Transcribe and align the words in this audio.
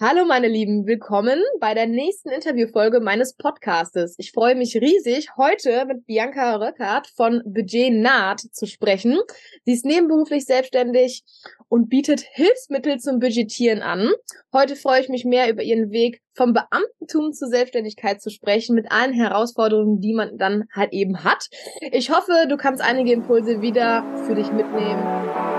Hallo 0.00 0.24
meine 0.24 0.46
Lieben, 0.46 0.86
willkommen 0.86 1.40
bei 1.58 1.74
der 1.74 1.88
nächsten 1.88 2.28
Interviewfolge 2.28 3.00
meines 3.00 3.34
Podcastes. 3.34 4.14
Ich 4.18 4.30
freue 4.30 4.54
mich 4.54 4.76
riesig, 4.76 5.30
heute 5.36 5.86
mit 5.86 6.06
Bianca 6.06 6.54
Röckert 6.54 7.08
von 7.16 7.42
Budget 7.44 7.92
Naht 7.92 8.38
zu 8.38 8.66
sprechen. 8.66 9.18
Sie 9.64 9.72
ist 9.72 9.84
nebenberuflich 9.84 10.44
selbstständig 10.44 11.24
und 11.68 11.88
bietet 11.88 12.20
Hilfsmittel 12.20 13.00
zum 13.00 13.18
Budgetieren 13.18 13.82
an. 13.82 14.12
Heute 14.52 14.76
freue 14.76 15.00
ich 15.00 15.08
mich 15.08 15.24
mehr 15.24 15.50
über 15.50 15.64
ihren 15.64 15.90
Weg 15.90 16.22
vom 16.32 16.52
Beamtentum 16.52 17.32
zur 17.32 17.48
Selbstständigkeit 17.48 18.22
zu 18.22 18.30
sprechen, 18.30 18.76
mit 18.76 18.92
allen 18.92 19.12
Herausforderungen, 19.12 20.00
die 20.00 20.14
man 20.14 20.38
dann 20.38 20.68
halt 20.72 20.92
eben 20.92 21.24
hat. 21.24 21.48
Ich 21.90 22.10
hoffe, 22.10 22.46
du 22.48 22.56
kannst 22.56 22.80
einige 22.80 23.12
Impulse 23.12 23.62
wieder 23.62 24.04
für 24.28 24.36
dich 24.36 24.52
mitnehmen. 24.52 25.57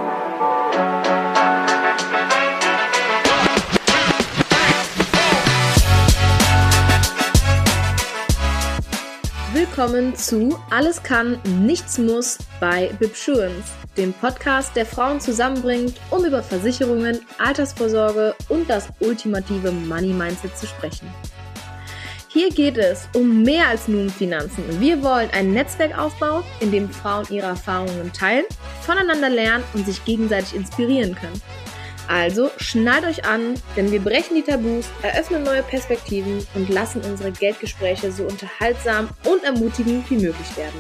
Willkommen 9.80 10.14
zu 10.14 10.60
Alles 10.72 11.02
kann, 11.04 11.40
nichts 11.62 11.98
muss 11.98 12.38
bei 12.60 12.92
Bibsurance, 13.00 13.72
dem 13.96 14.12
Podcast, 14.12 14.76
der 14.76 14.86
Frauen 14.86 15.22
zusammenbringt, 15.22 15.96
um 16.10 16.26
über 16.26 16.44
Versicherungen, 16.44 17.22
Altersvorsorge 17.38 18.36
und 18.50 18.70
das 18.70 18.90
ultimative 19.00 19.72
Money 19.72 20.12
Mindset 20.12 20.58
zu 20.58 20.68
sprechen. 20.68 21.08
Hier 22.28 22.50
geht 22.50 22.78
es 22.78 23.08
um 23.16 23.42
mehr 23.44 23.70
als 23.70 23.88
nur 23.88 24.02
um 24.02 24.10
Finanzen. 24.10 24.66
Wir 24.82 25.02
wollen 25.02 25.30
ein 25.32 25.54
Netzwerk 25.54 25.98
aufbauen, 25.98 26.44
in 26.60 26.74
dem 26.74 26.90
Frauen 26.90 27.26
ihre 27.30 27.48
Erfahrungen 27.48 28.12
teilen, 28.12 28.44
voneinander 28.82 29.30
lernen 29.30 29.64
und 29.74 29.86
sich 29.86 30.04
gegenseitig 30.04 30.56
inspirieren 30.56 31.16
können. 31.16 31.42
Also 32.10 32.50
schnallt 32.58 33.06
euch 33.06 33.24
an, 33.24 33.54
denn 33.78 33.92
wir 33.92 34.00
brechen 34.00 34.34
die 34.34 34.42
Tabus, 34.42 34.86
eröffnen 35.04 35.44
neue 35.44 35.62
Perspektiven 35.62 36.46
und 36.56 36.68
lassen 36.68 37.02
unsere 37.02 37.32
Geldgespräche 37.32 38.12
so 38.12 38.24
unterhaltsam 38.24 39.10
und 39.26 39.44
ermutigend 39.44 40.10
wie 40.10 40.16
möglich 40.16 40.58
werden. 40.58 40.80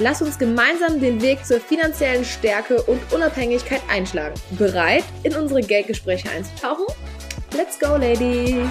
Lass 0.00 0.20
uns 0.20 0.36
gemeinsam 0.36 1.00
den 1.00 1.22
Weg 1.22 1.46
zur 1.46 1.60
finanziellen 1.60 2.24
Stärke 2.24 2.82
und 2.82 3.00
Unabhängigkeit 3.12 3.82
einschlagen. 3.88 4.34
Bereit, 4.58 5.04
in 5.22 5.36
unsere 5.36 5.60
Geldgespräche 5.60 6.28
einzutauchen? 6.28 6.86
Let's 7.56 7.78
go, 7.78 7.96
Ladies! 7.96 8.68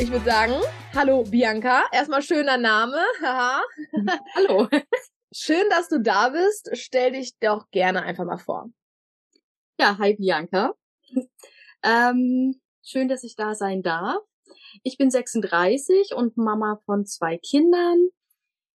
Ich 0.00 0.12
würde 0.12 0.24
sagen, 0.24 0.54
hallo 0.94 1.24
Bianca. 1.24 1.82
Erstmal 1.90 2.22
schöner 2.22 2.56
Name. 2.56 2.98
hallo. 4.36 4.68
Schön, 5.32 5.68
dass 5.70 5.88
du 5.88 6.00
da 6.00 6.28
bist. 6.28 6.70
Stell 6.74 7.12
dich 7.12 7.36
doch 7.40 7.68
gerne 7.72 8.02
einfach 8.02 8.24
mal 8.24 8.38
vor. 8.38 8.70
Ja, 9.80 9.98
hi 9.98 10.14
Bianca. 10.14 10.74
Ähm, 11.82 12.60
schön, 12.84 13.08
dass 13.08 13.24
ich 13.24 13.34
da 13.34 13.56
sein 13.56 13.82
darf. 13.82 14.22
Ich 14.84 14.98
bin 14.98 15.10
36 15.10 16.14
und 16.14 16.36
Mama 16.36 16.80
von 16.86 17.04
zwei 17.04 17.36
Kindern. 17.38 18.08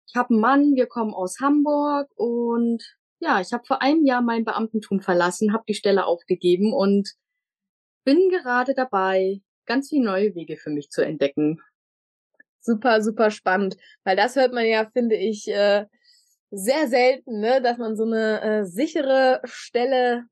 Ich 0.07 0.15
habe 0.15 0.29
einen 0.29 0.39
Mann, 0.39 0.75
wir 0.75 0.87
kommen 0.87 1.13
aus 1.13 1.41
Hamburg 1.41 2.09
und 2.15 2.81
ja, 3.19 3.41
ich 3.41 3.51
habe 3.51 3.65
vor 3.65 3.81
einem 3.81 4.05
Jahr 4.05 4.21
mein 4.21 4.45
Beamtentum 4.45 5.01
verlassen, 5.01 5.51
habe 5.51 5.65
die 5.67 5.73
Stelle 5.73 6.05
aufgegeben 6.05 6.73
und 6.73 7.09
bin 8.05 8.29
gerade 8.29 8.73
dabei, 8.73 9.41
ganz 9.69 9.89
viele 9.89 10.05
neue 10.05 10.35
Wege 10.35 10.57
für 10.57 10.71
mich 10.71 10.89
zu 10.89 11.01
entdecken. 11.01 11.61
Super, 12.59 13.01
super 13.01 13.31
spannend, 13.31 13.77
weil 14.03 14.17
das 14.17 14.35
hört 14.35 14.51
man 14.51 14.65
ja, 14.65 14.89
finde 14.91 15.15
ich, 15.15 15.47
äh, 15.47 15.85
sehr 16.51 16.87
selten, 16.87 17.39
ne, 17.39 17.61
dass 17.61 17.77
man 17.77 17.95
so 17.95 18.03
eine 18.03 18.41
äh, 18.41 18.65
sichere 18.65 19.39
Stelle 19.45 20.25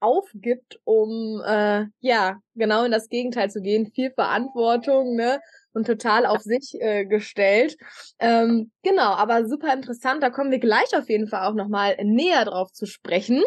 aufgibt, 0.00 0.80
um 0.84 1.42
äh, 1.46 1.84
ja 2.00 2.40
genau 2.54 2.84
in 2.84 2.90
das 2.90 3.08
Gegenteil 3.08 3.50
zu 3.50 3.60
gehen, 3.60 3.92
viel 3.94 4.10
Verantwortung, 4.10 5.14
ne? 5.14 5.40
Und 5.72 5.86
total 5.86 6.26
auf 6.26 6.40
sich 6.40 6.74
äh, 6.80 7.04
gestellt. 7.04 7.76
Ähm, 8.18 8.72
genau, 8.82 9.12
aber 9.12 9.46
super 9.46 9.72
interessant. 9.72 10.22
Da 10.22 10.30
kommen 10.30 10.50
wir 10.50 10.58
gleich 10.58 10.96
auf 10.96 11.08
jeden 11.08 11.28
Fall 11.28 11.46
auch 11.46 11.54
nochmal 11.54 11.96
näher 12.02 12.44
drauf 12.44 12.72
zu 12.72 12.86
sprechen. 12.86 13.42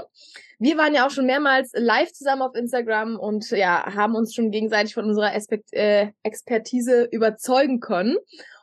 Wir 0.58 0.78
waren 0.78 0.94
ja 0.94 1.06
auch 1.06 1.12
schon 1.12 1.26
mehrmals 1.26 1.72
live 1.74 2.14
zusammen 2.14 2.42
auf 2.42 2.56
Instagram 2.56 3.20
und 3.20 3.50
ja, 3.52 3.94
haben 3.94 4.16
uns 4.16 4.34
schon 4.34 4.52
gegenseitig 4.52 4.94
von 4.94 5.06
unserer 5.06 5.36
Aspekt, 5.36 5.74
äh, 5.74 6.12
Expertise 6.24 7.10
überzeugen 7.12 7.82
können. 7.82 8.16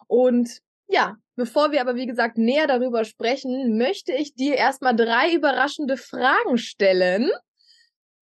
Und 0.06 0.60
ja, 0.88 1.16
bevor 1.36 1.70
wir 1.72 1.82
aber 1.82 1.94
wie 1.96 2.06
gesagt 2.06 2.38
näher 2.38 2.66
darüber 2.66 3.04
sprechen, 3.04 3.76
möchte 3.76 4.12
ich 4.12 4.34
dir 4.34 4.54
erstmal 4.56 4.96
drei 4.96 5.34
überraschende 5.34 5.98
Fragen 5.98 6.56
stellen. 6.56 7.30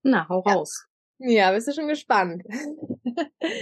Na, 0.03 0.29
hau 0.29 0.41
raus. 0.41 0.87
Ja, 1.19 1.53
bist 1.53 1.69
du 1.69 1.73
schon 1.73 1.89
gespannt? 1.89 2.43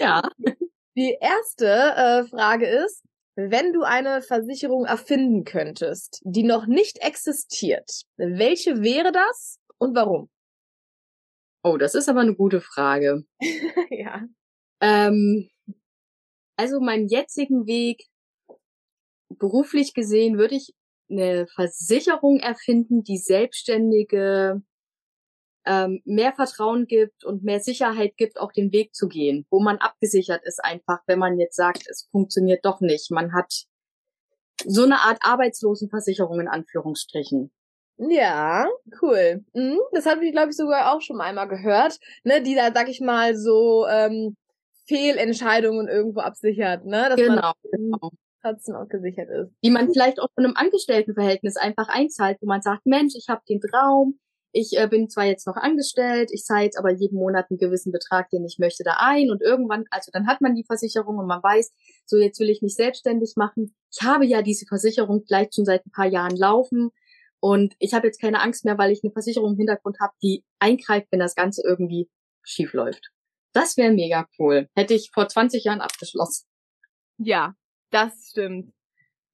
Ja. 0.01 0.23
Die 0.97 1.17
erste 1.21 1.67
äh, 1.67 2.25
Frage 2.25 2.67
ist, 2.67 3.05
wenn 3.35 3.75
du 3.75 3.83
eine 3.83 4.23
Versicherung 4.23 4.87
erfinden 4.87 5.45
könntest, 5.45 6.23
die 6.25 6.43
noch 6.43 6.67
nicht 6.67 6.99
existiert, 7.03 8.05
welche 8.17 8.83
wäre 8.83 9.13
das 9.13 9.59
und 9.77 9.95
warum? 9.95 10.31
Oh, 11.63 11.77
das 11.77 11.95
ist 11.95 12.09
aber 12.09 12.21
eine 12.21 12.35
gute 12.35 12.63
Frage. 12.63 13.25
ja. 13.91 14.25
Ähm, 14.81 15.51
also 16.57 16.81
meinem 16.81 17.09
jetzigen 17.09 17.67
Weg, 17.67 18.07
beruflich 19.29 19.93
gesehen, 19.93 20.39
würde 20.39 20.55
ich 20.55 20.73
eine 21.11 21.47
Versicherung 21.49 22.39
erfinden, 22.39 23.03
die 23.03 23.19
Selbstständige 23.19 24.63
ähm, 25.67 26.01
mehr 26.05 26.33
Vertrauen 26.33 26.87
gibt 26.87 27.25
und 27.25 27.43
mehr 27.43 27.61
Sicherheit 27.61 28.17
gibt, 28.17 28.39
auch 28.39 28.53
den 28.53 28.73
Weg 28.73 28.95
zu 28.95 29.09
gehen, 29.09 29.47
wo 29.51 29.61
man 29.61 29.79
abgesichert 29.79 30.43
ist 30.45 30.65
einfach, 30.65 31.01
wenn 31.07 31.19
man 31.19 31.39
jetzt 31.39 31.57
sagt, 31.57 31.87
es 31.89 32.09
funktioniert 32.11 32.65
doch 32.65 32.81
nicht. 32.81 33.11
Man 33.11 33.33
hat 33.33 33.53
so 34.65 34.85
eine 34.85 35.01
Art 35.01 35.19
Arbeitslosenversicherung 35.21 36.41
in 36.41 36.49
Anführungsstrichen. 36.49 37.53
Ja, 37.99 38.67
cool. 39.01 39.45
Mhm, 39.55 39.79
das 39.93 40.07
habe 40.07 40.25
ich, 40.25 40.33
glaube 40.33 40.51
ich, 40.51 40.57
sogar 40.57 40.95
auch 40.95 41.01
schon 41.01 41.21
einmal 41.21 41.49
gehört, 41.49 41.99
ne, 42.25 42.43
die 42.43 42.55
da, 42.55 42.71
sag 42.73 42.89
ich 42.89 43.01
mal, 43.01 43.37
so 43.37 43.87
ähm, 43.87 44.37
Fehlentscheidungen 44.87 45.89
irgendwo 45.89 46.21
absichert, 46.21 46.85
ne? 46.85 47.09
Dass 47.09 47.17
genau, 47.17 47.35
man 47.35 47.55
genau. 47.73 48.11
trotzdem 48.43 48.77
auch 48.77 48.89
gesichert 48.89 49.29
ist. 49.31 49.51
Die 49.65 49.71
man 49.71 49.91
vielleicht 49.91 50.21
auch 50.21 50.29
von 50.35 50.45
einem 50.45 50.57
Angestelltenverhältnis 50.57 51.57
einfach 51.57 51.89
einzahlt, 51.89 52.39
wo 52.41 52.47
man 52.47 52.61
sagt, 52.61 52.85
Mensch, 52.85 53.15
ich 53.17 53.29
habe 53.29 53.43
den 53.49 53.61
Traum, 53.61 54.19
ich 54.53 54.79
äh, 54.79 54.87
bin 54.89 55.09
zwar 55.09 55.25
jetzt 55.25 55.47
noch 55.47 55.57
angestellt, 55.57 56.31
ich 56.33 56.45
zahle 56.45 56.65
jetzt 56.65 56.79
aber 56.79 56.91
jeden 56.91 57.19
Monat 57.19 57.47
einen 57.51 57.59
gewissen 57.59 57.93
Betrag, 57.93 58.31
den 58.31 58.45
ich 58.45 58.59
möchte, 58.59 58.85
da 58.85 58.97
ein 58.99 59.31
und 59.31 59.43
irgendwann, 59.43 59.85
also 59.91 60.11
dann 60.13 60.27
hat 60.27 60.41
man 60.41 60.55
die 60.55 60.65
Versicherung 60.65 61.19
und 61.19 61.27
man 61.27 61.43
weiß, 61.43 61.73
so 62.07 62.17
jetzt 62.17 62.41
will 62.41 62.51
ich 62.51 62.63
mich 62.63 62.75
selbstständig 62.75 63.35
machen. 63.37 63.75
Ich 63.93 64.07
habe 64.07 64.25
ja 64.25 64.43
diese 64.43 64.67
Versicherung 64.67 65.25
vielleicht 65.27 65.55
schon 65.55 65.65
seit 65.65 65.85
ein 65.87 65.91
paar 65.91 66.07
Jahren 66.07 66.37
laufen 66.37 66.91
und 67.41 67.75
ich 67.79 67.95
habe 67.95 68.07
jetzt 68.07 68.21
keine 68.21 68.41
Angst 68.41 68.65
mehr, 68.65 68.79
weil 68.79 68.93
ich 68.93 69.05
eine 69.05 69.13
Versicherung 69.13 69.53
im 69.53 69.59
Hintergrund 69.59 69.99
habe, 70.01 70.15
die 70.23 70.45
eingreift, 70.59 71.09
wenn 71.11 71.21
das 71.21 71.35
Ganze 71.35 71.63
irgendwie 71.65 72.09
schief 72.43 72.73
läuft. 72.73 73.11
Das 73.53 73.77
wäre 73.77 73.93
mega 73.93 74.27
cool. 74.39 74.69
Hätte 74.75 74.95
ich 74.95 75.11
vor 75.13 75.29
20 75.29 75.65
Jahren 75.65 75.81
abgeschlossen. 75.81 76.47
Ja, 77.19 77.55
das 77.91 78.29
stimmt. 78.31 78.73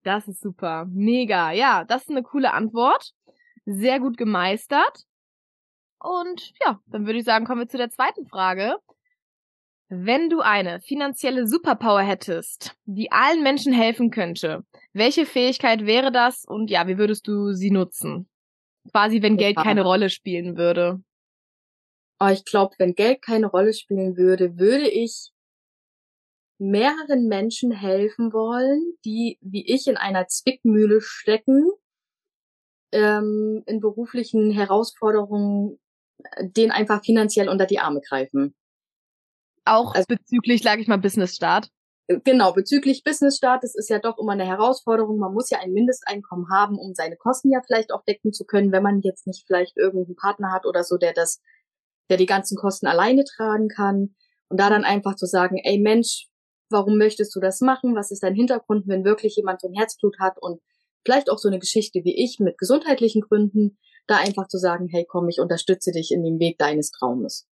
Das 0.05 0.29
ist 0.29 0.41
super. 0.41 0.87
Mega. 0.91 1.53
Ja, 1.53 1.85
das 1.85 2.03
ist 2.03 2.11
eine 2.11 2.23
coole 2.23 2.53
Antwort. 2.53 3.13
Sehr 3.65 4.01
gut 4.01 4.17
gemeistert. 4.17 5.05
Und 6.01 6.53
ja, 6.65 6.81
dann 6.87 7.07
würde 7.07 7.21
ich 7.21 7.25
sagen, 7.25 7.45
kommen 7.45 7.61
wir 7.61 7.69
zu 7.69 7.79
der 7.79 7.91
zweiten 7.91 8.27
Frage. 8.27 8.77
Wenn 9.89 10.31
du 10.31 10.41
eine 10.41 10.81
finanzielle 10.81 11.47
Superpower 11.47 12.01
hättest, 12.01 12.75
die 12.87 13.13
allen 13.13 13.43
Menschen 13.43 13.73
helfen 13.73 14.11
könnte, 14.11 14.65
welche 14.95 15.27
Fähigkeit 15.27 15.85
wäre 15.85 16.11
das 16.11 16.45
und 16.47 16.71
ja, 16.71 16.89
wie 16.89 16.99
würdest 16.99 17.29
du 17.29 17.53
sie 17.53 17.71
nutzen? 17.71 18.29
Quasi, 18.91 19.23
wenn 19.23 19.37
Geld 19.37 19.57
keine 19.57 19.83
Rolle 19.83 20.11
spielen 20.11 20.57
würde. 20.57 21.03
Oh, 22.19 22.29
ich 22.29 22.45
glaube, 22.45 22.75
wenn 22.79 22.95
Geld 22.95 23.23
keine 23.23 23.47
Rolle 23.47 23.75
spielen 23.75 24.17
würde, 24.17 24.59
würde 24.59 24.89
ich 24.89 25.31
mehreren 26.59 27.27
Menschen 27.27 27.73
helfen 27.73 28.33
wollen, 28.33 28.95
die 29.05 29.39
wie 29.41 29.67
ich 29.67 29.89
in 29.89 29.97
einer 29.97 30.27
Zwickmühle 30.27 31.01
stecken, 31.01 31.71
ähm, 32.93 33.63
in 33.67 33.81
beruflichen 33.81 34.51
Herausforderungen 34.51 35.79
den 36.41 36.71
einfach 36.71 37.05
finanziell 37.05 37.49
unter 37.49 37.67
die 37.67 37.79
Arme 37.79 38.01
greifen. 38.01 38.55
Auch 39.65 39.95
also, 39.95 40.07
bezüglich, 40.09 40.63
sage 40.63 40.83
ich 40.83 40.89
mal, 40.89 40.99
Business 40.99 41.37
Start. 41.37 41.69
Äh, 42.09 42.21
genau, 42.25 42.53
bezüglich 42.53 43.05
Business 43.05 43.37
Start, 43.37 43.63
das 43.63 43.75
ist 43.75 43.91
ja 43.91 43.99
doch 43.99 44.19
immer 44.19 44.33
eine 44.33 44.47
Herausforderung. 44.47 45.19
Man 45.19 45.33
muss 45.33 45.51
ja 45.51 45.59
ein 45.61 45.73
Mindesteinkommen 45.73 46.47
haben, 46.51 46.79
um 46.79 46.95
seine 46.95 47.17
Kosten 47.17 47.51
ja 47.51 47.61
vielleicht 47.65 47.93
auch 47.93 48.05
decken 48.05 48.33
zu 48.33 48.45
können, 48.45 48.73
wenn 48.73 48.83
man 48.83 49.01
jetzt 49.01 49.27
nicht 49.27 49.45
vielleicht 49.47 49.77
irgendeinen 49.77 50.17
Partner 50.17 50.53
hat 50.53 50.67
oder 50.67 50.85
so, 50.85 50.97
der 50.97 51.13
das, 51.13 51.41
der 52.11 52.17
die 52.17 52.27
ganzen 52.27 52.57
Kosten 52.57 52.87
alleine 52.87 53.25
tragen 53.25 53.69
kann. 53.69 54.15
Und 54.49 54.61
da 54.61 54.69
dann 54.69 54.85
einfach 54.85 55.15
zu 55.15 55.27
sagen, 55.27 55.59
ey 55.63 55.79
Mensch, 55.79 56.29
warum 56.69 56.99
möchtest 56.99 57.35
du 57.37 57.41
das 57.41 57.61
machen? 57.61 57.95
Was 57.95 58.11
ist 58.11 58.23
dein 58.23 58.35
Hintergrund, 58.35 58.89
wenn 58.89 59.05
wirklich 59.05 59.37
jemand 59.37 59.61
so 59.61 59.69
ein 59.69 59.75
Herzblut 59.75 60.19
hat 60.19 60.39
und 60.41 60.61
vielleicht 61.05 61.31
auch 61.31 61.39
so 61.39 61.49
eine 61.49 61.59
Geschichte 61.59 62.01
wie 62.05 62.17
ich 62.17 62.39
mit 62.39 62.59
gesundheitlichen 62.59 63.23
Gründen, 63.23 63.79
da 64.07 64.17
einfach 64.17 64.49
zu 64.49 64.59
sagen, 64.59 64.89
hey 64.89 65.07
komm, 65.09 65.29
ich 65.29 65.41
unterstütze 65.41 65.93
dich 65.93 66.13
in 66.13 66.23
dem 66.25 66.39
Weg 66.39 66.59
deines 66.59 66.91
Traumes. 66.91 67.47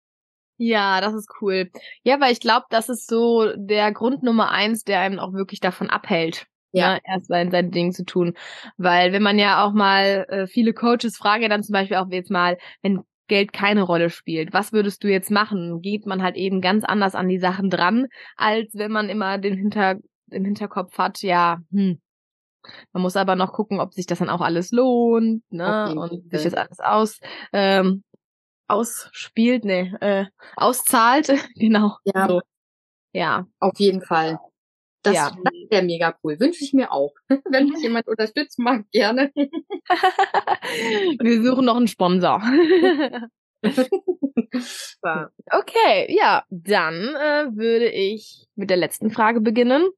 Ja, 0.57 0.99
das 0.99 1.13
ist 1.13 1.29
cool. 1.41 1.69
Ja, 2.03 2.19
weil 2.19 2.33
ich 2.33 2.41
glaube, 2.41 2.65
das 2.69 2.89
ist 2.89 3.07
so 3.07 3.53
der 3.55 3.93
Grund 3.93 4.23
Nummer 4.23 4.51
eins, 4.51 4.83
der 4.83 4.99
einem 4.99 5.19
auch 5.19 5.33
wirklich 5.33 5.61
davon 5.61 5.89
abhält, 5.89 6.47
ja. 6.71 6.95
Ne, 6.95 6.99
erst 7.05 7.27
sein, 7.27 7.49
sein 7.49 7.71
Ding 7.71 7.93
zu 7.93 8.03
tun. 8.03 8.33
Weil 8.77 9.13
wenn 9.13 9.23
man 9.23 9.39
ja 9.39 9.63
auch 9.63 9.73
mal, 9.73 10.25
äh, 10.29 10.47
viele 10.47 10.73
Coaches 10.73 11.17
fragen 11.17 11.43
ja 11.43 11.49
dann 11.49 11.63
zum 11.63 11.73
Beispiel 11.73 11.97
auch 11.97 12.09
jetzt 12.09 12.29
mal, 12.29 12.57
wenn 12.81 13.01
Geld 13.27 13.53
keine 13.53 13.83
Rolle 13.83 14.09
spielt, 14.09 14.53
was 14.53 14.73
würdest 14.73 15.03
du 15.03 15.07
jetzt 15.07 15.31
machen? 15.31 15.81
Geht 15.81 16.05
man 16.05 16.21
halt 16.21 16.35
eben 16.35 16.61
ganz 16.61 16.83
anders 16.83 17.15
an 17.15 17.29
die 17.29 17.39
Sachen 17.39 17.69
dran, 17.69 18.07
als 18.35 18.73
wenn 18.73 18.91
man 18.91 19.09
immer 19.09 19.37
den 19.37 19.55
Hinter, 19.55 19.97
im 20.29 20.45
Hinterkopf 20.45 20.97
hat, 20.97 21.21
ja, 21.21 21.59
hm, 21.71 22.01
man 22.93 23.03
muss 23.03 23.15
aber 23.15 23.35
noch 23.35 23.53
gucken, 23.53 23.79
ob 23.79 23.93
sich 23.93 24.05
das 24.05 24.19
dann 24.19 24.29
auch 24.29 24.41
alles 24.41 24.71
lohnt, 24.71 25.43
ne? 25.51 25.87
Okay, 25.89 25.97
und 25.97 26.31
sich 26.31 26.43
das 26.43 26.53
alles 26.53 26.79
aus, 26.79 27.19
ähm, 27.53 28.03
ausspielt, 28.67 29.65
ne, 29.65 29.97
äh, 30.01 30.25
auszahlt, 30.55 31.27
genau. 31.55 31.97
Ja. 32.03 32.27
So. 32.27 32.41
Ja. 33.13 33.47
Auf 33.59 33.79
jeden 33.79 34.01
Fall. 34.01 34.39
Das, 35.01 35.15
ja. 35.15 35.31
wäre 35.69 35.83
mega 35.83 36.15
cool. 36.23 36.39
Wünsche 36.39 36.63
ich 36.63 36.73
mir 36.73 36.91
auch. 36.91 37.13
Wenn 37.49 37.69
mich 37.69 37.81
jemand 37.81 38.07
unterstützen 38.07 38.63
mag, 38.63 38.85
gerne. 38.91 39.31
Wir 39.35 41.43
suchen 41.43 41.65
noch 41.65 41.77
einen 41.77 41.87
Sponsor. 41.87 42.41
okay, 45.51 46.15
ja, 46.15 46.43
dann 46.49 47.15
äh, 47.15 47.55
würde 47.55 47.89
ich 47.89 48.47
mit 48.55 48.69
der 48.69 48.77
letzten 48.77 49.09
Frage 49.09 49.41
beginnen. 49.41 49.89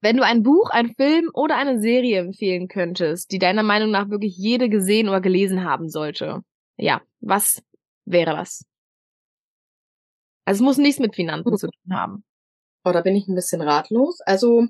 Wenn 0.00 0.16
du 0.16 0.24
ein 0.24 0.42
Buch, 0.42 0.70
ein 0.70 0.94
Film 0.94 1.30
oder 1.34 1.56
eine 1.56 1.80
Serie 1.80 2.20
empfehlen 2.20 2.68
könntest, 2.68 3.32
die 3.32 3.38
deiner 3.38 3.62
Meinung 3.64 3.90
nach 3.90 4.10
wirklich 4.10 4.36
jede 4.36 4.68
gesehen 4.68 5.08
oder 5.08 5.20
gelesen 5.20 5.64
haben 5.64 5.88
sollte, 5.88 6.42
ja, 6.76 7.02
was 7.20 7.62
wäre 8.04 8.36
das? 8.36 8.64
Also 10.44 10.62
es 10.62 10.64
muss 10.64 10.78
nichts 10.78 11.00
mit 11.00 11.14
Finanzen 11.14 11.56
zu 11.58 11.68
tun 11.68 11.92
haben. 11.94 12.24
Oh, 12.84 12.92
da 12.92 13.00
bin 13.00 13.16
ich 13.16 13.26
ein 13.28 13.34
bisschen 13.34 13.60
ratlos. 13.60 14.20
Also 14.20 14.66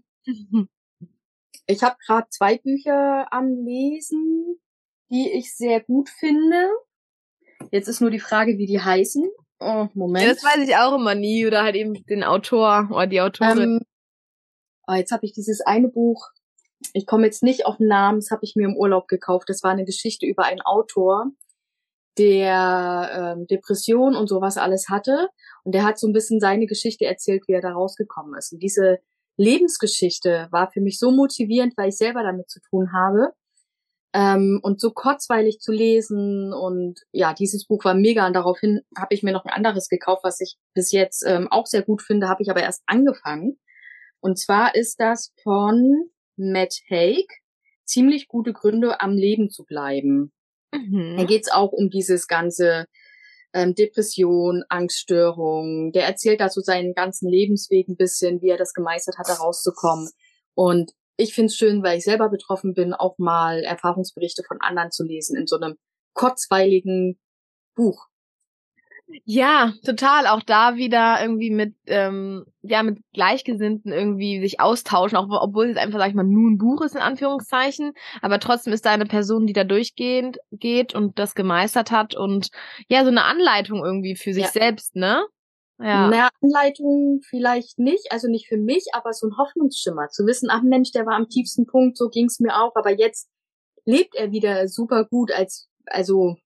ich 1.67 1.83
habe 1.83 1.97
gerade 2.05 2.29
zwei 2.31 2.59
Bücher 2.59 3.33
am 3.33 3.65
Lesen, 3.65 4.59
die 5.11 5.31
ich 5.31 5.55
sehr 5.55 5.81
gut 5.81 6.09
finde. 6.09 6.69
Jetzt 7.71 7.89
ist 7.89 8.01
nur 8.01 8.11
die 8.11 8.19
Frage, 8.19 8.59
wie 8.59 8.67
die 8.67 8.81
heißen. 8.81 9.29
Oh, 9.61 9.89
Moment. 9.95 10.27
Ja, 10.27 10.33
das 10.33 10.43
weiß 10.43 10.67
ich 10.67 10.77
auch 10.77 10.95
immer 10.95 11.15
nie. 11.15 11.47
Oder 11.47 11.63
halt 11.63 11.77
eben 11.77 11.95
den 12.07 12.25
Autor 12.25 12.89
oder 12.91 13.07
die 13.07 13.21
Autorin. 13.21 13.59
Ähm, 13.59 13.81
oh, 14.89 14.95
jetzt 14.95 15.13
habe 15.13 15.25
ich 15.27 15.33
dieses 15.33 15.61
eine 15.61 15.89
Buch. 15.89 16.29
Ich 16.93 17.07
komme 17.07 17.25
jetzt 17.27 17.43
nicht 17.43 17.67
auf 17.67 17.77
den 17.77 17.89
Namen. 17.89 18.21
Das 18.21 18.31
habe 18.31 18.45
ich 18.45 18.57
mir 18.57 18.67
im 18.67 18.77
Urlaub 18.77 19.09
gekauft. 19.09 19.49
Das 19.49 19.63
war 19.63 19.71
eine 19.71 19.85
Geschichte 19.85 20.27
über 20.27 20.45
einen 20.45 20.63
Autor, 20.63 21.27
der 22.17 23.37
ähm, 23.37 23.47
Depression 23.47 24.17
und 24.17 24.29
sowas 24.29 24.57
alles 24.57 24.89
hatte. 24.89 25.29
Und 25.65 25.75
der 25.75 25.85
hat 25.85 25.99
so 25.99 26.07
ein 26.07 26.13
bisschen 26.13 26.41
seine 26.41 26.67
Geschichte 26.67 27.05
erzählt, 27.05 27.45
wie 27.47 27.53
er 27.53 27.61
da 27.61 27.73
rausgekommen 27.73 28.37
ist. 28.37 28.53
Und 28.53 28.63
diese 28.63 28.99
Lebensgeschichte 29.37 30.49
war 30.51 30.71
für 30.71 30.81
mich 30.81 30.99
so 30.99 31.11
motivierend, 31.11 31.77
weil 31.77 31.91
ich 31.91 31.97
selber 31.97 32.23
damit 32.23 32.49
zu 32.51 32.61
tun 32.61 32.93
habe. 32.93 33.33
Ähm, 34.15 34.59
und 34.63 34.81
so 34.81 34.91
kurzweilig 34.91 35.61
zu 35.61 35.71
lesen 35.71 36.55
und 36.55 37.01
ja, 37.13 37.35
dieses 37.35 37.67
Buch 37.67 37.85
war 37.85 37.93
mega 37.93 38.27
und 38.27 38.33
daraufhin 38.33 38.81
habe 38.97 39.15
ich 39.15 39.23
mir 39.23 39.33
noch 39.33 39.45
ein 39.45 39.53
anderes 39.53 39.91
gekauft, 39.91 40.25
was 40.25 40.41
ich 40.41 40.57
bis 40.73 40.93
jetzt 40.93 41.25
ähm, 41.27 41.47
auch 41.51 41.67
sehr 41.67 41.83
gut 41.83 42.01
finde, 42.01 42.27
habe 42.27 42.43
ich 42.43 42.51
aber 42.51 42.63
erst 42.63 42.83
angefangen. 42.87 43.59
Und 44.21 44.39
zwar 44.39 44.75
ist 44.75 45.01
das 45.01 45.33
von 45.43 46.11
Matt 46.37 46.75
Haig, 46.91 47.27
ziemlich 47.85 48.29
gute 48.29 48.53
Gründe 48.53 49.01
am 49.01 49.13
Leben 49.13 49.51
zu 49.51 49.65
bleiben. 49.65 50.33
Mhm. 50.73 51.17
Da 51.17 51.25
geht's 51.25 51.51
auch 51.51 51.73
um 51.73 51.91
dieses 51.91 52.27
ganze 52.27 52.87
ähm, 53.53 53.75
Depression, 53.75 54.65
Angststörung. 54.69 55.93
Der 55.93 56.07
erzählt 56.07 56.41
da 56.41 56.49
so 56.49 56.61
seinen 56.61 56.95
ganzen 56.95 57.29
Lebensweg 57.29 57.89
ein 57.89 57.97
bisschen, 57.97 58.43
wie 58.43 58.51
er 58.51 58.59
das 58.59 58.75
gemeistert 58.75 59.19
hat, 59.19 59.29
da 59.29 59.35
rauszukommen. 59.35 60.11
Und 60.55 60.93
ich 61.17 61.35
finde 61.35 61.47
es 61.47 61.57
schön, 61.57 61.83
weil 61.83 61.99
ich 61.99 62.05
selber 62.05 62.29
betroffen 62.29 62.75
bin, 62.75 62.95
auch 62.95 63.19
mal 63.19 63.63
Erfahrungsberichte 63.65 64.45
von 64.47 64.59
anderen 64.61 64.91
zu 64.91 65.05
lesen 65.05 65.37
in 65.37 65.47
so 65.47 65.57
einem 65.57 65.77
kurzweiligen 66.15 67.19
Buch. 67.75 68.07
Ja, 69.25 69.73
total. 69.85 70.27
Auch 70.27 70.43
da 70.43 70.77
wieder 70.77 71.19
irgendwie 71.21 71.51
mit, 71.51 71.75
ähm, 71.87 72.45
ja, 72.63 72.83
mit 72.83 72.99
Gleichgesinnten 73.15 73.93
irgendwie 73.93 74.41
sich 74.41 74.61
austauschen, 74.61 75.17
auch 75.17 75.29
obwohl 75.31 75.71
es 75.71 75.77
einfach, 75.77 75.99
sag 75.99 76.09
ich 76.09 76.15
mal, 76.15 76.25
nur 76.25 76.51
ein 76.51 76.59
Buch 76.59 76.83
ist, 76.83 76.95
in 76.95 77.01
Anführungszeichen. 77.01 77.93
Aber 78.21 78.39
trotzdem 78.39 78.73
ist 78.73 78.85
da 78.85 78.91
eine 78.91 79.07
Person, 79.07 79.47
die 79.47 79.53
da 79.53 79.65
durchgehend 79.65 80.39
geht 80.53 80.95
und 80.95 81.19
das 81.19 81.35
gemeistert 81.35 81.91
hat 81.91 82.15
und 82.15 82.49
ja, 82.89 83.03
so 83.03 83.11
eine 83.11 83.25
Anleitung 83.25 83.85
irgendwie 83.85 84.17
für 84.17 84.35
sich 84.35 84.45
ja. 84.45 84.51
selbst, 84.51 84.95
ne? 84.95 85.25
Ja. 85.81 86.07
Eine 86.07 86.29
Anleitung 86.43 87.21
vielleicht 87.25 87.79
nicht, 87.79 88.11
also 88.11 88.29
nicht 88.29 88.49
für 88.49 88.57
mich, 88.57 88.87
aber 88.93 89.13
so 89.13 89.29
ein 89.29 89.37
Hoffnungsschimmer. 89.39 90.09
Zu 90.09 90.27
wissen, 90.27 90.49
ach 90.51 90.63
Mensch, 90.63 90.91
der 90.91 91.07
war 91.07 91.15
am 91.15 91.29
tiefsten 91.29 91.67
Punkt, 91.67 91.97
so 91.97 92.09
ging's 92.09 92.41
mir 92.41 92.57
auch, 92.57 92.75
aber 92.75 92.91
jetzt 92.91 93.29
lebt 93.85 94.17
er 94.17 94.33
wieder 94.33 94.67
super 94.67 95.05
gut 95.05 95.31
als, 95.33 95.69
also 95.87 96.37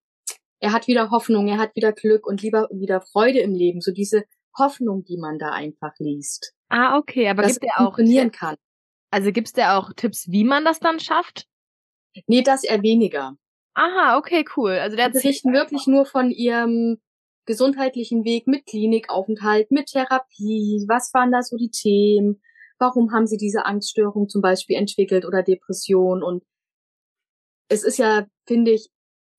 er 0.62 0.73
hat 0.73 0.87
wieder 0.87 1.11
Hoffnung, 1.11 1.49
er 1.49 1.59
hat 1.59 1.75
wieder 1.75 1.93
Glück 1.93 2.25
und 2.25 2.41
lieber 2.41 2.69
wieder 2.70 3.00
Freude 3.00 3.41
im 3.41 3.53
Leben. 3.53 3.81
So 3.81 3.91
diese 3.91 4.23
Hoffnung, 4.56 5.05
die 5.05 5.19
man 5.19 5.38
da 5.38 5.50
einfach 5.50 5.93
liest. 5.99 6.55
Ah, 6.69 6.97
okay, 6.99 7.29
aber 7.29 7.44
gibt 7.47 7.64
er 7.64 7.81
auch 7.81 7.97
kann. 7.97 8.56
Also 9.11 9.32
gibt's 9.32 9.53
der 9.53 9.76
auch 9.76 9.93
Tipps, 9.94 10.31
wie 10.31 10.44
man 10.44 10.64
das 10.64 10.79
dann 10.79 11.00
schafft? 11.00 11.47
Nee, 12.29 12.43
das 12.43 12.62
eher 12.62 12.81
weniger. 12.82 13.37
Aha, 13.75 14.17
okay, 14.17 14.44
cool. 14.56 14.73
Also 14.73 14.97
der 14.97 15.11
berichten 15.11 15.53
wirklich 15.53 15.87
nur 15.88 16.06
von 16.06 16.31
ihrem 16.31 16.99
gesundheitlichen 17.44 18.25
Weg 18.25 18.47
mit 18.47 18.65
Klinikaufenthalt, 18.67 19.73
mit 19.73 19.87
Therapie. 19.87 20.85
Was 20.87 21.12
waren 21.12 21.32
da 21.32 21.43
so 21.43 21.56
die 21.56 21.70
Themen? 21.70 22.41
Warum 22.79 23.12
haben 23.12 23.26
sie 23.26 23.37
diese 23.37 23.65
Angststörung 23.65 24.29
zum 24.29 24.43
Beispiel 24.43 24.76
entwickelt 24.76 25.25
oder 25.25 25.43
Depression? 25.43 26.23
Und 26.23 26.44
es 27.69 27.82
ist 27.82 27.99
ja, 27.99 28.26
finde 28.47 28.70
ich, 28.70 28.91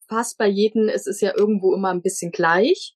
fast 0.08 0.38
bei 0.38 0.48
jedem 0.48 0.90
ist 0.90 1.08
es 1.08 1.22
ja 1.22 1.34
irgendwo 1.36 1.74
immer 1.74 1.90
ein 1.90 2.02
bisschen 2.02 2.32
gleich. 2.32 2.96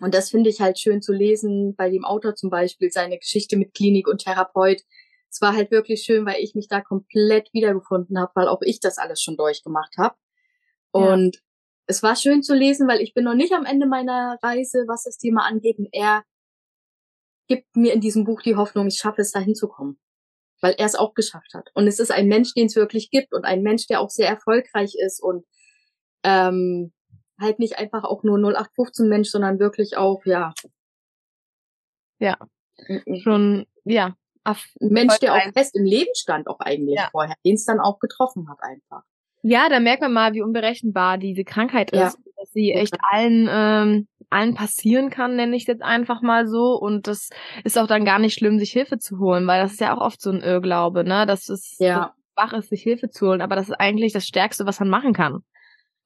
Und 0.00 0.14
das 0.14 0.30
finde 0.30 0.50
ich 0.50 0.60
halt 0.60 0.78
schön 0.78 1.02
zu 1.02 1.12
lesen, 1.12 1.74
bei 1.76 1.90
dem 1.90 2.04
Autor 2.04 2.34
zum 2.34 2.50
Beispiel, 2.50 2.90
seine 2.90 3.18
Geschichte 3.18 3.56
mit 3.56 3.74
Klinik 3.74 4.06
und 4.06 4.22
Therapeut. 4.22 4.82
Es 5.30 5.40
war 5.40 5.54
halt 5.54 5.70
wirklich 5.70 6.02
schön, 6.02 6.24
weil 6.24 6.40
ich 6.40 6.54
mich 6.54 6.68
da 6.68 6.80
komplett 6.80 7.52
wiedergefunden 7.52 8.18
habe, 8.18 8.32
weil 8.34 8.48
auch 8.48 8.62
ich 8.62 8.80
das 8.80 8.98
alles 8.98 9.20
schon 9.20 9.36
durchgemacht 9.36 9.96
habe. 9.98 10.16
Und 10.92 11.36
ja. 11.36 11.42
es 11.86 12.02
war 12.02 12.16
schön 12.16 12.42
zu 12.42 12.54
lesen, 12.54 12.88
weil 12.88 13.00
ich 13.00 13.12
bin 13.12 13.24
noch 13.24 13.34
nicht 13.34 13.52
am 13.52 13.64
Ende 13.64 13.86
meiner 13.86 14.38
Reise, 14.42 14.84
was 14.86 15.02
das 15.02 15.18
Thema 15.18 15.44
angeht. 15.44 15.78
Und 15.78 15.88
er 15.92 16.22
gibt 17.48 17.76
mir 17.76 17.92
in 17.92 18.00
diesem 18.00 18.24
Buch 18.24 18.40
die 18.42 18.56
Hoffnung, 18.56 18.86
ich 18.86 18.98
schaffe 18.98 19.20
es, 19.20 19.32
da 19.32 19.40
hinzukommen. 19.40 19.98
Weil 20.60 20.74
er 20.78 20.86
es 20.86 20.94
auch 20.94 21.14
geschafft 21.14 21.54
hat. 21.54 21.70
Und 21.74 21.86
es 21.86 22.00
ist 22.00 22.10
ein 22.10 22.26
Mensch, 22.26 22.54
den 22.54 22.66
es 22.66 22.76
wirklich 22.76 23.10
gibt 23.10 23.32
und 23.32 23.44
ein 23.44 23.62
Mensch, 23.62 23.86
der 23.86 24.00
auch 24.00 24.10
sehr 24.10 24.28
erfolgreich 24.28 24.94
ist 24.98 25.22
und 25.22 25.44
ähm, 26.28 26.92
halt 27.40 27.58
nicht 27.58 27.78
einfach 27.78 28.04
auch 28.04 28.22
nur 28.22 28.38
0815 28.38 29.08
Mensch, 29.08 29.30
sondern 29.30 29.58
wirklich 29.58 29.96
auch, 29.96 30.24
ja. 30.24 30.52
Ja. 32.18 32.36
Schon, 33.22 33.66
ja. 33.84 34.14
Ein 34.44 34.56
Mensch, 34.80 35.18
der 35.18 35.34
auch 35.34 35.52
fest 35.52 35.76
im 35.76 35.84
Leben 35.84 36.14
stand, 36.14 36.48
auch 36.48 36.60
eigentlich 36.60 36.96
ja. 36.96 37.08
vorher, 37.10 37.36
den 37.44 37.54
es 37.54 37.64
dann 37.64 37.80
auch 37.80 37.98
getroffen 37.98 38.48
hat 38.48 38.58
einfach. 38.62 39.02
Ja, 39.42 39.68
da 39.68 39.78
merkt 39.78 40.02
man 40.02 40.12
mal, 40.12 40.32
wie 40.32 40.42
unberechenbar 40.42 41.18
diese 41.18 41.44
Krankheit 41.44 41.90
ist, 41.90 42.00
ja. 42.00 42.12
dass 42.36 42.50
sie 42.52 42.72
echt 42.72 42.96
allen, 43.12 43.48
ähm, 43.50 44.08
allen 44.30 44.54
passieren 44.54 45.10
kann, 45.10 45.36
nenne 45.36 45.54
ich 45.54 45.66
jetzt 45.66 45.82
einfach 45.82 46.22
mal 46.22 46.48
so. 46.48 46.74
Und 46.74 47.06
das 47.06 47.28
ist 47.62 47.78
auch 47.78 47.86
dann 47.86 48.04
gar 48.04 48.18
nicht 48.18 48.34
schlimm, 48.34 48.58
sich 48.58 48.72
Hilfe 48.72 48.98
zu 48.98 49.18
holen, 49.18 49.46
weil 49.46 49.62
das 49.62 49.72
ist 49.72 49.80
ja 49.80 49.94
auch 49.94 50.00
oft 50.00 50.20
so 50.20 50.30
ein 50.30 50.40
Irrglaube, 50.40 51.04
ne, 51.04 51.26
dass 51.26 51.48
es 51.48 51.76
ja. 51.78 52.14
so 52.16 52.22
schwach 52.32 52.52
ist, 52.54 52.70
sich 52.70 52.82
Hilfe 52.82 53.10
zu 53.10 53.28
holen. 53.28 53.42
Aber 53.42 53.54
das 53.54 53.68
ist 53.68 53.78
eigentlich 53.78 54.12
das 54.12 54.26
Stärkste, 54.26 54.66
was 54.66 54.80
man 54.80 54.88
machen 54.88 55.12
kann. 55.12 55.44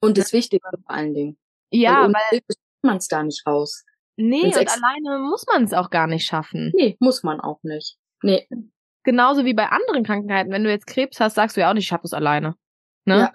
Und 0.03 0.17
das 0.17 0.33
Wichtige 0.33 0.67
vor 0.69 0.95
allen 0.95 1.13
Dingen. 1.13 1.37
Ja, 1.71 2.05
und 2.05 2.13
weil 2.13 2.41
man 2.81 2.97
es 2.97 3.07
da 3.07 3.23
nicht 3.23 3.47
raus. 3.47 3.85
Nee, 4.15 4.45
und 4.45 4.55
alleine 4.55 5.19
muss 5.19 5.45
man 5.47 5.63
es 5.63 5.73
auch 5.73 5.89
gar 5.89 6.07
nicht 6.07 6.25
schaffen. 6.25 6.71
Nee, 6.75 6.97
muss 6.99 7.23
man 7.23 7.39
auch 7.39 7.59
nicht. 7.63 7.97
Nee. 8.21 8.47
Genauso 9.03 9.43
wie 9.45 9.53
bei 9.53 9.67
anderen 9.67 10.03
Krankheiten. 10.03 10.51
Wenn 10.51 10.63
du 10.63 10.69
jetzt 10.69 10.87
Krebs 10.87 11.19
hast, 11.19 11.35
sagst 11.35 11.57
du 11.57 11.61
ja 11.61 11.69
auch 11.69 11.73
nicht, 11.73 11.83
ich 11.83 11.87
schaff 11.87 12.01
das 12.01 12.13
alleine. 12.13 12.55
Ne? 13.05 13.17
Ja. 13.17 13.31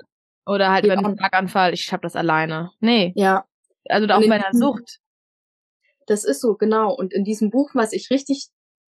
Oder 0.47 0.71
halt, 0.71 0.85
ja. 0.85 0.93
wenn 0.93 1.03
du 1.03 1.09
einen 1.09 1.19
Schlaganfall, 1.19 1.75
ich 1.75 1.83
schaff 1.83 2.01
das 2.01 2.17
alleine. 2.17 2.71
Nee. 2.81 3.13
Ja. 3.17 3.45
Also 3.89 4.07
auch 4.09 4.21
bei 4.21 4.35
einer 4.35 4.53
Sucht. 4.53 5.01
Das 6.07 6.25
ist 6.25 6.41
so, 6.41 6.55
genau. 6.55 6.95
Und 6.95 7.13
in 7.13 7.25
diesem 7.25 7.51
Buch, 7.51 7.71
was 7.75 7.93
ich 7.93 8.11
richtig, 8.11 8.49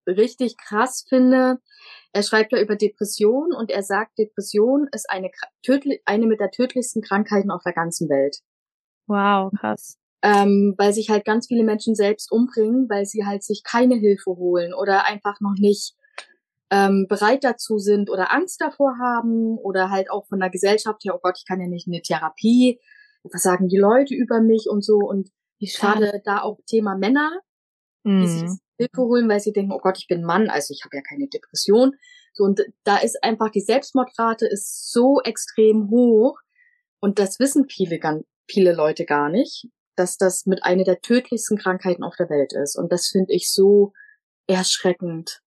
richtig 0.08 0.56
krass 0.58 1.06
finde, 1.08 1.60
er 2.14 2.24
schreibt 2.24 2.52
ja 2.52 2.62
über 2.62 2.76
Depression 2.76 3.54
und 3.54 3.72
er 3.72 3.84
sagt, 3.84 4.18
Depression 4.18 4.88
ist 4.92 5.10
eine, 5.10 5.32
eine 6.06 6.28
mit 6.28 6.40
der 6.40 6.52
tödlichsten 6.52 7.02
Krankheiten 7.02 7.52
auf 7.52 7.64
der 7.64 7.74
ganzen 7.74 8.08
Welt. 8.10 8.38
Wow, 9.08 9.52
krass. 9.60 9.98
Ähm, 10.22 10.76
weil 10.78 10.94
sich 10.94 11.10
halt 11.10 11.26
ganz 11.26 11.48
viele 11.48 11.64
Menschen 11.64 11.96
selbst 11.96 12.32
umbringen, 12.32 12.88
weil 12.90 13.06
sie 13.06 13.26
halt 13.26 13.44
sich 13.44 13.64
keine 13.64 13.96
Hilfe 13.96 14.32
holen 14.32 14.74
oder 14.74 15.06
einfach 15.06 15.42
noch 15.42 15.56
nicht 15.58 15.96
ähm, 16.72 17.08
bereit 17.10 17.44
dazu 17.44 17.78
sind 17.78 18.10
oder 18.10 18.34
Angst 18.34 18.62
davor 18.62 18.98
haben 19.00 19.58
oder 19.58 19.90
halt 19.90 20.10
auch 20.10 20.26
von 20.28 20.40
der 20.40 20.50
Gesellschaft 20.50 21.04
her, 21.04 21.16
oh 21.16 21.20
Gott, 21.22 21.38
ich 21.38 21.46
kann 21.46 21.60
ja 21.60 21.68
nicht 21.68 21.88
in 21.88 21.94
eine 21.94 22.02
Therapie, 22.02 22.80
was 23.24 23.44
sagen 23.44 23.68
die 23.68 23.78
Leute 23.78 24.16
über 24.16 24.40
mich 24.40 24.68
und 24.70 24.84
so 24.84 24.98
und 24.98 25.30
wie 25.60 25.68
schade 25.68 26.22
da 26.26 26.42
auch 26.42 26.60
Thema 26.66 26.98
Männer, 26.98 27.32
mhm. 28.04 28.22
die 28.22 28.28
sich 28.28 28.50
Hilfe 28.84 29.02
holen, 29.02 29.30
weil 29.30 29.40
sie 29.40 29.54
denken, 29.54 29.72
oh 29.72 29.80
Gott, 29.80 29.98
ich 29.98 30.08
bin 30.08 30.24
Mann, 30.24 30.50
also 30.50 30.74
ich 30.74 30.84
habe 30.84 30.96
ja 30.96 31.02
keine 31.02 31.28
Depression. 31.28 31.94
So 32.34 32.44
und 32.44 32.62
da 32.84 32.98
ist 32.98 33.24
einfach 33.24 33.52
die 33.52 33.62
Selbstmordrate 33.62 34.48
ist 34.48 34.92
so 34.92 35.22
extrem 35.24 35.90
hoch 35.90 36.40
und 37.00 37.20
das 37.20 37.40
wissen 37.40 37.68
viele 37.70 38.00
viele 38.48 38.74
Leute 38.74 39.06
gar 39.06 39.30
nicht, 39.30 39.68
dass 39.96 40.18
das 40.18 40.46
mit 40.46 40.64
einer 40.64 40.84
der 40.84 41.02
tödlichsten 41.02 41.58
Krankheiten 41.58 42.04
auf 42.04 42.16
der 42.16 42.30
Welt 42.30 42.54
ist 42.54 42.76
und 42.76 42.92
das 42.92 43.08
finde 43.08 43.34
ich 43.34 43.52
so 43.52 43.94
erschreckend. 44.48 45.42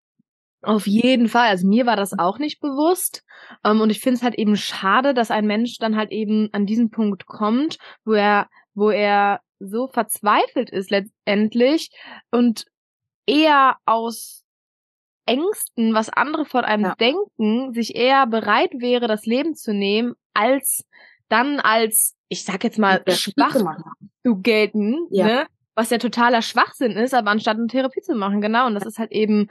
Auf 0.62 0.86
jeden 0.86 1.28
Fall. 1.28 1.48
Also 1.48 1.66
mir 1.66 1.86
war 1.86 1.96
das 1.96 2.18
auch 2.18 2.38
nicht 2.38 2.60
bewusst. 2.60 3.22
Ähm, 3.64 3.80
und 3.80 3.90
ich 3.90 4.00
finde 4.00 4.16
es 4.16 4.22
halt 4.22 4.34
eben 4.34 4.56
schade, 4.56 5.14
dass 5.14 5.30
ein 5.30 5.46
Mensch 5.46 5.78
dann 5.78 5.96
halt 5.96 6.10
eben 6.10 6.48
an 6.52 6.66
diesen 6.66 6.90
Punkt 6.90 7.26
kommt, 7.26 7.78
wo 8.04 8.14
er, 8.14 8.48
wo 8.74 8.90
er 8.90 9.40
so 9.60 9.88
verzweifelt 9.88 10.70
ist 10.70 10.90
letztendlich 10.90 11.90
und 12.30 12.66
eher 13.26 13.76
aus 13.84 14.44
Ängsten, 15.26 15.92
was 15.92 16.08
andere 16.08 16.44
von 16.44 16.64
einem 16.64 16.84
ja. 16.84 16.94
denken, 16.94 17.74
sich 17.74 17.96
eher 17.96 18.26
bereit 18.26 18.70
wäre, 18.74 19.08
das 19.08 19.26
Leben 19.26 19.54
zu 19.54 19.74
nehmen, 19.74 20.14
als 20.34 20.84
dann 21.28 21.58
als, 21.58 22.14
ich 22.28 22.44
sag 22.44 22.62
jetzt 22.62 22.78
mal, 22.78 23.02
schwach 23.08 23.56
zu 24.24 24.36
gelten, 24.36 25.08
ja. 25.10 25.26
ne? 25.26 25.46
was 25.74 25.90
ja 25.90 25.98
totaler 25.98 26.42
Schwachsinn 26.42 26.92
ist, 26.92 27.12
aber 27.12 27.30
anstatt 27.30 27.58
eine 27.58 27.66
Therapie 27.66 28.00
zu 28.00 28.14
machen, 28.14 28.40
genau. 28.40 28.66
Und 28.66 28.74
das 28.74 28.86
ist 28.86 28.98
halt 28.98 29.12
eben, 29.12 29.50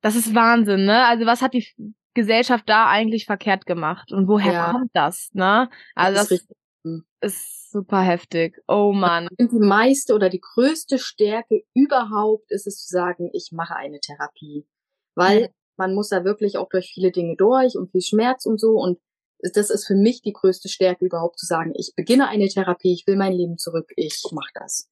das 0.00 0.14
ist 0.14 0.34
Wahnsinn, 0.34 0.84
ne? 0.84 1.04
Also 1.06 1.26
was 1.26 1.42
hat 1.42 1.54
die 1.54 1.66
Gesellschaft 2.14 2.68
da 2.68 2.88
eigentlich 2.88 3.26
verkehrt 3.26 3.66
gemacht 3.66 4.12
und 4.12 4.28
woher 4.28 4.52
ja. 4.52 4.70
kommt 4.70 4.90
das, 4.94 5.30
ne? 5.32 5.68
Also 5.94 6.18
das, 6.18 6.28
das 6.28 6.46
ist, 7.20 7.36
ist, 7.36 7.70
super 7.72 8.00
heftig. 8.00 8.62
Oh 8.68 8.92
man. 8.92 9.28
Die 9.38 9.58
meiste 9.58 10.14
oder 10.14 10.28
die 10.28 10.40
größte 10.40 10.98
Stärke 10.98 11.64
überhaupt 11.74 12.50
ist 12.50 12.66
es 12.66 12.84
zu 12.84 12.88
sagen, 12.88 13.30
ich 13.32 13.50
mache 13.52 13.76
eine 13.76 14.00
Therapie, 14.00 14.66
weil 15.14 15.40
ja. 15.42 15.48
man 15.76 15.94
muss 15.94 16.08
da 16.08 16.24
wirklich 16.24 16.56
auch 16.58 16.68
durch 16.68 16.90
viele 16.92 17.10
Dinge 17.10 17.36
durch 17.36 17.76
und 17.76 17.90
viel 17.90 18.02
Schmerz 18.02 18.46
und 18.46 18.60
so 18.60 18.72
und 18.72 18.98
das 19.54 19.70
ist 19.70 19.86
für 19.86 19.94
mich 19.94 20.22
die 20.22 20.32
größte 20.32 20.68
Stärke 20.68 21.04
überhaupt 21.04 21.38
zu 21.38 21.46
sagen, 21.46 21.72
ich 21.76 21.92
beginne 21.94 22.28
eine 22.28 22.48
Therapie, 22.48 22.92
ich 22.92 23.06
will 23.06 23.16
mein 23.16 23.32
Leben 23.32 23.58
zurück, 23.58 23.92
ich 23.96 24.22
mache 24.32 24.50
das. 24.54 24.88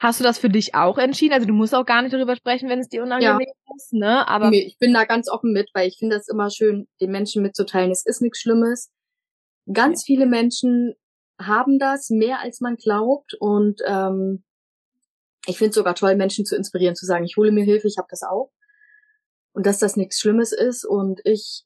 Hast 0.00 0.18
du 0.18 0.24
das 0.24 0.38
für 0.38 0.48
dich 0.48 0.74
auch 0.74 0.98
entschieden? 0.98 1.34
Also 1.34 1.46
du 1.46 1.52
musst 1.52 1.74
auch 1.74 1.86
gar 1.86 2.02
nicht 2.02 2.12
darüber 2.12 2.34
sprechen, 2.34 2.68
wenn 2.68 2.80
es 2.80 2.88
dir 2.88 3.02
unangenehm 3.02 3.38
ja. 3.40 3.74
ist, 3.76 3.92
ne? 3.92 4.26
Aber 4.26 4.50
nee, 4.50 4.62
ich 4.62 4.78
bin 4.78 4.92
da 4.92 5.04
ganz 5.04 5.30
offen 5.30 5.52
mit, 5.52 5.70
weil 5.72 5.88
ich 5.88 5.98
finde 5.98 6.16
das 6.16 6.28
immer 6.28 6.50
schön, 6.50 6.88
den 7.00 7.12
Menschen 7.12 7.42
mitzuteilen, 7.42 7.90
es 7.90 8.04
ist 8.04 8.20
nichts 8.20 8.40
Schlimmes. 8.40 8.90
Ganz 9.72 10.02
ja. 10.02 10.14
viele 10.14 10.26
Menschen 10.26 10.94
haben 11.40 11.78
das 11.78 12.10
mehr 12.10 12.40
als 12.40 12.60
man 12.60 12.76
glaubt 12.76 13.34
und 13.34 13.80
ähm, 13.86 14.44
ich 15.46 15.56
finde 15.58 15.70
es 15.70 15.76
sogar 15.76 15.94
toll, 15.94 16.16
Menschen 16.16 16.44
zu 16.44 16.56
inspirieren, 16.56 16.96
zu 16.96 17.06
sagen, 17.06 17.24
ich 17.24 17.36
hole 17.36 17.52
mir 17.52 17.64
Hilfe, 17.64 17.88
ich 17.88 17.96
habe 17.98 18.08
das 18.10 18.22
auch 18.22 18.50
und 19.52 19.66
dass 19.66 19.78
das 19.78 19.96
nichts 19.96 20.18
Schlimmes 20.18 20.52
ist 20.52 20.84
und 20.84 21.20
ich 21.24 21.64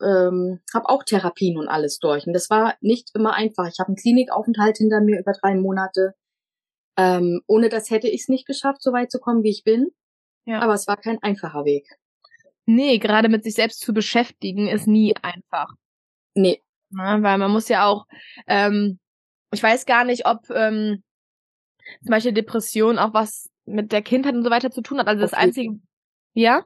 ähm, 0.00 0.60
habe 0.72 0.88
auch 0.88 1.02
Therapien 1.04 1.58
und 1.58 1.68
alles 1.68 1.98
durch 1.98 2.26
und 2.26 2.32
das 2.32 2.48
war 2.50 2.76
nicht 2.80 3.10
immer 3.14 3.34
einfach. 3.34 3.68
Ich 3.68 3.78
habe 3.80 3.88
einen 3.88 3.96
Klinikaufenthalt 3.96 4.78
hinter 4.78 5.00
mir 5.00 5.18
über 5.18 5.32
drei 5.32 5.54
Monate 5.54 6.14
ähm, 6.98 7.42
ohne 7.46 7.68
das 7.68 7.90
hätte 7.90 8.08
ich 8.08 8.22
es 8.22 8.28
nicht 8.28 8.44
geschafft, 8.44 8.82
so 8.82 8.92
weit 8.92 9.12
zu 9.12 9.20
kommen, 9.20 9.44
wie 9.44 9.50
ich 9.50 9.62
bin. 9.62 9.92
Ja. 10.44 10.60
Aber 10.60 10.74
es 10.74 10.88
war 10.88 10.96
kein 10.96 11.22
einfacher 11.22 11.64
Weg. 11.64 11.86
Nee, 12.66 12.98
gerade 12.98 13.28
mit 13.28 13.44
sich 13.44 13.54
selbst 13.54 13.80
zu 13.80 13.94
beschäftigen 13.94 14.66
ist 14.66 14.88
nie 14.88 15.14
einfach. 15.22 15.68
Nee. 16.34 16.60
Ja, 16.90 17.22
weil 17.22 17.38
man 17.38 17.52
muss 17.52 17.68
ja 17.68 17.86
auch, 17.86 18.06
ähm, 18.48 18.98
ich 19.52 19.62
weiß 19.62 19.86
gar 19.86 20.04
nicht, 20.04 20.26
ob 20.26 20.50
ähm, 20.50 21.02
zum 22.02 22.10
Beispiel 22.10 22.32
Depression 22.32 22.98
auch 22.98 23.14
was 23.14 23.48
mit 23.64 23.92
der 23.92 24.02
Kindheit 24.02 24.34
und 24.34 24.42
so 24.42 24.50
weiter 24.50 24.70
zu 24.70 24.82
tun 24.82 24.98
hat. 24.98 25.08
Also 25.08 25.20
das 25.20 25.32
okay. 25.32 25.42
einzige, 25.42 25.80
ja? 26.34 26.62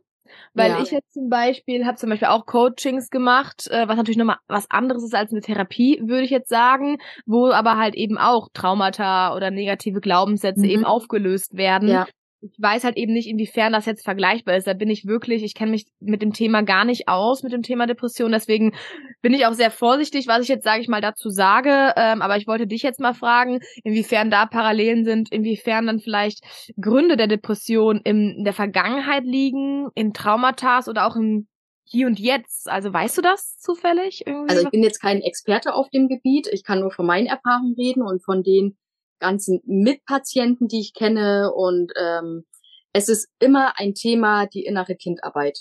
Weil 0.55 0.71
ja. 0.71 0.81
ich 0.81 0.91
jetzt 0.91 1.13
zum 1.13 1.29
Beispiel 1.29 1.85
habe 1.85 1.97
zum 1.99 2.09
Beispiel 2.09 2.29
auch 2.29 2.47
Coachings 2.47 3.11
gemacht, 3.11 3.69
äh, 3.71 3.87
was 3.87 3.97
natürlich 3.97 4.17
nochmal 4.17 4.39
was 4.47 4.71
anderes 4.71 5.03
ist 5.03 5.15
als 5.15 5.33
eine 5.33 5.41
Therapie, 5.41 6.01
würde 6.03 6.23
ich 6.23 6.31
jetzt 6.31 6.49
sagen, 6.49 6.99
wo 7.27 7.51
aber 7.51 7.77
halt 7.77 7.95
eben 7.97 8.19
auch 8.19 8.49
Traumata 8.55 9.35
oder 9.37 9.51
negative 9.51 10.01
Glaubenssätze 10.01 10.61
mhm. 10.61 10.71
eben 10.71 10.85
aufgelöst 10.85 11.57
werden. 11.57 11.89
Ja 11.89 12.07
ich 12.43 12.61
weiß 12.61 12.85
halt 12.85 12.97
eben 12.97 13.13
nicht, 13.13 13.29
inwiefern 13.29 13.73
das 13.73 13.87
jetzt 13.87 14.05
vergleichbar 14.05 14.57
ist. 14.57 14.67
Da 14.67 14.75
bin 14.75 14.91
ich 14.91 15.07
wirklich, 15.07 15.45
ich 15.45 15.55
kenne 15.55 15.71
mich 15.71 15.87
mit 16.01 16.23
dem 16.23 16.33
Thema 16.33 16.63
gar 16.63 16.85
nicht 16.85 17.09
aus, 17.09 17.43
mit 17.43 17.53
dem 17.53 17.63
Thema 17.63 17.87
Depression. 17.87 18.33
Deswegen 18.33 18.75
bin 19.21 19.33
ich 19.33 19.47
auch 19.47 19.53
sehr 19.53 19.71
vorsichtig, 19.71 20.27
was 20.27 20.43
ich 20.43 20.49
jetzt, 20.49 20.65
sage 20.65 20.81
ich 20.81 20.89
mal, 20.89 21.01
dazu 21.01 21.31
sage. 21.31 21.93
Ähm, 21.97 22.21
aber 22.21 22.37
ich 22.37 22.49
wollte 22.49 22.67
dich 22.67 22.83
jetzt 22.83 23.01
mal 23.01 23.15
fragen, 23.15 23.61
inwiefern 23.85 24.31
da 24.31 24.47
Parallelen 24.47 25.05
sind, 25.05 25.31
inwiefern 25.31 25.87
dann 25.87 26.01
vielleicht 26.01 26.45
Gründe 26.81 27.17
der 27.17 27.29
Depression 27.29 28.01
in, 28.03 28.43
der 28.45 28.53
Vergangenheit 28.53 29.25
liegen, 29.25 29.89
in 29.95 30.13
Traumata 30.13 30.81
oder 30.89 31.07
auch 31.07 31.17
im 31.17 31.47
hier 31.85 32.07
und 32.07 32.19
jetzt. 32.19 32.69
Also 32.69 32.93
weißt 32.93 33.19
du 33.19 33.23
das 33.23 33.59
zufällig? 33.59 34.27
Irgendwie? 34.27 34.51
Also 34.51 34.65
ich 34.65 34.71
bin 34.71 34.83
jetzt 34.83 35.01
kein 35.01 35.21
Experte 35.21 35.75
auf 35.75 35.91
dem 35.91 36.09
Gebiet. 36.09 36.49
Ich 36.51 36.65
kann 36.65 36.81
nur 36.81 36.91
von 36.91 37.07
meinen 37.07 37.27
Erfahrungen 37.27 37.75
reden 37.75 38.03
und 38.03 38.25
von 38.25 38.43
denen, 38.43 38.77
ganzen 39.23 39.61
Mitpatienten, 39.65 40.69
die 40.69 40.81
ich 40.81 40.93
kenne. 40.93 41.53
Und 41.55 41.93
ähm, 41.99 42.45
es 42.93 43.09
ist 43.09 43.29
immer 43.39 43.79
ein 43.79 43.95
Thema, 43.95 44.47
die 44.47 44.65
innere 44.65 44.97
Kindarbeit. 44.97 45.61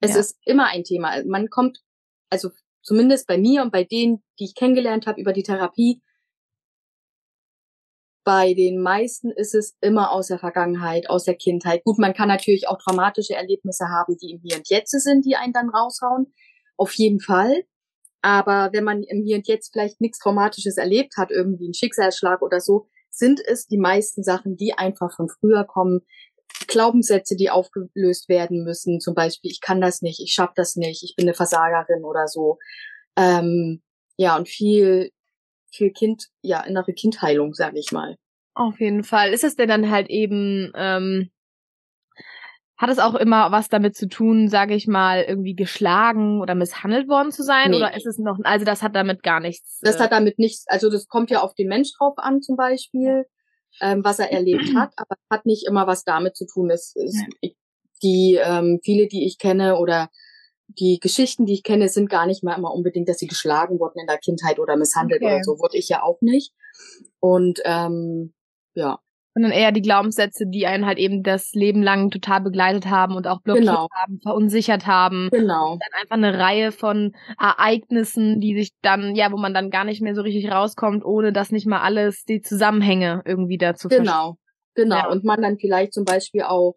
Es 0.00 0.12
ja. 0.12 0.20
ist 0.20 0.38
immer 0.44 0.66
ein 0.66 0.84
Thema. 0.84 1.24
Man 1.26 1.50
kommt, 1.50 1.78
also 2.30 2.50
zumindest 2.82 3.26
bei 3.26 3.38
mir 3.38 3.62
und 3.62 3.72
bei 3.72 3.82
denen, 3.82 4.22
die 4.38 4.44
ich 4.44 4.54
kennengelernt 4.54 5.06
habe 5.06 5.20
über 5.20 5.32
die 5.32 5.42
Therapie, 5.42 6.00
bei 8.24 8.52
den 8.52 8.82
meisten 8.82 9.30
ist 9.30 9.54
es 9.54 9.78
immer 9.80 10.12
aus 10.12 10.26
der 10.26 10.38
Vergangenheit, 10.38 11.08
aus 11.08 11.24
der 11.24 11.34
Kindheit. 11.34 11.82
Gut, 11.82 11.98
man 11.98 12.12
kann 12.12 12.28
natürlich 12.28 12.68
auch 12.68 12.76
traumatische 12.76 13.34
Erlebnisse 13.34 13.86
haben, 13.88 14.18
die 14.18 14.32
im 14.32 14.40
Hier 14.42 14.58
und 14.58 14.68
Jetzt 14.68 14.90
sind, 14.90 15.24
die 15.24 15.36
einen 15.36 15.54
dann 15.54 15.70
raushauen. 15.70 16.34
Auf 16.76 16.92
jeden 16.92 17.20
Fall. 17.20 17.64
Aber 18.20 18.70
wenn 18.72 18.84
man 18.84 19.02
im 19.02 19.22
Hier 19.24 19.36
und 19.36 19.48
Jetzt 19.48 19.72
vielleicht 19.72 20.02
nichts 20.02 20.18
Traumatisches 20.18 20.76
erlebt 20.76 21.16
hat, 21.16 21.30
irgendwie 21.30 21.64
einen 21.64 21.74
Schicksalsschlag 21.74 22.42
oder 22.42 22.60
so, 22.60 22.88
sind 23.18 23.40
es 23.44 23.66
die 23.66 23.78
meisten 23.78 24.22
Sachen, 24.22 24.56
die 24.56 24.74
einfach 24.74 25.14
von 25.14 25.28
früher 25.28 25.64
kommen. 25.64 26.00
Glaubenssätze, 26.66 27.36
die 27.36 27.50
aufgelöst 27.50 28.28
werden 28.28 28.64
müssen, 28.64 29.00
zum 29.00 29.14
Beispiel, 29.14 29.50
ich 29.50 29.60
kann 29.60 29.80
das 29.80 30.02
nicht, 30.02 30.20
ich 30.20 30.32
schaff 30.32 30.50
das 30.54 30.76
nicht, 30.76 31.02
ich 31.02 31.14
bin 31.16 31.26
eine 31.26 31.34
Versagerin 31.34 32.04
oder 32.04 32.26
so. 32.26 32.58
Ähm, 33.16 33.82
ja, 34.16 34.36
und 34.36 34.48
viel, 34.48 35.10
viel 35.70 35.92
Kind, 35.92 36.28
ja, 36.42 36.62
innere 36.62 36.92
Kindheilung, 36.92 37.54
sage 37.54 37.78
ich 37.78 37.92
mal. 37.92 38.16
Auf 38.54 38.80
jeden 38.80 39.04
Fall. 39.04 39.32
Ist 39.32 39.44
es 39.44 39.56
denn 39.56 39.68
dann 39.68 39.90
halt 39.90 40.08
eben 40.08 40.72
ähm, 40.74 41.30
hat 42.78 42.90
es 42.90 43.00
auch 43.00 43.16
immer 43.16 43.50
was 43.50 43.68
damit 43.68 43.96
zu 43.96 44.08
tun, 44.08 44.48
sage 44.48 44.74
ich 44.74 44.86
mal, 44.86 45.22
irgendwie 45.22 45.54
geschlagen 45.54 46.40
oder 46.40 46.54
misshandelt 46.54 47.08
worden 47.08 47.32
zu 47.32 47.42
sein? 47.42 47.72
Nee. 47.72 47.78
Oder 47.78 47.96
ist 47.96 48.06
es 48.06 48.18
noch, 48.18 48.38
also 48.44 48.64
das 48.64 48.82
hat 48.82 48.94
damit 48.94 49.24
gar 49.24 49.40
nichts. 49.40 49.80
Das 49.82 49.96
äh, 49.96 49.98
hat 50.04 50.12
damit 50.12 50.38
nichts, 50.38 50.64
also 50.68 50.88
das 50.88 51.08
kommt 51.08 51.30
ja 51.30 51.42
auf 51.42 51.54
den 51.54 51.66
Mensch 51.66 51.90
drauf 51.98 52.14
an 52.16 52.40
zum 52.40 52.56
Beispiel, 52.56 53.26
ähm, 53.80 54.04
was 54.04 54.20
er 54.20 54.30
erlebt 54.32 54.76
hat, 54.76 54.92
aber 54.96 55.16
hat 55.28 55.44
nicht 55.44 55.66
immer 55.66 55.88
was 55.88 56.04
damit 56.04 56.36
zu 56.36 56.46
tun. 56.46 56.70
Es, 56.70 56.94
es, 56.94 57.20
ja. 57.42 57.50
Die 58.00 58.38
ähm, 58.40 58.78
viele, 58.84 59.08
die 59.08 59.26
ich 59.26 59.38
kenne 59.38 59.76
oder 59.78 60.08
die 60.68 61.00
Geschichten, 61.00 61.46
die 61.46 61.54
ich 61.54 61.64
kenne, 61.64 61.88
sind 61.88 62.08
gar 62.08 62.26
nicht 62.26 62.44
mal 62.44 62.56
immer 62.56 62.72
unbedingt, 62.72 63.08
dass 63.08 63.18
sie 63.18 63.26
geschlagen 63.26 63.80
wurden 63.80 63.98
in 63.98 64.06
der 64.06 64.18
Kindheit 64.18 64.60
oder 64.60 64.76
misshandelt 64.76 65.20
okay. 65.20 65.34
oder 65.34 65.42
so. 65.42 65.58
Wurde 65.58 65.76
ich 65.76 65.88
ja 65.88 66.04
auch 66.04 66.18
nicht. 66.20 66.52
Und 67.18 67.60
ähm, 67.64 68.34
ja, 68.74 69.00
sondern 69.34 69.52
eher 69.52 69.72
die 69.72 69.82
Glaubenssätze, 69.82 70.46
die 70.48 70.66
einen 70.66 70.86
halt 70.86 70.98
eben 70.98 71.22
das 71.22 71.52
Leben 71.52 71.82
lang 71.82 72.10
total 72.10 72.40
begleitet 72.40 72.86
haben 72.86 73.14
und 73.14 73.26
auch 73.26 73.40
blockiert 73.40 73.66
genau. 73.66 73.88
haben, 73.92 74.18
verunsichert 74.22 74.86
haben. 74.86 75.28
Genau. 75.30 75.72
Und 75.72 75.82
dann 75.82 76.00
einfach 76.02 76.16
eine 76.16 76.38
Reihe 76.38 76.72
von 76.72 77.14
Ereignissen, 77.38 78.40
die 78.40 78.54
sich 78.54 78.72
dann, 78.82 79.14
ja, 79.14 79.30
wo 79.30 79.36
man 79.36 79.54
dann 79.54 79.70
gar 79.70 79.84
nicht 79.84 80.02
mehr 80.02 80.14
so 80.14 80.22
richtig 80.22 80.50
rauskommt, 80.50 81.04
ohne 81.04 81.32
dass 81.32 81.52
nicht 81.52 81.66
mal 81.66 81.80
alles 81.80 82.24
die 82.24 82.40
Zusammenhänge 82.40 83.22
irgendwie 83.24 83.58
dazu 83.58 83.88
Genau, 83.88 84.36
genau. 84.74 84.96
Ja. 84.96 85.08
Und 85.08 85.24
man 85.24 85.42
dann 85.42 85.58
vielleicht 85.58 85.92
zum 85.92 86.04
Beispiel 86.04 86.42
auch 86.42 86.74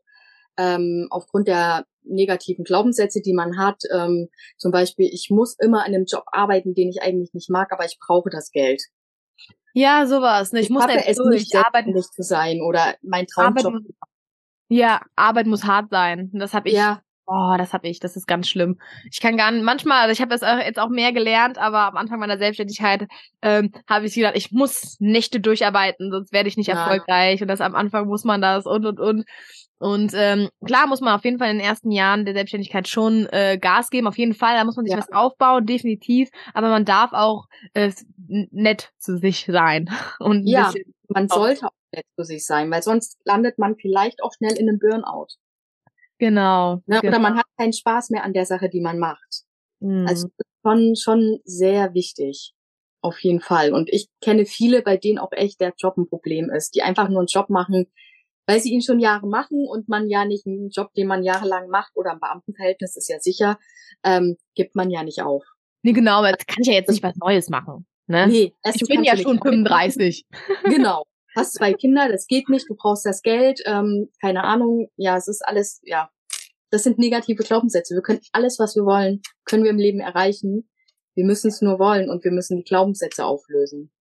ähm, 0.58 1.08
aufgrund 1.10 1.48
der 1.48 1.86
negativen 2.04 2.64
Glaubenssätze, 2.64 3.22
die 3.22 3.34
man 3.34 3.58
hat, 3.58 3.82
ähm, 3.94 4.28
zum 4.58 4.72
Beispiel, 4.72 5.10
ich 5.12 5.30
muss 5.30 5.56
immer 5.60 5.86
in 5.86 5.94
einem 5.94 6.06
Job 6.06 6.24
arbeiten, 6.32 6.74
den 6.74 6.90
ich 6.90 7.02
eigentlich 7.02 7.34
nicht 7.34 7.50
mag, 7.50 7.72
aber 7.72 7.86
ich 7.86 7.98
brauche 8.00 8.30
das 8.30 8.52
Geld. 8.52 8.82
Ja, 9.74 10.06
sowas. 10.06 10.52
Ne? 10.52 10.60
Ich, 10.60 10.66
ich 10.66 10.70
muss 10.72 10.86
es 10.86 11.18
durch. 11.18 11.42
nicht 11.42 11.56
arbeiten 11.56 11.94
zu 12.02 12.24
sein 12.24 12.62
oder 12.62 12.96
mein 13.02 13.28
Traumjob. 13.28 13.66
Arbeit, 13.66 13.82
ja, 14.70 15.02
Arbeit 15.16 15.48
muss 15.48 15.64
hart 15.64 15.90
sein. 15.90 16.30
Das 16.34 16.54
habe 16.54 16.70
ich 16.70 16.76
ja. 16.76 17.02
Oh, 17.34 17.56
das 17.58 17.72
habe 17.72 17.88
ich. 17.88 18.02
Das 18.02 18.18
ist 18.18 18.28
ganz 18.28 18.50
schlimm. 18.50 18.78
Ich 19.10 19.22
kann 19.22 19.38
gar 19.38 19.52
nicht, 19.52 19.64
manchmal, 19.64 20.02
also 20.02 20.12
ich 20.12 20.22
habe 20.22 20.34
jetzt 20.66 20.78
auch 20.78 20.90
mehr 20.90 21.14
gelernt, 21.14 21.58
aber 21.58 21.88
am 21.88 21.96
Anfang 21.96 22.20
meiner 22.20 22.38
Selbstständigkeit 22.38 23.08
ähm, 23.42 23.72
habe 23.88 24.06
ich 24.06 24.16
gedacht, 24.16 24.36
ich 24.36 24.52
muss 24.52 24.98
Nächte 25.00 25.40
durcharbeiten, 25.40 26.12
sonst 26.12 26.34
werde 26.34 26.50
ich 26.50 26.58
nicht 26.58 26.68
ja. 26.68 26.78
erfolgreich. 26.78 27.42
Und 27.42 27.48
das 27.48 27.62
am 27.62 27.74
Anfang 27.74 28.08
muss 28.08 28.26
man 28.26 28.42
das 28.42 28.66
und 28.66 28.86
und 28.86 29.00
und. 29.00 29.26
Und 29.80 30.12
ähm, 30.14 30.50
klar 30.66 30.88
muss 30.88 31.00
man 31.00 31.16
auf 31.16 31.24
jeden 31.24 31.40
Fall 31.40 31.52
in 31.52 31.60
den 31.60 31.66
ersten 31.66 31.90
Jahren 31.90 32.26
der 32.26 32.34
Selbstständigkeit 32.34 32.90
schon 32.90 33.28
äh, 33.28 33.58
Gas 33.58 33.90
geben, 33.90 34.08
auf 34.08 34.18
jeden 34.18 34.34
Fall. 34.34 34.56
Da 34.56 34.66
muss 34.66 34.76
man 34.76 34.86
sich 34.86 34.94
ja. 34.94 35.00
was 35.00 35.14
aufbauen, 35.14 35.66
definitiv. 35.66 36.30
Aber 36.54 36.68
man 36.68 36.84
darf 36.84 37.14
auch 37.14 37.46
äh, 37.74 37.94
nett 38.28 38.92
zu 38.98 39.18
sich 39.18 39.46
sein. 39.46 39.90
Und 40.20 40.46
ja, 40.46 40.74
man 41.08 41.30
sollte 41.30 41.68
auch 41.68 41.72
nett 41.94 42.06
zu 42.18 42.26
sich 42.26 42.46
sein, 42.46 42.70
weil 42.70 42.84
sonst 42.84 43.20
landet 43.24 43.58
man 43.58 43.78
vielleicht 43.78 44.22
auch 44.22 44.34
schnell 44.34 44.58
in 44.58 44.68
einem 44.68 44.80
Burnout. 44.80 45.28
Genau. 46.22 46.76
Ne? 46.86 47.00
genau. 47.02 47.08
Oder 47.08 47.20
man 47.20 47.36
hat 47.36 47.48
keinen 47.58 47.74
Spaß 47.74 48.12
mehr 48.12 48.24
an 48.24 48.34
der 48.34 48.46
Sache, 48.46 48.70
die 48.70 48.80
man 48.80 49.00
macht. 49.00 49.42
Mhm. 49.80 50.06
Also 50.08 50.28
schon, 50.64 50.96
schon 50.96 51.40
sehr 51.46 51.96
wichtig. 51.96 52.54
Auf 53.02 53.18
jeden 53.22 53.42
Fall. 53.42 53.74
Und 53.74 53.90
ich 53.92 54.08
kenne 54.22 54.46
viele, 54.46 54.84
bei 54.84 54.98
denen 54.98 55.18
auch 55.18 55.32
echt 55.32 55.60
der 55.60 55.74
Job 55.76 55.98
ein 55.98 56.08
Problem 56.08 56.52
ist, 56.52 56.76
die 56.76 56.84
einfach 56.84 57.10
nur 57.10 57.22
einen 57.22 57.28
Job 57.28 57.50
machen, 57.50 57.88
weil 58.46 58.60
sie 58.60 58.72
ihn 58.72 58.84
schon 58.84 59.00
Jahre 59.00 59.28
machen 59.28 59.66
und 59.68 59.90
man 59.90 60.08
ja 60.10 60.24
nicht 60.24 60.46
einen 60.46 60.70
Job, 60.70 60.94
den 60.94 61.08
man 61.08 61.24
jahrelang 61.24 61.70
macht 61.70 61.94
oder 61.96 62.12
ein 62.12 62.20
Beamtenverhältnis 62.20 62.96
ist 62.96 63.10
ja 63.10 63.20
sicher, 63.20 63.58
ähm, 64.04 64.38
gibt 64.54 64.76
man 64.76 64.92
ja 64.92 65.04
nicht 65.04 65.24
auf. 65.24 65.44
Nee, 65.82 65.94
genau, 65.94 66.20
aber 66.20 66.30
jetzt 66.30 66.48
kann 66.48 66.62
ich 66.62 66.68
ja 66.68 66.74
jetzt 66.74 66.92
nicht 66.92 67.02
was 67.02 67.16
Neues 67.16 67.50
machen. 67.50 67.88
Ne? 68.06 68.28
Nee, 68.28 68.54
ich 68.76 68.88
bin 68.88 69.04
ja 69.04 69.18
schon 69.18 69.40
35. 69.40 70.26
genau. 70.66 71.04
Hast 71.36 71.54
zwei 71.54 71.74
Kinder, 71.74 72.10
das 72.10 72.28
geht 72.28 72.50
nicht, 72.50 72.70
du 72.70 72.76
brauchst 72.76 73.06
das 73.06 73.22
Geld, 73.22 73.62
ähm, 73.66 74.10
keine 74.20 74.44
Ahnung, 74.44 74.90
ja, 74.98 75.16
es 75.16 75.28
ist 75.28 75.46
alles, 75.46 75.80
ja, 75.84 76.10
das 76.72 76.84
sind 76.84 76.98
negative 76.98 77.44
Glaubenssätze. 77.44 77.96
Wir 77.96 78.02
können 78.02 78.22
alles, 78.32 78.60
was 78.60 78.76
wir 78.76 78.84
wollen, 78.84 79.22
können 79.46 79.64
wir 79.64 79.72
im 79.72 79.78
Leben 79.78 80.00
erreichen. 80.00 80.70
Wir 81.16 81.26
müssen 81.26 81.50
es 81.50 81.62
nur 81.62 81.80
wollen 81.80 82.10
und 82.10 82.24
wir 82.24 82.32
müssen 82.32 82.58
die 82.58 82.64
Glaubenssätze 82.64 83.26
auflösen. 83.26 83.92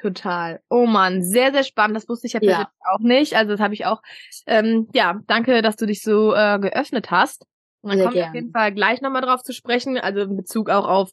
Total. 0.00 0.60
Oh 0.68 0.86
man, 0.86 1.22
sehr, 1.22 1.52
sehr 1.52 1.62
spannend. 1.62 1.96
Das 1.96 2.08
wusste 2.08 2.26
ich 2.26 2.34
ja, 2.34 2.42
ja. 2.42 2.70
auch 2.92 3.00
nicht. 3.00 3.34
Also 3.34 3.52
das 3.52 3.60
habe 3.60 3.74
ich 3.74 3.86
auch. 3.86 4.02
Ähm, 4.46 4.88
ja, 4.92 5.20
danke, 5.26 5.62
dass 5.62 5.76
du 5.76 5.86
dich 5.86 6.02
so 6.02 6.34
äh, 6.34 6.58
geöffnet 6.58 7.10
hast. 7.10 7.46
Und 7.82 7.90
dann 7.90 8.00
kommen 8.00 8.14
wir 8.14 8.28
auf 8.28 8.34
jeden 8.34 8.50
Fall 8.50 8.74
gleich 8.74 9.00
nochmal 9.00 9.22
drauf 9.22 9.42
zu 9.42 9.52
sprechen, 9.52 9.96
also 9.96 10.20
in 10.20 10.36
Bezug 10.36 10.70
auch 10.70 10.86
auf 10.86 11.12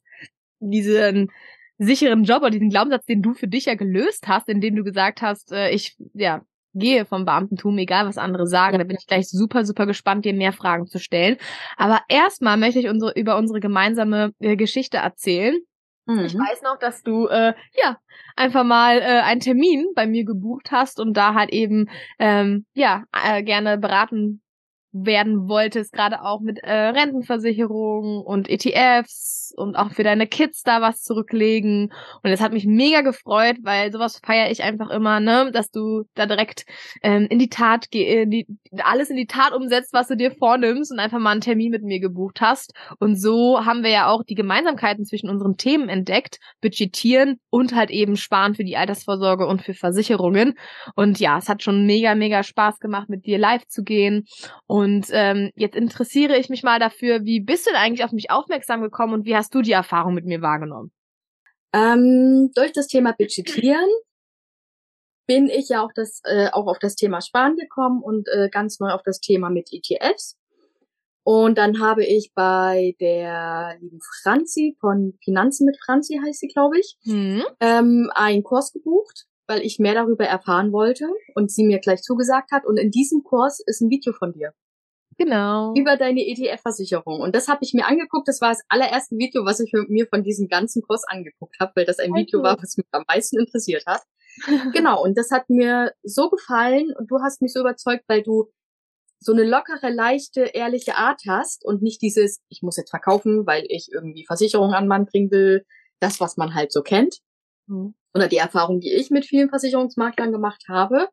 diesen 0.60 1.32
sicheren 1.84 2.24
Job 2.24 2.42
oder 2.42 2.52
diesen 2.52 2.70
Glaubenssatz, 2.70 3.06
den 3.06 3.22
du 3.22 3.34
für 3.34 3.48
dich 3.48 3.66
ja 3.66 3.76
gelöst 3.76 4.28
hast, 4.28 4.50
indem 4.50 4.76
du 4.76 4.84
gesagt 4.84 5.22
hast, 5.22 5.52
äh, 5.52 5.70
ich 5.70 5.96
ja 6.14 6.42
gehe 6.74 7.06
vom 7.06 7.26
Beamtentum, 7.26 7.78
egal 7.78 8.08
was 8.08 8.18
andere 8.18 8.48
sagen. 8.48 8.80
Da 8.80 8.84
bin 8.84 8.98
ich 9.00 9.08
gleich 9.08 9.30
super, 9.30 9.66
super 9.66 9.86
gespannt, 9.86 10.26
dir 10.26 10.34
mehr 10.34 10.54
Fragen 10.54 10.88
zu 10.88 11.00
stellen. 11.00 11.38
Aber 11.78 12.02
erstmal 12.10 12.58
möchte 12.58 12.80
ich 12.80 12.88
unsere, 12.90 13.14
über 13.14 13.38
unsere 13.38 13.60
gemeinsame 13.60 14.32
äh, 14.40 14.56
Geschichte 14.56 14.98
erzählen. 14.98 15.56
Mhm. 16.06 16.26
Ich 16.26 16.34
weiß 16.34 16.62
noch, 16.64 16.78
dass 16.80 17.02
du 17.02 17.28
äh, 17.28 17.54
ja 17.76 17.98
einfach 18.36 18.64
mal 18.64 18.98
äh, 18.98 19.22
einen 19.22 19.40
Termin 19.40 19.86
bei 19.96 20.06
mir 20.06 20.26
gebucht 20.26 20.72
hast 20.72 21.00
und 21.00 21.16
da 21.16 21.34
halt 21.34 21.52
eben 21.52 21.90
ähm, 22.20 22.66
ja 22.74 23.04
äh, 23.14 23.44
gerne 23.44 23.78
beraten 23.78 24.43
werden 24.94 25.50
wolltest, 25.50 25.92
gerade 25.92 26.22
auch 26.22 26.40
mit 26.40 26.60
äh, 26.60 26.72
Rentenversicherung 26.72 28.22
und 28.22 28.48
ETFs 28.48 29.52
und 29.56 29.76
auch 29.76 29.92
für 29.92 30.04
deine 30.04 30.28
Kids 30.28 30.64
da 30.64 30.82
was 30.82 31.02
zurücklegen. 31.02 31.92
Und 32.22 32.32
das 32.32 32.42
hat 32.42 32.54
mich 32.54 32.66
mega 32.66 33.02
gefreut, 33.02 33.58
weil 33.64 33.92
sowas 33.92 34.22
feiere 34.24 34.52
ich 34.52 34.64
einfach 34.64 34.90
immer, 34.90 35.20
ne, 35.20 35.52
dass 35.52 35.72
du 35.72 36.04
da 36.14 36.26
direkt 36.26 36.66
ähm, 37.02 37.28
in 37.30 37.40
die 37.40 37.50
Tat 37.50 37.90
geh, 37.92 38.26
die, 38.26 38.48
alles 38.84 39.10
in 39.10 39.16
die 39.16 39.26
Tat 39.26 39.54
umsetzt, 39.54 39.94
was 39.94 40.08
du 40.08 40.16
dir 40.16 40.32
vornimmst 40.32 40.92
und 40.92 41.00
einfach 41.00 41.20
mal 41.20 41.32
einen 41.32 41.42
Termin 41.42 41.72
mit 41.72 41.84
mir 41.84 42.00
gebucht 42.00 42.40
hast. 42.42 42.74
Und 43.00 43.16
so 43.20 43.66
haben 43.66 43.84
wir 43.84 43.92
ja 43.92 44.08
auch 44.08 44.24
die 44.24 44.36
Gemeinsamkeiten 44.36 45.06
zwischen 45.06 45.30
unseren 45.30 45.58
Themen 45.58 45.90
entdeckt, 45.90 46.40
budgetieren 46.62 47.40
und 47.50 47.76
halt 47.76 47.90
eben 47.90 48.16
sparen 48.16 48.54
für 48.54 48.64
die 48.64 48.78
Altersvorsorge 48.78 49.48
und 49.48 49.64
für 49.64 49.74
Versicherungen. 49.74 50.54
Und 50.96 51.20
ja, 51.20 51.38
es 51.38 51.50
hat 51.50 51.64
schon 51.64 51.86
mega, 51.86 52.14
mega 52.16 52.44
Spaß 52.44 52.80
gemacht, 52.80 53.10
mit 53.10 53.26
dir 53.26 53.38
live 53.38 53.66
zu 53.68 53.84
gehen. 53.84 54.26
Und 54.68 54.83
und 54.84 55.08
ähm, 55.12 55.52
jetzt 55.56 55.76
interessiere 55.76 56.38
ich 56.38 56.50
mich 56.50 56.62
mal 56.62 56.80
dafür, 56.80 57.24
wie 57.24 57.40
bist 57.40 57.66
du 57.66 57.72
denn 57.72 57.80
eigentlich 57.80 58.04
auf 58.04 58.12
mich 58.12 58.30
aufmerksam 58.30 58.82
gekommen 58.82 59.14
und 59.14 59.26
wie 59.26 59.36
hast 59.36 59.56
du 59.56 59.62
die 59.62 59.72
Erfahrung 59.72 60.14
mit 60.14 60.26
mir 60.26 60.42
wahrgenommen? 60.42 60.92
Ähm, 61.74 62.52
durch 62.54 62.74
das 62.74 62.88
Thema 62.88 63.14
Budgetieren 63.18 63.88
bin 65.26 65.48
ich 65.48 65.70
ja 65.70 65.84
auch, 65.84 65.92
das, 65.96 66.20
äh, 66.26 66.50
auch 66.52 66.68
auf 66.68 66.80
das 66.80 66.96
Thema 66.96 67.22
Sparen 67.22 67.56
gekommen 67.56 68.04
und 68.04 68.28
äh, 68.28 68.50
ganz 68.50 68.80
neu 68.82 68.90
auf 68.90 69.02
das 69.04 69.22
Thema 69.22 69.50
mit 69.50 69.70
ETFs. 69.72 70.38
Und 71.26 71.58
dann 71.58 71.80
habe 71.80 72.04
ich 72.04 72.34
bei 72.36 72.96
der 73.00 73.78
lieben 73.80 74.02
Franzi 74.22 74.76
von 74.82 75.18
Finanzen 75.24 75.66
mit 75.66 75.78
Franzi 75.82 76.20
heißt 76.22 76.42
sie, 76.42 76.50
glaube 76.50 76.78
ich, 76.78 76.98
mhm. 77.06 77.44
ähm, 77.62 78.12
einen 78.14 78.44
Kurs 78.44 78.74
gebucht 78.74 79.26
weil 79.48 79.62
ich 79.62 79.80
mehr 79.80 79.94
darüber 79.94 80.26
erfahren 80.26 80.72
wollte 80.72 81.06
und 81.36 81.52
sie 81.52 81.66
mir 81.66 81.80
gleich 81.80 82.02
zugesagt 82.02 82.52
hat. 82.52 82.66
Und 82.66 82.78
in 82.78 82.92
diesem 82.92 83.24
Kurs 83.24 83.62
ist 83.66 83.82
ein 83.82 83.90
Video 83.90 84.14
von 84.14 84.34
dir. 84.34 84.54
Genau. 85.18 85.74
Über 85.76 85.98
deine 85.98 86.22
ETF-Versicherung. 86.22 87.22
Und 87.22 87.36
das 87.36 87.48
habe 87.48 87.60
ich 87.62 87.74
mir 87.74 87.86
angeguckt. 87.86 88.28
Das 88.28 88.42
war 88.42 88.50
das 88.50 88.64
allererste 88.70 89.16
Video, 89.18 89.46
was 89.46 89.60
ich 89.60 89.72
mir 89.88 90.08
von 90.08 90.24
diesem 90.24 90.48
ganzen 90.48 90.82
Kurs 90.82 91.04
angeguckt 91.08 91.58
habe, 91.60 91.72
weil 91.76 91.86
das 91.86 92.00
ein 92.00 92.14
Video 92.14 92.42
war, 92.42 92.58
was 92.62 92.78
mich 92.78 92.88
am 92.92 93.04
meisten 93.08 93.40
interessiert 93.40 93.86
hat. 93.86 94.02
genau. 94.74 95.04
Und 95.04 95.18
das 95.18 95.32
hat 95.32 95.50
mir 95.50 95.94
so 96.04 96.30
gefallen 96.30 96.94
und 96.98 97.10
du 97.12 97.20
hast 97.22 97.42
mich 97.42 97.54
so 97.54 97.60
überzeugt, 97.60 98.04
weil 98.08 98.24
du 98.24 98.50
so 99.20 99.32
eine 99.32 99.44
lockere, 99.44 99.90
leichte, 99.90 100.42
ehrliche 100.42 100.96
Art 100.98 101.22
hast 101.28 101.64
und 101.64 101.82
nicht 101.82 102.02
dieses, 102.02 102.42
ich 102.50 102.62
muss 102.62 102.78
jetzt 102.78 102.90
verkaufen, 102.90 103.46
weil 103.46 103.64
ich 103.70 103.90
irgendwie 103.92 104.26
Versicherungen 104.26 104.76
an 104.76 104.88
Mann 104.88 105.06
bringen 105.06 105.32
will. 105.32 105.66
Das, 106.00 106.20
was 106.20 106.36
man 106.36 106.54
halt 106.54 106.74
so 106.74 106.82
kennt. 106.82 107.20
Mhm. 107.68 107.96
Oder 108.14 108.28
die 108.28 108.38
Erfahrung, 108.38 108.82
die 108.82 108.92
ich 108.92 109.10
mit 109.10 109.26
vielen 109.26 109.50
Versicherungsmaklern 109.50 110.32
gemacht 110.32 110.66
habe. 110.68 111.08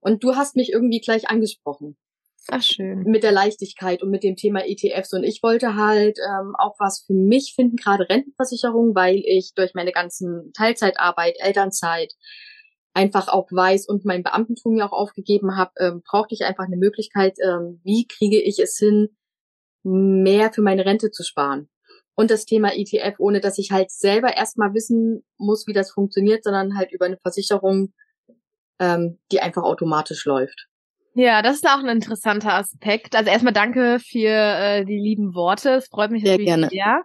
Und 0.00 0.22
du 0.22 0.36
hast 0.36 0.56
mich 0.56 0.72
irgendwie 0.72 1.00
gleich 1.00 1.28
angesprochen. 1.30 1.96
Ach, 2.48 2.62
schön. 2.62 3.02
Mit 3.04 3.24
der 3.24 3.32
Leichtigkeit 3.32 4.02
und 4.02 4.10
mit 4.10 4.22
dem 4.22 4.36
Thema 4.36 4.64
ETFs. 4.64 5.12
Und 5.12 5.24
ich 5.24 5.42
wollte 5.42 5.74
halt 5.74 6.18
ähm, 6.18 6.54
auch 6.58 6.76
was 6.78 7.04
für 7.06 7.14
mich 7.14 7.54
finden, 7.56 7.76
gerade 7.76 8.08
Rentenversicherung, 8.08 8.94
weil 8.94 9.16
ich 9.24 9.52
durch 9.54 9.74
meine 9.74 9.92
ganzen 9.92 10.52
Teilzeitarbeit, 10.52 11.36
Elternzeit 11.40 12.12
einfach 12.94 13.28
auch 13.28 13.48
weiß 13.50 13.88
und 13.88 14.04
mein 14.04 14.22
Beamtentum 14.22 14.76
ja 14.76 14.86
auch 14.86 14.92
aufgegeben 14.92 15.56
habe, 15.56 15.72
ähm, 15.78 16.02
brauchte 16.08 16.34
ich 16.34 16.44
einfach 16.44 16.64
eine 16.64 16.76
Möglichkeit, 16.76 17.36
ähm, 17.44 17.80
wie 17.84 18.06
kriege 18.06 18.40
ich 18.40 18.58
es 18.58 18.78
hin, 18.78 19.08
mehr 19.82 20.52
für 20.52 20.62
meine 20.62 20.86
Rente 20.86 21.10
zu 21.10 21.22
sparen. 21.22 21.68
Und 22.14 22.30
das 22.30 22.46
Thema 22.46 22.72
ETF, 22.74 23.16
ohne 23.18 23.40
dass 23.40 23.58
ich 23.58 23.70
halt 23.70 23.90
selber 23.90 24.34
erstmal 24.36 24.72
wissen 24.72 25.24
muss, 25.36 25.66
wie 25.66 25.74
das 25.74 25.90
funktioniert, 25.90 26.42
sondern 26.44 26.78
halt 26.78 26.90
über 26.92 27.04
eine 27.04 27.18
Versicherung, 27.18 27.92
ähm, 28.78 29.18
die 29.30 29.40
einfach 29.40 29.62
automatisch 29.62 30.24
läuft. 30.24 30.68
Ja, 31.18 31.40
das 31.40 31.56
ist 31.56 31.66
auch 31.66 31.78
ein 31.78 31.88
interessanter 31.88 32.52
Aspekt. 32.52 33.16
Also 33.16 33.30
erstmal 33.30 33.54
danke 33.54 33.98
für 34.00 34.28
äh, 34.28 34.84
die 34.84 34.98
lieben 34.98 35.34
Worte. 35.34 35.70
Es 35.70 35.88
freut 35.88 36.10
mich 36.10 36.22
sehr 36.22 36.36
gerne. 36.36 36.68
sehr. 36.68 37.04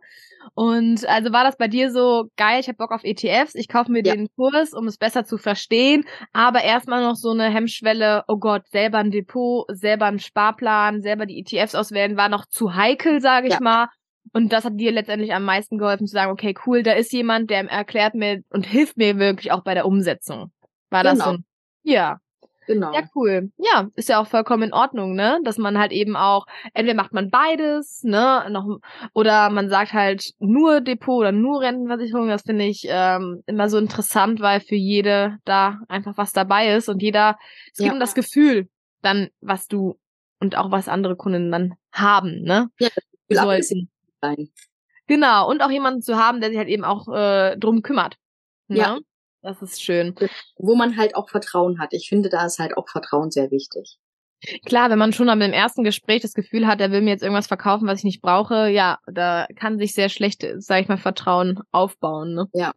Und 0.54 1.08
also 1.08 1.32
war 1.32 1.46
das 1.46 1.56
bei 1.56 1.70
dir 1.70 1.92
so 1.92 2.26
geil, 2.36 2.60
ich 2.60 2.68
habe 2.68 2.76
Bock 2.76 2.92
auf 2.92 3.06
ETFs, 3.06 3.56
ich 3.56 3.70
kaufe 3.70 3.90
mir 3.90 4.04
ja. 4.04 4.14
den 4.14 4.28
Kurs, 4.36 4.74
um 4.74 4.88
es 4.88 4.98
besser 4.98 5.24
zu 5.24 5.38
verstehen, 5.38 6.04
aber 6.34 6.62
erstmal 6.64 7.04
noch 7.04 7.16
so 7.16 7.30
eine 7.30 7.46
Hemmschwelle, 7.46 8.24
oh 8.28 8.38
Gott, 8.38 8.68
selber 8.68 8.98
ein 8.98 9.12
Depot, 9.12 9.66
selber 9.70 10.08
ein 10.08 10.20
Sparplan, 10.20 11.02
selber 11.02 11.26
die 11.26 11.40
ETFs 11.40 11.76
auswählen, 11.76 12.18
war 12.18 12.28
noch 12.28 12.48
zu 12.48 12.76
heikel, 12.76 13.22
sage 13.22 13.48
ich 13.48 13.54
ja. 13.54 13.60
mal. 13.62 13.88
Und 14.34 14.52
das 14.52 14.66
hat 14.66 14.74
dir 14.76 14.92
letztendlich 14.92 15.34
am 15.34 15.46
meisten 15.46 15.78
geholfen 15.78 16.08
zu 16.08 16.14
sagen, 16.14 16.32
okay, 16.32 16.54
cool, 16.66 16.84
da 16.84 16.94
ist 16.94 17.14
jemand, 17.14 17.50
der 17.50 17.70
erklärt 17.70 18.16
mir 18.16 18.42
und 18.50 18.66
hilft 18.66 18.98
mir 18.98 19.20
wirklich 19.20 19.54
auch 19.54 19.64
bei 19.64 19.74
der 19.74 19.86
Umsetzung. 19.86 20.52
War 20.90 21.04
das 21.04 21.20
genau. 21.20 21.34
so? 21.34 21.38
Ja. 21.84 22.18
Genau. 22.74 22.94
Ja, 22.94 23.02
cool. 23.16 23.52
Ja, 23.58 23.90
ist 23.96 24.10
ja 24.10 24.22
auch 24.22 24.28
vollkommen 24.28 24.64
in 24.64 24.74
Ordnung, 24.74 25.16
ne? 25.16 25.40
Dass 25.44 25.58
man 25.58 25.78
halt 25.78 25.92
eben 25.92 26.16
auch, 26.16 26.46
entweder 26.74 26.96
macht 26.96 27.14
man 27.14 27.30
beides, 27.30 28.04
ne, 28.04 28.48
noch, 28.50 28.80
oder 29.14 29.50
man 29.50 29.70
sagt 29.70 29.94
halt 29.94 30.34
nur 30.40 30.82
Depot 30.82 31.20
oder 31.20 31.32
nur 31.32 31.62
Rentenversicherung. 31.62 32.28
Das 32.28 32.44
finde 32.44 32.66
ich 32.66 32.86
ähm, 32.88 33.44
immer 33.46 33.70
so 33.70 33.78
interessant, 33.78 34.40
weil 34.40 34.60
für 34.60 34.76
jede 34.76 35.38
da 35.46 35.80
einfach 35.88 36.18
was 36.18 36.34
dabei 36.34 36.76
ist 36.76 36.90
und 36.90 37.02
jeder, 37.02 37.38
es 37.72 37.80
ja. 37.80 37.86
geht 37.86 37.94
um 37.94 38.00
das 38.00 38.16
Gefühl 38.16 38.70
dann, 39.02 39.30
was 39.42 39.68
du 39.68 39.98
und 40.40 40.58
auch 40.58 40.72
was 40.72 40.88
andere 40.88 41.16
Kunden 41.16 41.52
dann 41.52 41.74
haben, 41.92 42.42
ne? 42.42 42.70
Ja, 42.80 42.90
das 43.30 43.42
sollten. 43.42 43.90
Sein. 44.22 44.50
Genau, 45.08 45.50
und 45.50 45.62
auch 45.62 45.72
jemanden 45.72 46.02
zu 46.02 46.16
haben, 46.16 46.42
der 46.42 46.50
sich 46.50 46.58
halt 46.58 46.70
eben 46.70 46.84
auch 46.84 47.08
äh, 47.08 47.58
drum 47.58 47.82
kümmert. 47.82 48.18
Ne? 48.68 48.78
Ja. 48.78 49.00
Das 49.42 49.62
ist 49.62 49.82
schön. 49.82 50.16
Wo 50.58 50.76
man 50.76 50.98
halt 50.98 51.16
auch 51.16 51.30
Vertrauen 51.30 51.80
hat. 51.80 51.94
Ich 51.94 52.10
finde, 52.10 52.30
da 52.30 52.46
ist 52.46 52.60
halt 52.60 52.78
auch 52.78 52.88
Vertrauen 52.90 53.32
sehr 53.32 53.50
wichtig. 53.52 53.98
Klar, 54.66 54.90
wenn 54.90 55.00
man 55.00 55.14
schon 55.14 55.30
am 55.30 55.42
ersten 55.42 55.84
Gespräch 55.84 56.22
das 56.22 56.34
Gefühl 56.34 56.66
hat, 56.66 56.82
er 56.82 56.92
will 56.92 57.02
mir 57.02 57.12
jetzt 57.12 57.22
irgendwas 57.22 57.48
verkaufen, 57.48 57.88
was 57.88 58.00
ich 58.00 58.06
nicht 58.06 58.22
brauche, 58.22 58.70
ja, 58.70 58.98
da 59.06 59.46
kann 59.56 59.78
sich 59.78 59.94
sehr 59.94 60.10
schlecht, 60.10 60.46
sag 60.58 60.82
ich 60.82 60.88
mal, 60.88 60.98
Vertrauen 60.98 61.60
aufbauen. 61.72 62.34
Ne? 62.34 62.48
Ja. 62.54 62.74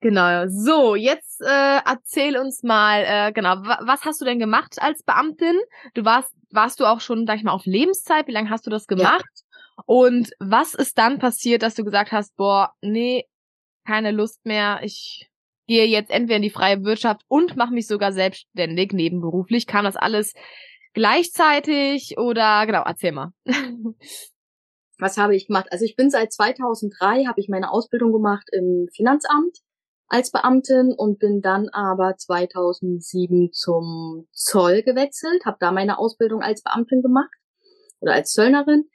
Genau. 0.00 0.46
So, 0.48 0.94
jetzt 0.94 1.40
äh, 1.40 1.80
erzähl 1.84 2.36
uns 2.36 2.62
mal, 2.62 3.04
äh, 3.06 3.32
genau, 3.32 3.56
was 3.56 4.04
hast 4.04 4.20
du 4.20 4.24
denn 4.24 4.38
gemacht 4.38 4.76
als 4.78 5.02
Beamtin? 5.02 5.58
Du 5.94 6.04
warst, 6.04 6.32
warst 6.50 6.78
du 6.78 6.84
auch 6.84 7.00
schon, 7.00 7.26
sag 7.26 7.38
ich 7.38 7.42
mal, 7.42 7.52
auf 7.52 7.66
Lebenszeit? 7.66 8.28
Wie 8.28 8.32
lange 8.32 8.50
hast 8.50 8.66
du 8.66 8.70
das 8.70 8.86
gemacht? 8.86 9.24
Ja. 9.24 9.82
Und 9.86 10.30
was 10.38 10.74
ist 10.74 10.96
dann 10.98 11.18
passiert, 11.18 11.62
dass 11.62 11.74
du 11.74 11.84
gesagt 11.84 12.12
hast, 12.12 12.36
boah, 12.36 12.72
nee, 12.82 13.26
keine 13.84 14.10
Lust 14.10 14.44
mehr, 14.44 14.80
ich 14.82 15.28
gehe 15.66 15.86
jetzt 15.86 16.10
entweder 16.10 16.36
in 16.36 16.42
die 16.42 16.50
freie 16.50 16.84
Wirtschaft 16.84 17.22
und 17.28 17.56
mache 17.56 17.74
mich 17.74 17.86
sogar 17.86 18.12
selbstständig, 18.12 18.92
nebenberuflich. 18.92 19.66
Kam 19.66 19.84
das 19.84 19.96
alles 19.96 20.34
gleichzeitig 20.94 22.16
oder 22.18 22.64
genau, 22.66 22.82
erzähl 22.84 23.12
mal. 23.12 23.32
Was 24.98 25.18
habe 25.18 25.36
ich 25.36 25.46
gemacht? 25.46 25.66
Also 25.70 25.84
ich 25.84 25.94
bin 25.94 26.08
seit 26.10 26.32
2003, 26.32 27.26
habe 27.26 27.40
ich 27.40 27.48
meine 27.48 27.70
Ausbildung 27.70 28.12
gemacht 28.12 28.48
im 28.52 28.88
Finanzamt 28.94 29.58
als 30.08 30.30
Beamtin 30.30 30.94
und 30.96 31.18
bin 31.18 31.42
dann 31.42 31.68
aber 31.68 32.16
2007 32.16 33.52
zum 33.52 34.28
Zoll 34.32 34.82
gewechselt, 34.82 35.44
habe 35.44 35.58
da 35.60 35.72
meine 35.72 35.98
Ausbildung 35.98 36.42
als 36.42 36.62
Beamtin 36.62 37.02
gemacht 37.02 37.34
oder 38.00 38.14
als 38.14 38.32
Zöllnerin, 38.32 38.88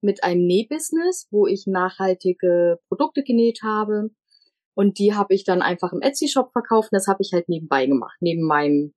mit 0.00 0.22
einem 0.22 0.46
Nähbusiness, 0.46 1.26
wo 1.30 1.46
ich 1.46 1.66
nachhaltige 1.66 2.78
Produkte 2.88 3.24
genäht 3.24 3.62
habe 3.62 4.10
und 4.74 4.98
die 4.98 5.14
habe 5.14 5.34
ich 5.34 5.44
dann 5.44 5.62
einfach 5.62 5.92
im 5.92 6.02
Etsy-Shop 6.02 6.52
verkauft. 6.52 6.92
Und 6.92 6.96
das 6.96 7.06
habe 7.06 7.22
ich 7.22 7.32
halt 7.32 7.48
nebenbei 7.48 7.86
gemacht, 7.86 8.16
neben 8.20 8.46
meinem 8.46 8.94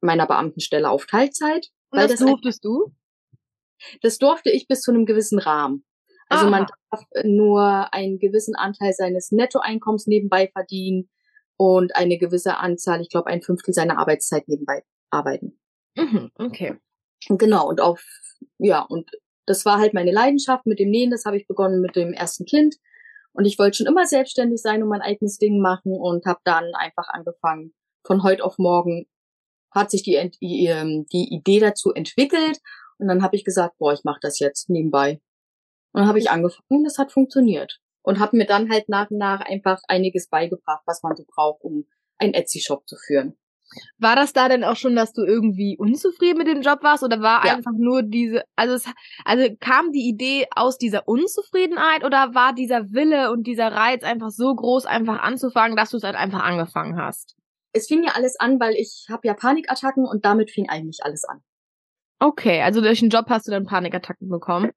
meiner 0.00 0.26
Beamtenstelle 0.26 0.90
auf 0.90 1.06
Teilzeit. 1.06 1.68
Und 1.90 2.00
das, 2.00 2.10
das 2.12 2.20
durftest 2.20 2.64
du? 2.64 2.92
Das 4.00 4.18
durfte 4.18 4.50
ich 4.50 4.66
bis 4.68 4.80
zu 4.80 4.90
einem 4.90 5.06
gewissen 5.06 5.38
Rahmen. 5.38 5.84
Also 6.28 6.46
Aha. 6.46 6.50
man 6.50 6.66
darf 6.90 7.04
nur 7.24 7.92
einen 7.92 8.18
gewissen 8.18 8.54
Anteil 8.54 8.92
seines 8.92 9.32
Nettoeinkommens 9.32 10.06
nebenbei 10.06 10.48
verdienen 10.48 11.10
und 11.56 11.94
eine 11.94 12.18
gewisse 12.18 12.56
Anzahl, 12.58 13.00
ich 13.00 13.10
glaube 13.10 13.28
ein 13.28 13.42
Fünftel 13.42 13.74
seiner 13.74 13.98
Arbeitszeit 13.98 14.48
nebenbei 14.48 14.82
arbeiten. 15.10 15.60
Mhm, 15.96 16.30
okay. 16.36 16.78
Genau, 17.28 17.68
und 17.68 17.80
auf, 17.80 18.04
ja, 18.58 18.82
und 18.82 19.10
das 19.46 19.64
war 19.64 19.78
halt 19.78 19.94
meine 19.94 20.10
Leidenschaft 20.10 20.66
mit 20.66 20.78
dem 20.78 20.90
Nähen, 20.90 21.10
das 21.10 21.24
habe 21.24 21.36
ich 21.36 21.46
begonnen 21.46 21.80
mit 21.80 21.96
dem 21.96 22.12
ersten 22.12 22.46
Kind. 22.46 22.76
Und 23.32 23.46
ich 23.46 23.58
wollte 23.58 23.78
schon 23.78 23.86
immer 23.86 24.06
selbstständig 24.06 24.60
sein 24.60 24.82
und 24.82 24.88
mein 24.88 25.00
eigenes 25.00 25.38
Ding 25.38 25.60
machen 25.60 25.92
und 25.92 26.26
habe 26.26 26.40
dann 26.44 26.74
einfach 26.74 27.08
angefangen. 27.08 27.74
Von 28.04 28.22
heute 28.22 28.44
auf 28.44 28.58
morgen 28.58 29.06
hat 29.70 29.90
sich 29.90 30.02
die, 30.02 30.30
die, 30.40 30.66
ähm, 30.66 31.06
die 31.12 31.32
Idee 31.32 31.60
dazu 31.60 31.92
entwickelt 31.92 32.58
und 32.98 33.08
dann 33.08 33.22
habe 33.22 33.36
ich 33.36 33.44
gesagt, 33.44 33.78
boah, 33.78 33.92
ich 33.92 34.04
mache 34.04 34.20
das 34.20 34.38
jetzt 34.38 34.68
nebenbei. 34.68 35.20
Und 35.92 36.00
dann 36.00 36.08
habe 36.08 36.18
ich 36.18 36.30
angefangen, 36.30 36.84
das 36.84 36.98
hat 36.98 37.12
funktioniert. 37.12 37.80
Und 38.02 38.18
habe 38.18 38.36
mir 38.36 38.46
dann 38.46 38.70
halt 38.70 38.88
nach 38.88 39.10
und 39.10 39.18
nach 39.18 39.40
einfach 39.40 39.80
einiges 39.88 40.28
beigebracht, 40.28 40.82
was 40.86 41.02
man 41.02 41.16
so 41.16 41.24
braucht, 41.26 41.62
um 41.62 41.86
einen 42.18 42.34
Etsy-Shop 42.34 42.86
zu 42.88 42.96
führen. 42.96 43.38
War 43.98 44.16
das 44.16 44.32
da 44.32 44.48
denn 44.48 44.64
auch 44.64 44.76
schon, 44.76 44.96
dass 44.96 45.12
du 45.12 45.22
irgendwie 45.22 45.76
unzufrieden 45.78 46.38
mit 46.38 46.46
dem 46.46 46.62
Job 46.62 46.82
warst 46.82 47.02
oder 47.02 47.20
war 47.20 47.46
ja. 47.46 47.54
einfach 47.54 47.72
nur 47.76 48.02
diese, 48.02 48.42
also 48.56 48.74
es, 48.74 48.84
also 49.24 49.54
kam 49.60 49.92
die 49.92 50.08
Idee 50.08 50.46
aus 50.54 50.78
dieser 50.78 51.08
Unzufriedenheit 51.08 52.04
oder 52.04 52.34
war 52.34 52.54
dieser 52.54 52.92
Wille 52.92 53.30
und 53.30 53.46
dieser 53.46 53.72
Reiz 53.72 54.02
einfach 54.02 54.30
so 54.30 54.54
groß, 54.54 54.86
einfach 54.86 55.20
anzufangen, 55.20 55.76
dass 55.76 55.90
du 55.90 55.96
es 55.96 56.02
halt 56.02 56.16
einfach 56.16 56.42
angefangen 56.42 56.96
hast? 56.96 57.36
Es 57.72 57.86
fing 57.86 58.04
ja 58.04 58.12
alles 58.14 58.38
an, 58.38 58.60
weil 58.60 58.74
ich 58.74 59.06
habe 59.10 59.26
ja 59.26 59.34
Panikattacken 59.34 60.04
und 60.04 60.24
damit 60.24 60.50
fing 60.50 60.68
eigentlich 60.68 61.00
alles 61.02 61.24
an. 61.24 61.42
Okay, 62.18 62.62
also 62.62 62.80
durch 62.80 63.00
den 63.00 63.08
Job 63.08 63.26
hast 63.28 63.48
du 63.48 63.50
dann 63.50 63.66
Panikattacken 63.66 64.28
bekommen? 64.28 64.70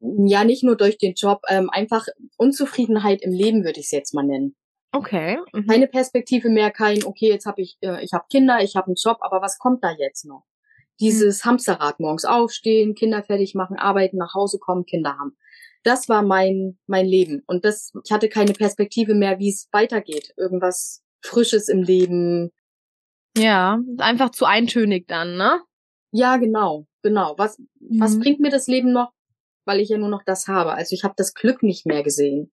Ja, 0.00 0.42
nicht 0.42 0.64
nur 0.64 0.76
durch 0.76 0.98
den 0.98 1.14
Job, 1.14 1.42
ähm, 1.48 1.70
einfach 1.70 2.06
Unzufriedenheit 2.36 3.22
im 3.22 3.30
Leben 3.30 3.64
würde 3.64 3.78
ich 3.78 3.86
es 3.86 3.92
jetzt 3.92 4.14
mal 4.14 4.24
nennen. 4.24 4.56
Okay. 4.92 5.38
Mhm. 5.52 5.66
Keine 5.66 5.88
Perspektive 5.88 6.50
mehr, 6.50 6.70
kein, 6.70 7.04
okay, 7.04 7.28
jetzt 7.28 7.46
habe 7.46 7.62
ich, 7.62 7.78
äh, 7.80 8.04
ich 8.04 8.12
habe 8.12 8.24
Kinder, 8.30 8.60
ich 8.62 8.76
habe 8.76 8.88
einen 8.88 8.96
Job, 8.96 9.18
aber 9.20 9.40
was 9.40 9.58
kommt 9.58 9.82
da 9.82 9.90
jetzt 9.98 10.26
noch? 10.26 10.44
Dieses 11.00 11.44
mhm. 11.44 11.50
Hamsterrad, 11.50 11.98
morgens 11.98 12.26
aufstehen, 12.26 12.94
Kinder 12.94 13.22
fertig 13.22 13.54
machen, 13.54 13.76
arbeiten, 13.76 14.18
nach 14.18 14.34
Hause 14.34 14.58
kommen, 14.58 14.84
Kinder 14.84 15.16
haben. 15.18 15.36
Das 15.82 16.08
war 16.08 16.22
mein, 16.22 16.78
mein 16.86 17.06
Leben. 17.06 17.42
Und 17.46 17.64
das, 17.64 17.92
ich 18.04 18.12
hatte 18.12 18.28
keine 18.28 18.52
Perspektive 18.52 19.14
mehr, 19.14 19.38
wie 19.38 19.48
es 19.48 19.68
weitergeht. 19.72 20.32
Irgendwas 20.36 21.02
Frisches 21.22 21.68
im 21.68 21.82
Leben. 21.82 22.52
Ja, 23.36 23.80
einfach 23.98 24.30
zu 24.30 24.44
eintönig 24.44 25.08
dann, 25.08 25.36
ne? 25.36 25.62
Ja, 26.12 26.36
genau, 26.36 26.86
genau. 27.02 27.34
Was, 27.38 27.58
mhm. 27.58 27.98
was 27.98 28.18
bringt 28.18 28.40
mir 28.40 28.50
das 28.50 28.66
Leben 28.66 28.92
noch? 28.92 29.12
Weil 29.64 29.80
ich 29.80 29.88
ja 29.88 29.98
nur 29.98 30.08
noch 30.08 30.22
das 30.24 30.48
habe. 30.48 30.72
Also 30.74 30.94
ich 30.94 31.04
habe 31.04 31.14
das 31.16 31.34
Glück 31.34 31.62
nicht 31.62 31.86
mehr 31.86 32.02
gesehen. 32.02 32.52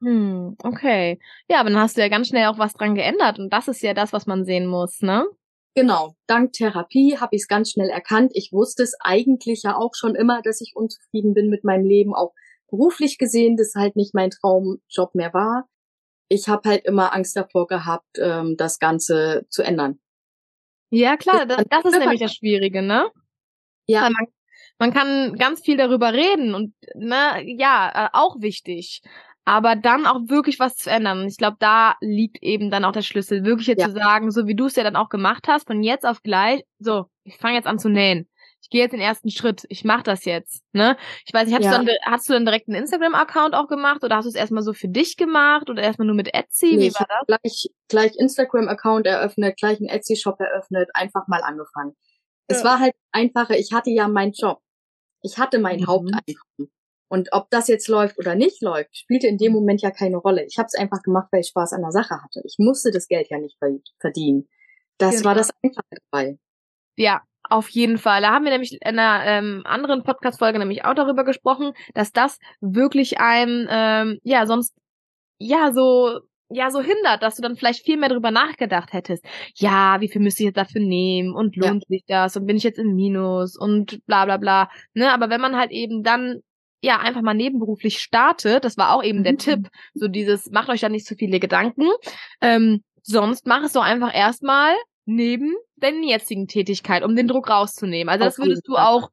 Hm, 0.00 0.56
okay. 0.62 1.18
Ja, 1.48 1.60
aber 1.60 1.70
dann 1.70 1.80
hast 1.80 1.96
du 1.96 2.00
ja 2.00 2.08
ganz 2.08 2.28
schnell 2.28 2.46
auch 2.46 2.58
was 2.58 2.74
dran 2.74 2.94
geändert 2.94 3.38
und 3.38 3.52
das 3.52 3.68
ist 3.68 3.82
ja 3.82 3.94
das, 3.94 4.12
was 4.12 4.26
man 4.26 4.44
sehen 4.44 4.66
muss, 4.66 5.00
ne? 5.00 5.26
Genau. 5.74 6.14
Dank 6.26 6.52
Therapie 6.52 7.18
habe 7.18 7.36
ich 7.36 7.42
es 7.42 7.48
ganz 7.48 7.70
schnell 7.70 7.88
erkannt. 7.88 8.32
Ich 8.34 8.52
wusste 8.52 8.82
es 8.82 8.94
eigentlich 9.00 9.62
ja 9.62 9.76
auch 9.76 9.94
schon 9.94 10.14
immer, 10.14 10.42
dass 10.42 10.60
ich 10.60 10.72
unzufrieden 10.74 11.34
bin 11.34 11.48
mit 11.50 11.62
meinem 11.62 11.84
Leben, 11.84 12.14
auch 12.14 12.32
beruflich 12.68 13.18
gesehen, 13.18 13.56
das 13.56 13.74
halt 13.76 13.96
nicht 13.96 14.14
mein 14.14 14.30
Traumjob 14.30 15.14
mehr 15.14 15.32
war. 15.32 15.68
Ich 16.28 16.48
habe 16.48 16.68
halt 16.68 16.84
immer 16.84 17.14
Angst 17.14 17.36
davor 17.36 17.66
gehabt, 17.66 18.18
ähm, 18.18 18.56
das 18.56 18.78
Ganze 18.78 19.46
zu 19.50 19.62
ändern. 19.62 20.00
Ja, 20.90 21.16
klar, 21.16 21.46
das, 21.46 21.64
das 21.70 21.84
ist 21.84 21.98
nämlich 21.98 22.20
das 22.20 22.34
Schwierige, 22.34 22.82
ne? 22.82 23.10
Ja. 23.86 24.02
Man, 24.02 24.26
man 24.78 24.92
kann 24.92 25.34
ganz 25.36 25.60
viel 25.60 25.76
darüber 25.76 26.12
reden 26.12 26.54
und 26.54 26.74
ne, 26.94 27.42
ja, 27.44 28.06
äh, 28.06 28.08
auch 28.12 28.40
wichtig 28.40 29.02
aber 29.48 29.76
dann 29.76 30.04
auch 30.04 30.20
wirklich 30.28 30.60
was 30.60 30.76
zu 30.76 30.90
ändern. 30.90 31.20
Und 31.20 31.28
ich 31.28 31.38
glaube, 31.38 31.56
da 31.58 31.94
liegt 32.02 32.42
eben 32.42 32.70
dann 32.70 32.84
auch 32.84 32.92
der 32.92 33.00
Schlüssel, 33.00 33.44
wirklich 33.44 33.66
jetzt 33.66 33.80
ja. 33.80 33.86
zu 33.86 33.94
sagen, 33.94 34.30
so 34.30 34.46
wie 34.46 34.54
du 34.54 34.66
es 34.66 34.76
ja 34.76 34.82
dann 34.84 34.94
auch 34.94 35.08
gemacht 35.08 35.48
hast, 35.48 35.66
von 35.66 35.82
jetzt 35.82 36.04
auf 36.04 36.22
gleich, 36.22 36.64
so, 36.78 37.06
ich 37.24 37.38
fange 37.38 37.54
jetzt 37.54 37.66
an 37.66 37.78
zu 37.78 37.88
nähen. 37.88 38.28
Ich 38.60 38.68
gehe 38.68 38.82
jetzt 38.82 38.92
den 38.92 39.00
ersten 39.00 39.30
Schritt. 39.30 39.64
Ich 39.70 39.84
mache 39.84 40.02
das 40.02 40.26
jetzt. 40.26 40.62
Ne? 40.72 40.98
Ich 41.24 41.32
weiß 41.32 41.46
nicht, 41.48 41.56
hast, 41.56 41.64
ja. 41.64 41.78
du 41.78 41.86
dann, 41.86 41.96
hast 42.04 42.28
du 42.28 42.34
dann 42.34 42.44
direkt 42.44 42.68
einen 42.68 42.76
Instagram-Account 42.82 43.54
auch 43.54 43.68
gemacht 43.68 44.04
oder 44.04 44.16
hast 44.16 44.26
du 44.26 44.28
es 44.28 44.34
erstmal 44.34 44.62
so 44.62 44.74
für 44.74 44.88
dich 44.88 45.16
gemacht 45.16 45.70
oder 45.70 45.82
erstmal 45.82 46.06
nur 46.06 46.16
mit 46.16 46.34
Etsy? 46.34 46.76
Nee, 46.76 46.90
wie 46.90 46.94
war 46.94 47.06
das? 47.08 47.26
Gleich, 47.26 47.70
gleich 47.88 48.16
Instagram-Account 48.18 49.06
eröffnet, 49.06 49.56
gleich 49.56 49.78
einen 49.78 49.88
Etsy-Shop 49.88 50.38
eröffnet, 50.40 50.90
einfach 50.92 51.26
mal 51.26 51.40
angefangen. 51.42 51.96
Ja. 52.50 52.56
Es 52.56 52.64
war 52.64 52.80
halt 52.80 52.94
einfacher. 53.12 53.58
Ich 53.58 53.72
hatte 53.72 53.88
ja 53.88 54.08
meinen 54.08 54.32
Job. 54.32 54.60
Ich 55.22 55.38
hatte 55.38 55.58
mein 55.58 55.80
mhm. 55.80 55.86
Haupteinkommen. 55.86 56.70
Und 57.08 57.30
ob 57.32 57.50
das 57.50 57.68
jetzt 57.68 57.88
läuft 57.88 58.18
oder 58.18 58.34
nicht 58.34 58.62
läuft, 58.62 58.96
spielte 58.96 59.26
in 59.26 59.38
dem 59.38 59.52
Moment 59.52 59.80
ja 59.82 59.90
keine 59.90 60.18
Rolle. 60.18 60.44
Ich 60.44 60.58
habe 60.58 60.66
es 60.66 60.74
einfach 60.74 61.02
gemacht, 61.02 61.28
weil 61.32 61.40
ich 61.40 61.48
Spaß 61.48 61.72
an 61.72 61.82
der 61.82 61.92
Sache 61.92 62.22
hatte. 62.22 62.42
Ich 62.44 62.56
musste 62.58 62.90
das 62.90 63.08
Geld 63.08 63.28
ja 63.30 63.38
nicht 63.38 63.58
verdienen. 63.98 64.48
Das 64.98 65.16
genau. 65.16 65.26
war 65.26 65.34
das 65.34 65.50
Einfache 65.62 65.86
dabei. 66.10 66.38
Ja, 66.96 67.22
auf 67.48 67.68
jeden 67.70 67.98
Fall. 67.98 68.20
Da 68.20 68.32
haben 68.32 68.44
wir 68.44 68.50
nämlich 68.50 68.72
in 68.72 68.98
einer 68.98 69.24
ähm, 69.24 69.62
anderen 69.64 70.02
Podcast-Folge 70.02 70.58
nämlich 70.58 70.84
auch 70.84 70.94
darüber 70.94 71.24
gesprochen, 71.24 71.72
dass 71.94 72.12
das 72.12 72.38
wirklich 72.60 73.20
ein, 73.20 73.66
ähm, 73.70 74.18
ja, 74.22 74.46
sonst, 74.46 74.74
ja, 75.38 75.72
so, 75.72 76.20
ja, 76.50 76.70
so 76.70 76.80
hindert, 76.80 77.22
dass 77.22 77.36
du 77.36 77.42
dann 77.42 77.56
vielleicht 77.56 77.84
viel 77.84 77.96
mehr 77.96 78.08
darüber 78.08 78.30
nachgedacht 78.30 78.92
hättest. 78.92 79.24
Ja, 79.54 80.00
wie 80.00 80.08
viel 80.08 80.20
müsste 80.20 80.42
ich 80.42 80.46
jetzt 80.46 80.58
dafür 80.58 80.80
nehmen 80.80 81.34
und 81.34 81.56
lohnt 81.56 81.84
ja. 81.84 81.88
sich 81.88 82.04
das 82.06 82.36
und 82.36 82.46
bin 82.46 82.56
ich 82.56 82.64
jetzt 82.64 82.78
im 82.78 82.94
Minus 82.94 83.56
und 83.56 84.04
bla 84.06 84.24
bla 84.24 84.36
bla. 84.36 84.70
Ne, 84.94 85.12
aber 85.12 85.30
wenn 85.30 85.40
man 85.40 85.56
halt 85.56 85.70
eben 85.70 86.02
dann 86.02 86.42
ja 86.82 86.98
einfach 86.98 87.22
mal 87.22 87.34
nebenberuflich 87.34 87.98
startet, 87.98 88.64
das 88.64 88.76
war 88.76 88.94
auch 88.94 89.02
eben 89.02 89.24
der 89.24 89.32
mhm. 89.34 89.38
Tipp, 89.38 89.68
so 89.94 90.08
dieses, 90.08 90.50
macht 90.50 90.68
euch 90.68 90.80
da 90.80 90.88
nicht 90.88 91.06
zu 91.06 91.16
viele 91.16 91.40
Gedanken, 91.40 91.88
ähm, 92.40 92.82
sonst 93.02 93.46
mach 93.46 93.64
es 93.64 93.72
doch 93.72 93.82
einfach 93.82 94.14
erstmal 94.14 94.74
neben 95.06 95.54
deiner 95.76 96.06
jetzigen 96.06 96.46
Tätigkeit, 96.46 97.02
um 97.02 97.16
den 97.16 97.28
Druck 97.28 97.50
rauszunehmen. 97.50 98.08
Also 98.08 98.26
Auf 98.26 98.36
das 98.36 98.38
würdest 98.38 98.68
du 98.68 98.74
Fall. 98.74 98.86
auch 98.86 99.10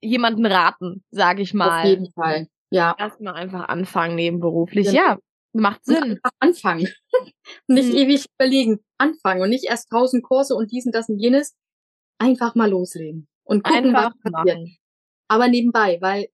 jemanden 0.00 0.44
raten, 0.44 1.04
sage 1.10 1.42
ich 1.42 1.54
mal. 1.54 1.80
Auf 1.80 1.86
jeden 1.86 2.10
Fall, 2.12 2.48
ja. 2.70 2.94
Erstmal 2.98 3.34
einfach 3.34 3.68
anfangen 3.68 4.16
nebenberuflich, 4.16 4.86
ja. 4.86 4.92
ja. 4.92 5.18
Macht 5.52 5.84
Sinn. 5.84 6.02
Einfach 6.02 6.30
anfangen. 6.40 6.88
nicht 7.68 7.90
mhm. 7.90 7.96
ewig 7.96 8.26
überlegen. 8.36 8.80
Anfangen 8.98 9.42
und 9.42 9.50
nicht 9.50 9.66
erst 9.66 9.88
tausend 9.88 10.24
Kurse 10.24 10.56
und 10.56 10.72
diesen, 10.72 10.90
das 10.90 11.08
und 11.08 11.20
jenes. 11.20 11.54
Einfach 12.18 12.56
mal 12.56 12.68
loslegen. 12.68 13.28
Und 13.44 13.62
gucken, 13.62 13.94
einfach 13.94 14.14
was 14.22 14.32
passiert. 14.32 14.58
Machen. 14.58 14.76
Aber 15.28 15.48
nebenbei, 15.48 15.98
weil 16.00 16.26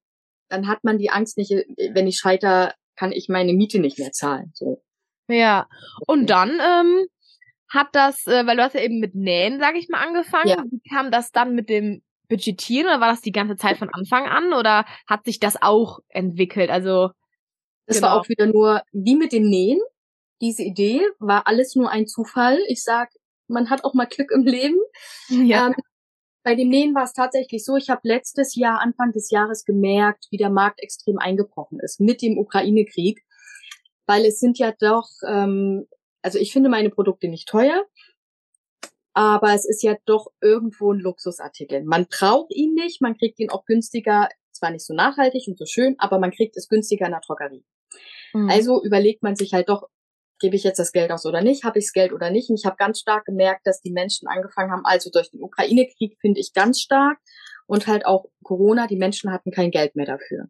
dann 0.51 0.69
hat 0.69 0.85
man 0.85 0.99
die 0.99 1.11
Angst 1.11 1.39
nicht, 1.39 1.51
wenn 1.51 2.07
ich 2.07 2.19
scheiter, 2.19 2.75
kann 2.97 3.13
ich 3.13 3.29
meine 3.29 3.55
Miete 3.55 3.79
nicht 3.79 3.99
mehr 3.99 4.13
zahlen. 4.13 4.51
So. 4.55 4.83
Ja. 5.29 5.69
Und 6.07 6.29
dann 6.29 6.51
ähm, 6.51 7.07
hat 7.69 7.89
das, 7.93 8.27
äh, 8.27 8.47
weil 8.47 8.57
du 8.57 8.65
hast 8.65 8.75
ja 8.75 8.83
eben 8.83 8.99
mit 8.99 9.15
Nähen, 9.15 9.61
sag 9.61 9.77
ich 9.77 9.89
mal, 9.89 10.05
angefangen. 10.07 10.49
Ja. 10.49 10.65
Wie 10.71 10.83
kam 10.91 11.11
das 11.11 11.31
dann 11.31 11.55
mit 11.55 11.69
dem 11.71 12.03
Budgetieren 12.29 12.87
oder 12.87 13.01
war 13.01 13.11
das 13.11 13.23
die 13.23 13.33
ganze 13.33 13.57
Zeit 13.57 13.79
von 13.79 13.89
Anfang 13.93 14.27
an 14.27 14.53
oder 14.53 14.85
hat 15.07 15.25
sich 15.25 15.41
das 15.41 15.61
auch 15.61 16.01
entwickelt? 16.09 16.71
Also 16.71 17.11
das 17.87 17.97
genau. 17.97 18.09
war 18.09 18.21
auch 18.21 18.29
wieder 18.29 18.47
nur 18.47 18.83
wie 18.93 19.17
mit 19.17 19.33
dem 19.33 19.49
Nähen. 19.49 19.81
Diese 20.41 20.63
Idee 20.63 21.03
war 21.19 21.47
alles 21.47 21.75
nur 21.75 21.91
ein 21.91 22.07
Zufall. 22.07 22.59
Ich 22.69 22.83
sag, 22.83 23.11
man 23.47 23.71
hat 23.71 23.85
auch 23.85 23.95
mal 23.95 24.07
Glück 24.07 24.31
im 24.31 24.45
Leben. 24.45 24.79
Ja. 25.29 25.69
Ähm, 25.69 25.75
bei 26.43 26.55
dem 26.55 26.69
Nähen 26.69 26.95
war 26.95 27.05
es 27.05 27.13
tatsächlich 27.13 27.65
so, 27.65 27.77
ich 27.77 27.91
habe 27.91 28.01
letztes 28.05 28.55
Jahr, 28.55 28.81
Anfang 28.81 29.13
des 29.13 29.31
Jahres 29.31 29.65
gemerkt, 29.65 30.27
wie 30.31 30.37
der 30.37 30.51
Markt 30.51 30.83
extrem 30.83 31.19
eingebrochen 31.19 31.81
ist 31.81 32.01
mit 32.01 32.23
dem 32.23 32.39
Ukraine-Krieg. 32.39 33.25
Weil 34.07 34.25
es 34.25 34.41
sind 34.41 34.59
ja 34.59 34.73
doch, 34.79 35.09
ähm, 35.27 35.87
also 36.23 36.39
ich 36.39 36.53
finde 36.53 36.69
meine 36.69 36.91
Produkte 36.91 37.29
nicht 37.29 37.49
teuer, 37.49 37.85
aber 39.13 39.55
es 39.55 39.69
ist 39.69 39.83
ja 39.83 39.97
doch 40.07 40.29
irgendwo 40.41 40.93
ein 40.93 41.01
Luxusartikel. 41.01 41.85
Man 41.85 42.07
braucht 42.07 42.53
ihn 42.55 42.75
nicht, 42.75 43.01
man 43.01 43.17
kriegt 43.17 43.39
ihn 43.39 43.51
auch 43.51 43.65
günstiger, 43.65 44.29
zwar 44.53 44.71
nicht 44.71 44.87
so 44.87 44.95
nachhaltig 44.95 45.47
und 45.47 45.59
so 45.59 45.67
schön, 45.67 45.95
aber 45.99 46.19
man 46.19 46.31
kriegt 46.31 46.57
es 46.57 46.69
günstiger 46.69 47.07
in 47.07 47.13
der 47.13 47.21
Drogerie. 47.21 47.65
Mhm. 48.33 48.51
Also 48.51 48.83
überlegt 48.83 49.23
man 49.23 49.37
sich 49.37 49.53
halt 49.53 49.69
doch, 49.69 49.89
gebe 50.41 50.57
ich 50.57 50.65
jetzt 50.65 50.79
das 50.79 50.93
Geld 50.93 51.13
aus 51.13 51.27
oder 51.27 51.43
nicht, 51.43 51.65
habe 51.65 51.79
ich 51.79 51.87
das 51.87 51.93
Geld 51.93 52.13
oder 52.13 52.31
nicht. 52.31 52.51
Und 52.51 52.59
ich 52.59 52.65
habe 52.67 52.77
ganz 52.77 52.99
stark 52.99 53.27
gemerkt, 53.27 53.67
dass 53.67 53.81
die 53.81 53.93
Menschen 53.93 54.27
angefangen 54.27 54.73
haben, 54.73 54.85
also 54.85 55.11
durch 55.11 55.31
den 55.31 55.43
Ukraine-Krieg 55.43 56.17
finde 56.21 56.41
ich 56.41 56.53
ganz 56.53 56.81
stark 56.81 57.19
und 57.67 57.87
halt 57.87 58.07
auch 58.07 58.27
Corona, 58.43 58.87
die 58.87 58.97
Menschen 58.97 59.31
hatten 59.31 59.53
kein 59.53 59.71
Geld 59.71 59.95
mehr 59.95 60.07
dafür. 60.07 60.47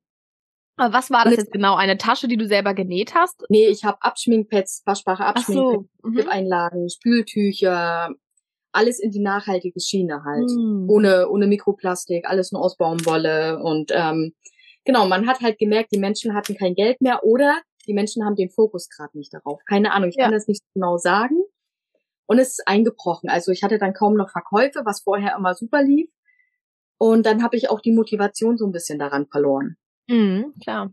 Aber 0.76 0.94
was 0.94 1.11
war 1.11 1.24
das 1.24 1.37
jetzt 1.37 1.53
genau? 1.53 1.74
Eine 1.74 1.98
Tasche, 1.98 2.26
die 2.26 2.38
du 2.38 2.46
selber 2.46 2.72
genäht 2.72 3.14
hast? 3.14 3.44
Nee, 3.50 3.66
ich 3.66 3.85
habe 3.85 3.98
Abschminkpads, 4.00 4.83
waschbare 4.87 5.26
Abschminkpads, 5.26 5.88
so. 6.03 6.09
mhm. 6.09 6.29
Einlagen, 6.29 6.88
Spültücher, 6.88 8.09
alles 8.72 8.98
in 8.98 9.11
die 9.11 9.20
nachhaltige 9.20 9.79
Schiene 9.79 10.22
halt. 10.24 10.48
Mhm. 10.48 10.87
Ohne, 10.88 11.29
ohne 11.29 11.46
Mikroplastik, 11.46 12.26
alles 12.26 12.53
nur 12.53 12.62
aus 12.62 12.79
Baumwolle. 12.79 13.59
Und 13.62 13.92
ähm, 13.94 14.33
genau, 14.85 15.07
man 15.07 15.26
hat 15.26 15.40
halt 15.40 15.59
gemerkt, 15.59 15.92
die 15.92 15.98
Menschen 15.98 16.35
hatten 16.35 16.57
kein 16.57 16.74
Geld 16.74 17.03
mehr 17.03 17.24
oder 17.24 17.61
die 17.86 17.94
Menschen 17.94 18.24
haben 18.24 18.36
den 18.36 18.50
Fokus 18.50 18.88
gerade 18.88 19.16
nicht 19.16 19.32
darauf. 19.32 19.64
Keine 19.64 19.92
Ahnung, 19.92 20.10
ich 20.10 20.16
ja. 20.16 20.24
kann 20.24 20.32
das 20.32 20.48
nicht 20.48 20.62
genau 20.74 20.96
sagen. 20.96 21.36
Und 22.26 22.38
es 22.38 22.50
ist 22.50 22.68
eingebrochen. 22.68 23.28
Also 23.28 23.50
ich 23.50 23.62
hatte 23.62 23.78
dann 23.78 23.92
kaum 23.92 24.14
noch 24.14 24.30
Verkäufe, 24.30 24.82
was 24.84 25.00
vorher 25.00 25.34
immer 25.36 25.54
super 25.54 25.82
lief. 25.82 26.08
Und 26.98 27.26
dann 27.26 27.42
habe 27.42 27.56
ich 27.56 27.70
auch 27.70 27.80
die 27.80 27.92
Motivation 27.92 28.58
so 28.58 28.66
ein 28.66 28.72
bisschen 28.72 28.98
daran 28.98 29.26
verloren. 29.26 29.76
Mhm, 30.06 30.54
klar. 30.62 30.92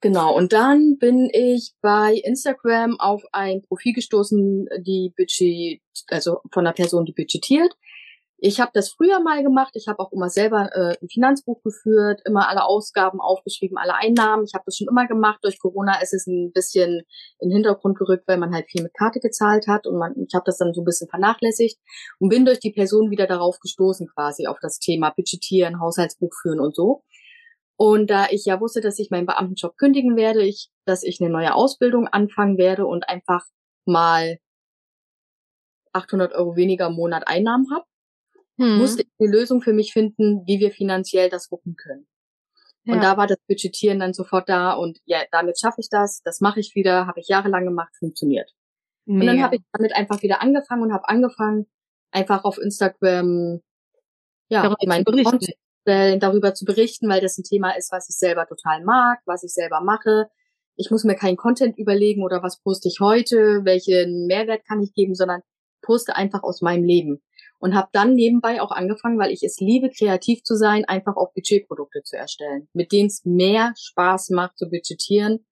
Genau, 0.00 0.36
und 0.36 0.52
dann 0.52 0.98
bin 0.98 1.30
ich 1.32 1.74
bei 1.80 2.14
Instagram 2.14 2.98
auf 2.98 3.22
ein 3.32 3.62
Profil 3.62 3.92
gestoßen, 3.92 4.68
die 4.80 5.12
Budget, 5.16 5.80
also 6.08 6.40
von 6.52 6.66
einer 6.66 6.74
Person, 6.74 7.04
die 7.04 7.12
budgetiert. 7.12 7.72
Ich 8.44 8.58
habe 8.58 8.72
das 8.74 8.90
früher 8.90 9.20
mal 9.20 9.44
gemacht. 9.44 9.70
Ich 9.76 9.86
habe 9.86 10.00
auch 10.00 10.10
immer 10.10 10.28
selber 10.28 10.68
äh, 10.74 10.96
ein 11.00 11.08
Finanzbuch 11.08 11.62
geführt, 11.62 12.22
immer 12.24 12.48
alle 12.48 12.64
Ausgaben 12.64 13.20
aufgeschrieben, 13.20 13.78
alle 13.78 13.94
Einnahmen. 13.94 14.42
Ich 14.44 14.54
habe 14.54 14.64
das 14.66 14.76
schon 14.76 14.88
immer 14.90 15.06
gemacht. 15.06 15.38
Durch 15.42 15.60
Corona 15.60 16.02
ist 16.02 16.12
es 16.12 16.26
ein 16.26 16.50
bisschen 16.52 17.02
in 17.38 17.50
den 17.50 17.52
Hintergrund 17.52 17.96
gerückt, 17.96 18.26
weil 18.26 18.38
man 18.38 18.52
halt 18.52 18.68
viel 18.68 18.82
mit 18.82 18.94
Karte 18.94 19.20
gezahlt 19.20 19.68
hat 19.68 19.86
und 19.86 19.96
man, 19.96 20.14
ich 20.16 20.34
habe 20.34 20.42
das 20.44 20.58
dann 20.58 20.74
so 20.74 20.80
ein 20.80 20.84
bisschen 20.84 21.08
vernachlässigt 21.08 21.78
und 22.18 22.30
bin 22.30 22.44
durch 22.44 22.58
die 22.58 22.72
Person 22.72 23.12
wieder 23.12 23.28
darauf 23.28 23.60
gestoßen, 23.60 24.08
quasi 24.12 24.48
auf 24.48 24.58
das 24.60 24.80
Thema 24.80 25.10
Budgetieren, 25.10 25.78
Haushaltsbuch 25.78 26.32
führen 26.42 26.58
und 26.58 26.74
so. 26.74 27.04
Und 27.76 28.10
da 28.10 28.26
ich 28.28 28.44
ja 28.44 28.60
wusste, 28.60 28.80
dass 28.80 28.98
ich 28.98 29.12
meinen 29.12 29.26
Beamtenjob 29.26 29.76
kündigen 29.76 30.16
werde, 30.16 30.42
ich, 30.42 30.68
dass 30.84 31.04
ich 31.04 31.20
eine 31.20 31.30
neue 31.30 31.54
Ausbildung 31.54 32.08
anfangen 32.08 32.58
werde 32.58 32.86
und 32.86 33.08
einfach 33.08 33.44
mal 33.84 34.38
800 35.92 36.32
Euro 36.32 36.56
weniger 36.56 36.88
im 36.88 36.94
Monat 36.94 37.28
Einnahmen 37.28 37.68
habe, 37.72 37.84
hm. 38.58 38.78
musste 38.78 39.02
ich 39.02 39.08
eine 39.18 39.30
Lösung 39.30 39.62
für 39.62 39.72
mich 39.72 39.92
finden, 39.92 40.42
wie 40.46 40.60
wir 40.60 40.70
finanziell 40.70 41.30
das 41.30 41.50
wuppen 41.50 41.76
können. 41.76 42.06
Ja. 42.84 42.94
Und 42.94 43.02
da 43.02 43.16
war 43.16 43.26
das 43.26 43.38
Budgetieren 43.46 44.00
dann 44.00 44.12
sofort 44.12 44.48
da 44.48 44.72
und 44.72 44.98
ja, 45.04 45.20
damit 45.30 45.58
schaffe 45.58 45.80
ich 45.80 45.88
das, 45.88 46.20
das 46.24 46.40
mache 46.40 46.60
ich 46.60 46.74
wieder, 46.74 47.06
habe 47.06 47.20
ich 47.20 47.28
jahrelang 47.28 47.64
gemacht, 47.64 47.94
funktioniert. 47.96 48.50
Mega. 49.04 49.20
Und 49.20 49.26
dann 49.26 49.42
habe 49.42 49.56
ich 49.56 49.62
damit 49.72 49.94
einfach 49.94 50.22
wieder 50.22 50.42
angefangen 50.42 50.82
und 50.82 50.92
habe 50.92 51.08
angefangen, 51.08 51.66
einfach 52.10 52.44
auf 52.44 52.58
Instagram 52.58 53.60
ja, 54.48 54.74
mein 54.86 55.04
Content 55.04 55.54
darüber 55.84 56.54
zu 56.54 56.64
berichten, 56.64 57.08
weil 57.08 57.20
das 57.20 57.38
ein 57.38 57.44
Thema 57.44 57.76
ist, 57.76 57.90
was 57.90 58.08
ich 58.08 58.16
selber 58.16 58.46
total 58.46 58.84
mag, 58.84 59.18
was 59.24 59.42
ich 59.42 59.52
selber 59.52 59.80
mache. 59.80 60.28
Ich 60.76 60.90
muss 60.90 61.04
mir 61.04 61.16
keinen 61.16 61.36
Content 61.36 61.76
überlegen 61.78 62.22
oder 62.22 62.42
was 62.42 62.60
poste 62.60 62.88
ich 62.88 63.00
heute, 63.00 63.64
welchen 63.64 64.26
Mehrwert 64.26 64.64
kann 64.66 64.82
ich 64.82 64.92
geben, 64.94 65.14
sondern 65.14 65.42
poste 65.82 66.14
einfach 66.14 66.42
aus 66.42 66.62
meinem 66.62 66.84
Leben. 66.84 67.22
Und 67.62 67.76
habe 67.76 67.90
dann 67.92 68.14
nebenbei 68.14 68.60
auch 68.60 68.72
angefangen, 68.72 69.20
weil 69.20 69.30
ich 69.30 69.44
es 69.44 69.60
liebe, 69.60 69.88
kreativ 69.88 70.42
zu 70.42 70.56
sein, 70.56 70.84
einfach 70.84 71.14
auch 71.16 71.32
Budgetprodukte 71.32 72.02
zu 72.02 72.16
erstellen, 72.16 72.68
mit 72.72 72.90
denen 72.90 73.06
es 73.06 73.24
mehr 73.24 73.72
Spaß 73.78 74.30
macht 74.30 74.58
zu 74.58 74.68
budgetieren. 74.68 75.46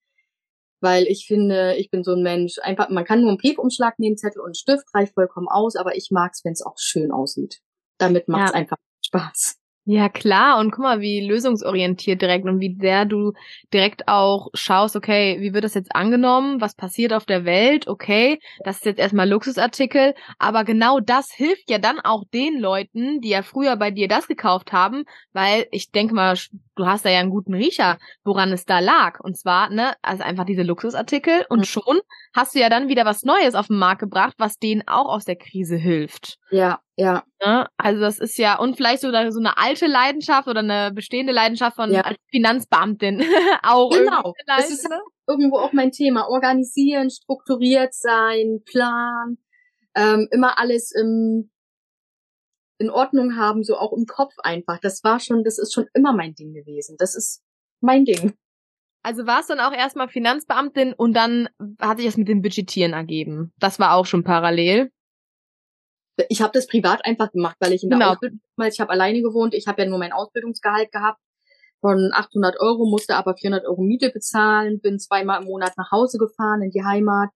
Weil 0.81 1.05
ich 1.05 1.27
finde, 1.29 1.77
ich 1.77 1.88
bin 1.88 2.03
so 2.03 2.14
ein 2.14 2.25
Mensch, 2.25 2.59
einfach, 2.62 2.88
man 2.88 3.05
kann 3.05 3.20
nur 3.20 3.29
einen 3.29 3.38
Briefumschlag 3.38 4.01
nehmen, 4.01 4.16
Zettel 4.16 4.42
und 4.42 4.57
Stift, 4.57 4.92
reicht 4.92 5.14
vollkommen 5.14 5.46
aus, 5.49 5.77
aber 5.77 5.94
ich 5.94 6.09
mag 6.11 6.33
es, 6.35 6.44
wenn 6.44 6.53
es 6.53 6.62
auch 6.62 6.79
schön 6.79 7.12
aussieht. 7.12 7.61
Damit 7.99 8.27
macht 8.27 8.49
es 8.49 8.51
ja. 8.55 8.57
einfach 8.57 8.77
Spaß. 9.07 9.60
Ja, 9.87 10.09
klar. 10.09 10.59
Und 10.59 10.71
guck 10.71 10.83
mal, 10.83 11.01
wie 11.01 11.27
lösungsorientiert 11.27 12.21
direkt 12.23 12.45
und 12.45 12.61
wie 12.61 12.77
sehr 12.79 13.07
du 13.07 13.33
direkt 13.73 14.07
auch 14.09 14.49
schaust, 14.55 14.95
okay, 14.95 15.38
wie 15.40 15.53
wird 15.55 15.64
das 15.64 15.75
jetzt 15.75 15.95
angenommen? 15.97 16.61
Was 16.61 16.75
passiert 16.75 17.12
auf 17.12 17.25
der 17.25 17.45
Welt? 17.45 17.88
Okay, 17.88 18.38
das 18.62 18.77
ist 18.77 18.85
jetzt 18.85 18.99
erstmal 19.01 19.29
Luxusartikel. 19.29 20.14
Aber 20.38 20.64
genau 20.64 21.01
das 21.01 21.33
hilft 21.33 21.71
ja 21.71 21.79
dann 21.79 21.99
auch 21.99 22.25
den 22.33 22.61
Leuten, 22.61 23.21
die 23.21 23.31
ja 23.31 23.43
früher 23.43 23.77
bei 23.77 23.90
dir 23.90 24.07
das 24.07 24.29
gekauft 24.29 24.73
haben, 24.73 25.05
weil 25.33 25.66
ich 25.73 25.90
denke 25.90 26.14
mal, 26.14 26.37
du 26.76 26.87
hast 26.87 27.04
da 27.04 27.11
ja 27.11 27.20
einen 27.20 27.30
guten 27.30 27.54
Riecher, 27.54 27.98
woran 28.24 28.52
es 28.52 28.64
da 28.64 28.80
lag. 28.80 29.20
Und 29.20 29.37
zwar, 29.37 29.70
ne, 29.70 29.94
also 30.02 30.22
einfach 30.22 30.44
diese 30.44 30.62
Luxusartikel 30.62 31.44
und 31.48 31.61
mhm. 31.61 31.64
schon 31.64 32.00
hast 32.35 32.54
du 32.54 32.61
ja 32.61 32.68
dann 32.68 32.88
wieder 32.88 33.04
was 33.04 33.22
Neues 33.22 33.54
auf 33.54 33.66
den 33.68 33.78
Markt 33.78 34.00
gebracht, 34.00 34.35
was 34.38 34.59
denen 34.59 34.83
auch 34.87 35.06
aus 35.06 35.24
der 35.24 35.37
Krise 35.37 35.76
hilft. 35.76 36.38
Ja, 36.50 36.80
ja. 36.96 37.24
Ne? 37.42 37.66
Also 37.76 38.00
das 38.00 38.18
ist 38.18 38.38
ja, 38.38 38.59
und 38.59 38.76
vielleicht 38.76 39.00
sogar 39.02 39.30
so 39.33 39.40
eine 39.40 39.56
alte 39.56 39.87
Leidenschaft 39.87 40.48
oder 40.48 40.61
eine 40.61 40.92
bestehende 40.92 41.33
Leidenschaft 41.33 41.76
von 41.76 41.92
ja. 41.92 42.02
als 42.02 42.18
Finanzbeamtin 42.30 43.22
auch. 43.62 43.90
Genau. 43.90 44.35
Das 44.46 44.70
ist 44.70 44.88
ne? 44.88 44.98
irgendwo 45.26 45.59
auch 45.59 45.72
mein 45.72 45.92
Thema. 45.92 46.28
Organisieren, 46.28 47.11
strukturiert 47.11 47.94
sein, 47.94 48.61
Plan, 48.64 49.38
ähm, 49.94 50.28
immer 50.30 50.59
alles 50.59 50.92
im 50.92 51.50
in 52.81 52.90
Ordnung 52.90 53.37
haben, 53.37 53.62
so 53.62 53.77
auch 53.77 53.93
im 53.93 54.07
Kopf 54.07 54.35
einfach. 54.43 54.79
Das 54.81 55.05
war 55.05 55.21
schon, 55.21 55.45
das 55.45 55.59
ist 55.59 55.73
schon 55.73 55.87
immer 55.95 56.12
mein 56.12 56.35
Ding 56.35 56.55
gewesen. 56.55 56.97
Das 56.99 57.14
ist 57.14 57.43
mein 57.81 58.05
Ding. 58.05 58.35
Also 59.03 59.27
war 59.27 59.40
es 59.40 59.47
dann 59.47 59.61
auch 59.61 59.73
erstmal 59.73 60.09
Finanzbeamtin 60.09 60.93
und 60.95 61.14
dann 61.14 61.49
hat 61.81 61.99
sich 61.99 62.07
das 62.07 62.16
mit 62.16 62.29
dem 62.29 62.43
Budgetieren 62.43 62.93
ergeben. 62.93 63.53
Das 63.59 63.79
war 63.79 63.95
auch 63.95 64.07
schon 64.07 64.25
parallel. 64.25 64.90
Ich 66.29 66.43
habe 66.43 66.53
das 66.53 66.66
privat 66.66 67.05
einfach 67.05 67.33
gemacht, 67.33 67.57
weil 67.61 67.73
ich 67.73 67.83
in 67.83 67.90
der 67.90 67.99
genau. 67.99 68.12
Ausbildung, 68.12 68.40
ich 68.66 68.81
habe 68.81 68.90
alleine 68.90 69.23
gewohnt, 69.23 69.55
ich 69.55 69.66
habe 69.66 69.83
ja 69.83 69.88
nur 69.88 69.99
mein 69.99 70.12
Ausbildungsgehalt 70.12 70.93
gehabt 70.93 71.19
von 71.81 72.11
800 72.12 72.61
Euro, 72.61 72.85
musste 72.87 73.16
aber 73.16 73.37
400 73.37 73.66
Euro 73.66 73.83
Miete 73.83 74.11
bezahlen, 74.11 74.81
bin 74.81 74.99
zweimal 74.99 75.40
im 75.40 75.47
Monat 75.47 75.73
nach 75.79 75.90
Hause 75.90 76.19
gefahren 76.19 76.61
in 76.62 76.71
die 76.71 76.85
Heimat. 76.85 77.31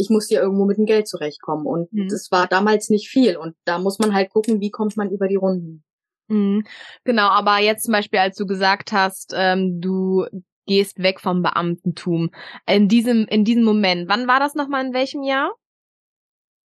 Ich 0.00 0.10
musste 0.10 0.34
ja 0.34 0.40
irgendwo 0.40 0.64
mit 0.64 0.78
dem 0.78 0.86
Geld 0.86 1.08
zurechtkommen 1.08 1.66
und 1.66 1.92
mhm. 1.92 2.08
das 2.08 2.30
war 2.30 2.46
damals 2.46 2.90
nicht 2.90 3.08
viel 3.08 3.36
und 3.36 3.56
da 3.64 3.78
muss 3.78 3.98
man 3.98 4.14
halt 4.14 4.30
gucken, 4.30 4.60
wie 4.60 4.70
kommt 4.70 4.96
man 4.96 5.10
über 5.10 5.26
die 5.28 5.36
Runden. 5.36 5.84
Mhm. 6.28 6.64
Genau, 7.04 7.28
aber 7.28 7.58
jetzt 7.58 7.84
zum 7.84 7.92
Beispiel, 7.92 8.20
als 8.20 8.36
du 8.36 8.46
gesagt 8.46 8.92
hast, 8.92 9.34
ähm, 9.36 9.80
du 9.80 10.26
gehst 10.66 11.02
weg 11.02 11.20
vom 11.20 11.42
Beamtentum. 11.42 12.30
In 12.66 12.88
diesem, 12.88 13.26
in 13.26 13.44
diesem 13.44 13.64
Moment. 13.64 14.08
Wann 14.08 14.28
war 14.28 14.38
das 14.38 14.54
nochmal? 14.54 14.86
In 14.86 14.94
welchem 14.94 15.24
Jahr? 15.24 15.52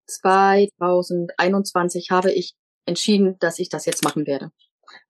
2021 0.06 2.10
habe 2.10 2.30
ich 2.30 2.54
entschieden, 2.84 3.38
dass 3.38 3.58
ich 3.58 3.70
das 3.70 3.86
jetzt 3.86 4.04
machen 4.04 4.26
werde. 4.26 4.50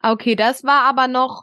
Okay, 0.01 0.37
das 0.37 0.63
war 0.63 0.83
aber 0.83 1.09
noch 1.09 1.43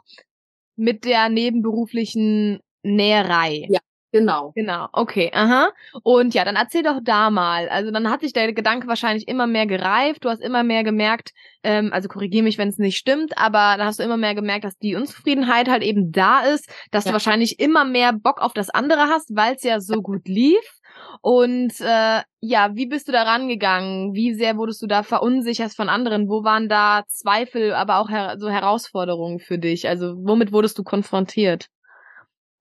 mit 0.76 1.04
der 1.04 1.28
nebenberuflichen 1.28 2.60
Näherei. 2.82 3.66
Ja, 3.68 3.80
Genau. 4.12 4.52
Genau, 4.54 4.88
okay, 4.92 5.30
aha. 5.32 5.70
Und 6.02 6.34
ja, 6.34 6.44
dann 6.44 6.56
erzähl 6.56 6.82
doch 6.82 7.00
da 7.02 7.30
mal. 7.30 7.70
Also 7.70 7.90
dann 7.90 8.10
hat 8.10 8.20
sich 8.20 8.34
der 8.34 8.52
Gedanke 8.52 8.86
wahrscheinlich 8.86 9.26
immer 9.26 9.46
mehr 9.46 9.66
gereift. 9.66 10.24
Du 10.24 10.28
hast 10.28 10.42
immer 10.42 10.62
mehr 10.62 10.84
gemerkt, 10.84 11.32
ähm, 11.62 11.90
also 11.94 12.08
korrigier 12.08 12.42
mich, 12.42 12.58
wenn 12.58 12.68
es 12.68 12.76
nicht 12.76 12.98
stimmt, 12.98 13.38
aber 13.38 13.76
dann 13.78 13.86
hast 13.86 14.00
du 14.00 14.02
immer 14.02 14.18
mehr 14.18 14.34
gemerkt, 14.34 14.64
dass 14.64 14.76
die 14.76 14.96
Unzufriedenheit 14.96 15.68
halt 15.68 15.82
eben 15.82 16.12
da 16.12 16.40
ist, 16.40 16.68
dass 16.90 17.04
ja. 17.04 17.10
du 17.10 17.12
wahrscheinlich 17.14 17.58
immer 17.58 17.86
mehr 17.86 18.12
Bock 18.12 18.42
auf 18.42 18.52
das 18.52 18.68
andere 18.68 19.08
hast, 19.08 19.34
weil 19.34 19.54
es 19.54 19.62
ja 19.62 19.80
so 19.80 20.02
gut 20.02 20.28
lief. 20.28 20.80
Und 21.22 21.80
äh, 21.80 22.20
ja, 22.40 22.70
wie 22.74 22.86
bist 22.86 23.08
du 23.08 23.12
da 23.12 23.22
rangegangen? 23.22 24.12
Wie 24.14 24.34
sehr 24.34 24.58
wurdest 24.58 24.82
du 24.82 24.86
da 24.86 25.02
verunsichert 25.02 25.72
von 25.72 25.88
anderen? 25.88 26.28
Wo 26.28 26.44
waren 26.44 26.68
da 26.68 27.04
Zweifel, 27.08 27.72
aber 27.72 27.96
auch 27.98 28.10
her 28.10 28.36
so 28.38 28.50
Herausforderungen 28.50 29.38
für 29.38 29.58
dich? 29.58 29.88
Also 29.88 30.14
womit 30.18 30.52
wurdest 30.52 30.78
du 30.78 30.84
konfrontiert? 30.84 31.68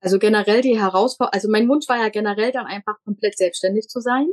Also 0.01 0.17
generell 0.17 0.61
die 0.61 0.79
Herausforderung, 0.79 1.33
also 1.33 1.49
mein 1.49 1.69
Wunsch 1.69 1.87
war 1.87 1.97
ja 1.97 2.09
generell 2.09 2.51
dann 2.51 2.65
einfach 2.65 2.95
komplett 3.05 3.37
selbstständig 3.37 3.87
zu 3.87 4.01
sein. 4.01 4.27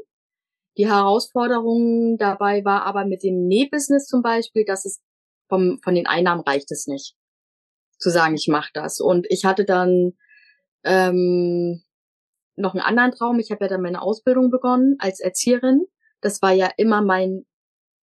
Die 0.78 0.88
Herausforderung 0.88 2.16
dabei 2.18 2.64
war 2.64 2.84
aber 2.84 3.04
mit 3.04 3.22
dem 3.22 3.46
Nähbusiness 3.46 4.06
zum 4.06 4.22
Beispiel, 4.22 4.64
dass 4.64 4.86
es 4.86 5.02
vom, 5.48 5.78
von 5.82 5.94
den 5.94 6.06
Einnahmen 6.06 6.42
reicht 6.42 6.70
es 6.70 6.86
nicht, 6.86 7.16
zu 7.98 8.10
sagen, 8.10 8.34
ich 8.34 8.48
mache 8.48 8.70
das. 8.72 8.98
Und 8.98 9.26
ich 9.28 9.44
hatte 9.44 9.64
dann 9.64 10.12
ähm, 10.84 11.82
noch 12.56 12.74
einen 12.74 12.82
anderen 12.82 13.12
Traum. 13.12 13.38
Ich 13.38 13.50
habe 13.50 13.64
ja 13.64 13.68
dann 13.68 13.82
meine 13.82 14.00
Ausbildung 14.00 14.50
begonnen 14.50 14.96
als 14.98 15.20
Erzieherin. 15.20 15.86
Das 16.20 16.40
war 16.42 16.52
ja 16.52 16.70
immer 16.76 17.02
mein, 17.02 17.44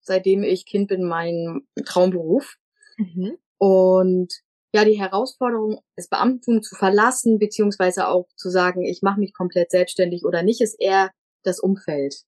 seitdem 0.02 0.44
ich 0.44 0.66
Kind 0.66 0.90
bin, 0.90 1.04
mein 1.04 1.62
Traumberuf. 1.86 2.58
Mhm. 2.98 3.38
Und 3.58 4.34
ja, 4.74 4.84
die 4.86 5.00
Herausforderung, 5.00 5.80
das 5.96 6.10
Beamtentum 6.10 6.64
zu 6.64 6.76
verlassen, 6.76 7.38
beziehungsweise 7.38 8.08
auch 8.08 8.28
zu 8.36 8.50
sagen, 8.50 8.84
ich 8.84 9.04
mache 9.04 9.20
mich 9.20 9.34
komplett 9.34 9.70
selbstständig 9.70 10.26
oder 10.26 10.42
nicht, 10.42 10.62
ist 10.62 10.80
eher 10.80 11.12
das 11.44 11.60
Umfeld. 11.60 12.24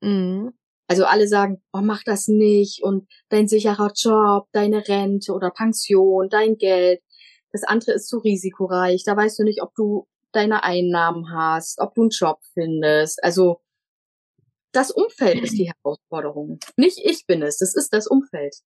Mhm. 0.00 0.52
Also 0.88 1.04
alle 1.04 1.28
sagen, 1.28 1.62
oh, 1.72 1.80
mach 1.80 2.02
das 2.02 2.26
nicht 2.26 2.82
und 2.82 3.08
dein 3.28 3.46
sicherer 3.46 3.92
Job, 3.94 4.48
deine 4.52 4.86
Rente 4.88 5.32
oder 5.32 5.50
Pension, 5.50 6.28
dein 6.28 6.58
Geld. 6.58 7.00
Das 7.52 7.62
andere 7.62 7.92
ist 7.92 8.08
zu 8.08 8.18
risikoreich. 8.18 9.04
Da 9.04 9.16
weißt 9.16 9.38
du 9.38 9.44
nicht, 9.44 9.62
ob 9.62 9.74
du 9.74 10.08
deine 10.32 10.64
Einnahmen 10.64 11.30
hast, 11.32 11.78
ob 11.80 11.94
du 11.94 12.02
einen 12.02 12.10
Job 12.10 12.40
findest. 12.54 13.22
Also 13.22 13.60
das 14.72 14.90
Umfeld 14.90 15.42
ist 15.42 15.56
die 15.56 15.72
Herausforderung. 15.84 16.58
Nicht 16.76 16.98
ich 16.98 17.24
bin 17.26 17.42
es, 17.42 17.58
das 17.58 17.74
ist 17.76 17.92
das 17.92 18.08
Umfeld. 18.08 18.56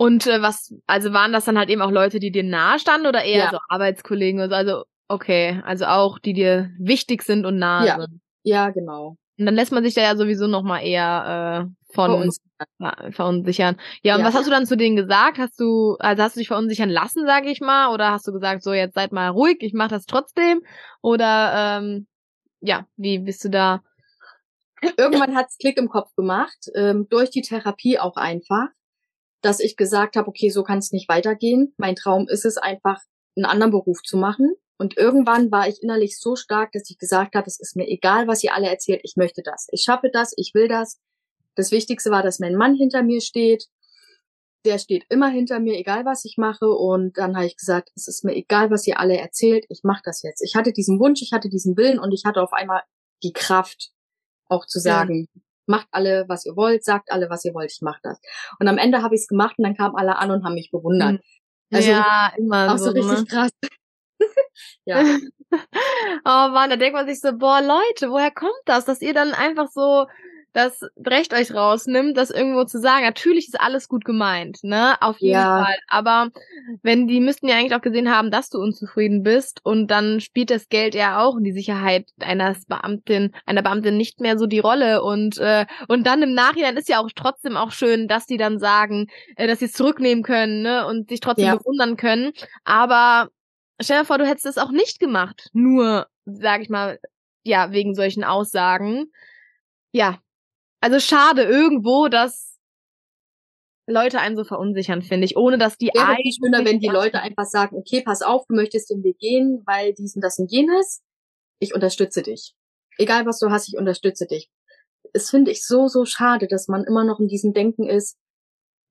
Und 0.00 0.26
äh, 0.26 0.40
was, 0.40 0.74
also 0.86 1.12
waren 1.12 1.30
das 1.30 1.44
dann 1.44 1.58
halt 1.58 1.68
eben 1.68 1.82
auch 1.82 1.90
Leute, 1.90 2.20
die 2.20 2.30
dir 2.30 2.42
nahe 2.42 2.78
standen 2.78 3.06
oder 3.06 3.22
eher 3.22 3.44
ja. 3.44 3.50
so 3.50 3.58
Arbeitskollegen? 3.68 4.40
Also, 4.40 4.54
also, 4.54 4.84
okay, 5.08 5.60
also 5.66 5.84
auch 5.84 6.18
die 6.18 6.32
dir 6.32 6.70
wichtig 6.78 7.22
sind 7.22 7.44
und 7.44 7.58
nahe 7.58 7.86
ja. 7.86 8.00
sind. 8.00 8.18
Ja, 8.42 8.70
genau. 8.70 9.18
Und 9.38 9.44
dann 9.44 9.54
lässt 9.54 9.72
man 9.72 9.84
sich 9.84 9.92
da 9.92 10.00
ja 10.00 10.16
sowieso 10.16 10.46
nochmal 10.46 10.86
eher 10.86 11.68
äh, 11.68 11.94
von 11.94 12.12
verunsichern. 12.12 13.12
verunsichern. 13.12 13.76
Ja, 14.02 14.14
und 14.14 14.22
ja. 14.22 14.26
was 14.26 14.34
hast 14.34 14.46
du 14.46 14.50
dann 14.50 14.64
zu 14.64 14.78
denen 14.78 14.96
gesagt? 14.96 15.36
Hast 15.36 15.60
du, 15.60 15.96
also 15.98 16.22
hast 16.22 16.34
du 16.34 16.40
dich 16.40 16.48
verunsichern 16.48 16.88
lassen, 16.88 17.26
sage 17.26 17.50
ich 17.50 17.60
mal, 17.60 17.92
oder 17.92 18.10
hast 18.10 18.26
du 18.26 18.32
gesagt, 18.32 18.62
so 18.62 18.72
jetzt 18.72 18.94
seid 18.94 19.12
mal 19.12 19.28
ruhig, 19.28 19.58
ich 19.60 19.74
mach 19.74 19.88
das 19.88 20.06
trotzdem? 20.06 20.62
Oder 21.02 21.78
ähm, 21.78 22.06
ja, 22.62 22.86
wie 22.96 23.18
bist 23.18 23.44
du 23.44 23.50
da? 23.50 23.82
Irgendwann 24.96 25.36
hat's 25.36 25.58
Klick 25.58 25.76
im 25.76 25.90
Kopf 25.90 26.14
gemacht, 26.16 26.70
ähm, 26.74 27.06
durch 27.10 27.28
die 27.28 27.42
Therapie 27.42 27.98
auch 27.98 28.16
einfach, 28.16 28.68
dass 29.42 29.60
ich 29.60 29.76
gesagt 29.76 30.16
habe, 30.16 30.28
okay, 30.28 30.50
so 30.50 30.62
kann 30.62 30.78
es 30.78 30.92
nicht 30.92 31.08
weitergehen. 31.08 31.74
Mein 31.76 31.96
Traum 31.96 32.28
ist 32.28 32.44
es 32.44 32.56
einfach, 32.56 33.00
einen 33.36 33.46
anderen 33.46 33.70
Beruf 33.70 34.02
zu 34.02 34.16
machen. 34.16 34.54
Und 34.78 34.96
irgendwann 34.96 35.50
war 35.50 35.68
ich 35.68 35.82
innerlich 35.82 36.18
so 36.18 36.36
stark, 36.36 36.72
dass 36.72 36.88
ich 36.88 36.98
gesagt 36.98 37.34
habe, 37.34 37.46
es 37.46 37.60
ist 37.60 37.76
mir 37.76 37.86
egal, 37.86 38.26
was 38.26 38.42
ihr 38.42 38.54
alle 38.54 38.68
erzählt, 38.68 39.00
ich 39.04 39.14
möchte 39.16 39.42
das. 39.42 39.66
Ich 39.72 39.82
schaffe 39.82 40.10
das, 40.12 40.32
ich 40.36 40.52
will 40.54 40.68
das. 40.68 40.98
Das 41.54 41.70
Wichtigste 41.70 42.10
war, 42.10 42.22
dass 42.22 42.38
mein 42.38 42.54
Mann 42.54 42.74
hinter 42.74 43.02
mir 43.02 43.20
steht. 43.20 43.66
Der 44.64 44.78
steht 44.78 45.04
immer 45.08 45.28
hinter 45.28 45.60
mir, 45.60 45.78
egal 45.78 46.04
was 46.04 46.24
ich 46.24 46.36
mache. 46.38 46.66
Und 46.66 47.18
dann 47.18 47.36
habe 47.36 47.46
ich 47.46 47.56
gesagt, 47.56 47.90
es 47.94 48.08
ist 48.08 48.24
mir 48.24 48.34
egal, 48.34 48.70
was 48.70 48.86
ihr 48.86 48.98
alle 48.98 49.18
erzählt, 49.18 49.66
ich 49.68 49.80
mache 49.82 50.02
das 50.04 50.22
jetzt. 50.22 50.42
Ich 50.42 50.54
hatte 50.54 50.72
diesen 50.72 50.98
Wunsch, 50.98 51.20
ich 51.22 51.32
hatte 51.32 51.50
diesen 51.50 51.76
Willen 51.76 51.98
und 51.98 52.12
ich 52.12 52.24
hatte 52.24 52.42
auf 52.42 52.52
einmal 52.52 52.82
die 53.22 53.32
Kraft, 53.32 53.90
auch 54.48 54.66
zu 54.66 54.80
sagen, 54.80 55.28
ja. 55.34 55.42
Macht 55.70 55.88
alle, 55.92 56.26
was 56.28 56.44
ihr 56.44 56.56
wollt, 56.56 56.84
sagt 56.84 57.10
alle, 57.10 57.30
was 57.30 57.44
ihr 57.44 57.54
wollt, 57.54 57.72
ich 57.72 57.80
mache 57.80 58.00
das. 58.02 58.20
Und 58.58 58.68
am 58.68 58.76
Ende 58.76 59.02
habe 59.02 59.14
ich 59.14 59.22
es 59.22 59.28
gemacht 59.28 59.54
und 59.58 59.64
dann 59.64 59.76
kamen 59.76 59.96
alle 59.96 60.18
an 60.18 60.30
und 60.30 60.44
haben 60.44 60.54
mich 60.54 60.70
bewundert. 60.70 61.12
Mhm. 61.12 61.20
Also 61.72 61.90
ja, 61.90 62.32
immer 62.36 62.74
auch 62.74 62.78
so, 62.78 62.86
so 62.86 62.90
richtig 62.90 63.20
ne? 63.20 63.26
krass. 63.26 63.50
ja. 64.84 65.02
oh 66.24 66.48
Mann, 66.52 66.70
da 66.70 66.76
denkt 66.76 66.94
man 66.94 67.06
sich 67.06 67.20
so, 67.20 67.32
boah, 67.32 67.60
Leute, 67.60 68.10
woher 68.10 68.30
kommt 68.32 68.52
das, 68.66 68.84
dass 68.84 69.00
ihr 69.00 69.14
dann 69.14 69.32
einfach 69.32 69.68
so 69.70 70.06
das 70.52 70.80
Recht 71.04 71.32
euch 71.34 71.54
rausnimmt, 71.54 72.16
das 72.16 72.30
irgendwo 72.30 72.64
zu 72.64 72.78
sagen. 72.78 73.04
Natürlich 73.04 73.48
ist 73.48 73.60
alles 73.60 73.88
gut 73.88 74.04
gemeint, 74.04 74.58
ne? 74.62 75.00
Auf 75.00 75.18
jeden 75.20 75.34
ja. 75.34 75.64
Fall. 75.64 75.76
Aber 75.88 76.28
wenn 76.82 77.06
die 77.06 77.20
müssten 77.20 77.48
ja 77.48 77.56
eigentlich 77.56 77.74
auch 77.74 77.82
gesehen 77.82 78.10
haben, 78.14 78.30
dass 78.30 78.50
du 78.50 78.58
unzufrieden 78.58 79.22
bist 79.22 79.60
und 79.64 79.88
dann 79.88 80.20
spielt 80.20 80.50
das 80.50 80.68
Geld 80.68 80.94
ja 80.94 81.22
auch 81.22 81.36
in 81.36 81.44
die 81.44 81.52
Sicherheit 81.52 82.08
einer 82.20 82.56
Beamtin, 82.68 83.34
einer 83.46 83.62
Beamtin 83.62 83.96
nicht 83.96 84.20
mehr 84.20 84.38
so 84.38 84.46
die 84.46 84.58
Rolle 84.58 85.02
und 85.02 85.38
äh, 85.38 85.66
und 85.88 86.06
dann 86.06 86.22
im 86.22 86.34
Nachhinein 86.34 86.76
ist 86.76 86.88
ja 86.88 87.00
auch 87.00 87.10
trotzdem 87.14 87.56
auch 87.56 87.70
schön, 87.70 88.08
dass 88.08 88.26
die 88.26 88.36
dann 88.36 88.58
sagen, 88.58 89.06
äh, 89.36 89.46
dass 89.46 89.60
sie 89.60 89.66
es 89.66 89.72
zurücknehmen 89.72 90.24
können, 90.24 90.62
ne? 90.62 90.86
Und 90.86 91.10
sich 91.10 91.20
trotzdem 91.20 91.46
ja. 91.46 91.56
bewundern 91.56 91.96
können. 91.96 92.32
Aber 92.64 93.28
Stell 93.82 94.00
dir 94.00 94.04
vor, 94.04 94.18
du 94.18 94.26
hättest 94.26 94.44
es 94.44 94.58
auch 94.58 94.72
nicht 94.72 95.00
gemacht. 95.00 95.48
Nur, 95.54 96.06
sag 96.26 96.60
ich 96.60 96.68
mal, 96.68 96.98
ja, 97.42 97.72
wegen 97.72 97.94
solchen 97.94 98.24
Aussagen. 98.24 99.10
Ja. 99.92 100.18
Also 100.80 100.98
schade 100.98 101.42
irgendwo, 101.42 102.08
dass 102.08 102.58
Leute 103.86 104.20
einen 104.20 104.36
so 104.36 104.44
verunsichern, 104.44 105.02
finde 105.02 105.26
ich, 105.26 105.36
ohne 105.36 105.58
dass 105.58 105.76
die 105.76 105.90
Wäre 105.92 106.06
eigentlich 106.06 106.38
schöner, 106.42 106.64
wenn 106.64 106.80
die 106.80 106.88
Leute 106.88 107.20
einfach 107.20 107.44
sagen, 107.44 107.76
okay, 107.76 108.02
pass 108.02 108.22
auf, 108.22 108.46
du 108.46 108.54
möchtest 108.54 108.90
den 108.90 109.02
Weg 109.02 109.18
gehen, 109.18 109.62
weil 109.66 109.92
diesen, 109.94 110.22
das 110.22 110.38
und 110.38 110.50
jenes. 110.50 111.02
Ich 111.58 111.74
unterstütze 111.74 112.22
dich. 112.22 112.54
Egal 112.98 113.26
was 113.26 113.38
du 113.38 113.50
hast, 113.50 113.68
ich 113.68 113.76
unterstütze 113.76 114.26
dich. 114.26 114.48
Es 115.12 115.28
finde 115.30 115.50
ich 115.50 115.66
so, 115.66 115.88
so 115.88 116.04
schade, 116.04 116.46
dass 116.46 116.68
man 116.68 116.84
immer 116.84 117.04
noch 117.04 117.20
in 117.20 117.28
diesem 117.28 117.52
Denken 117.52 117.88
ist, 117.88 118.16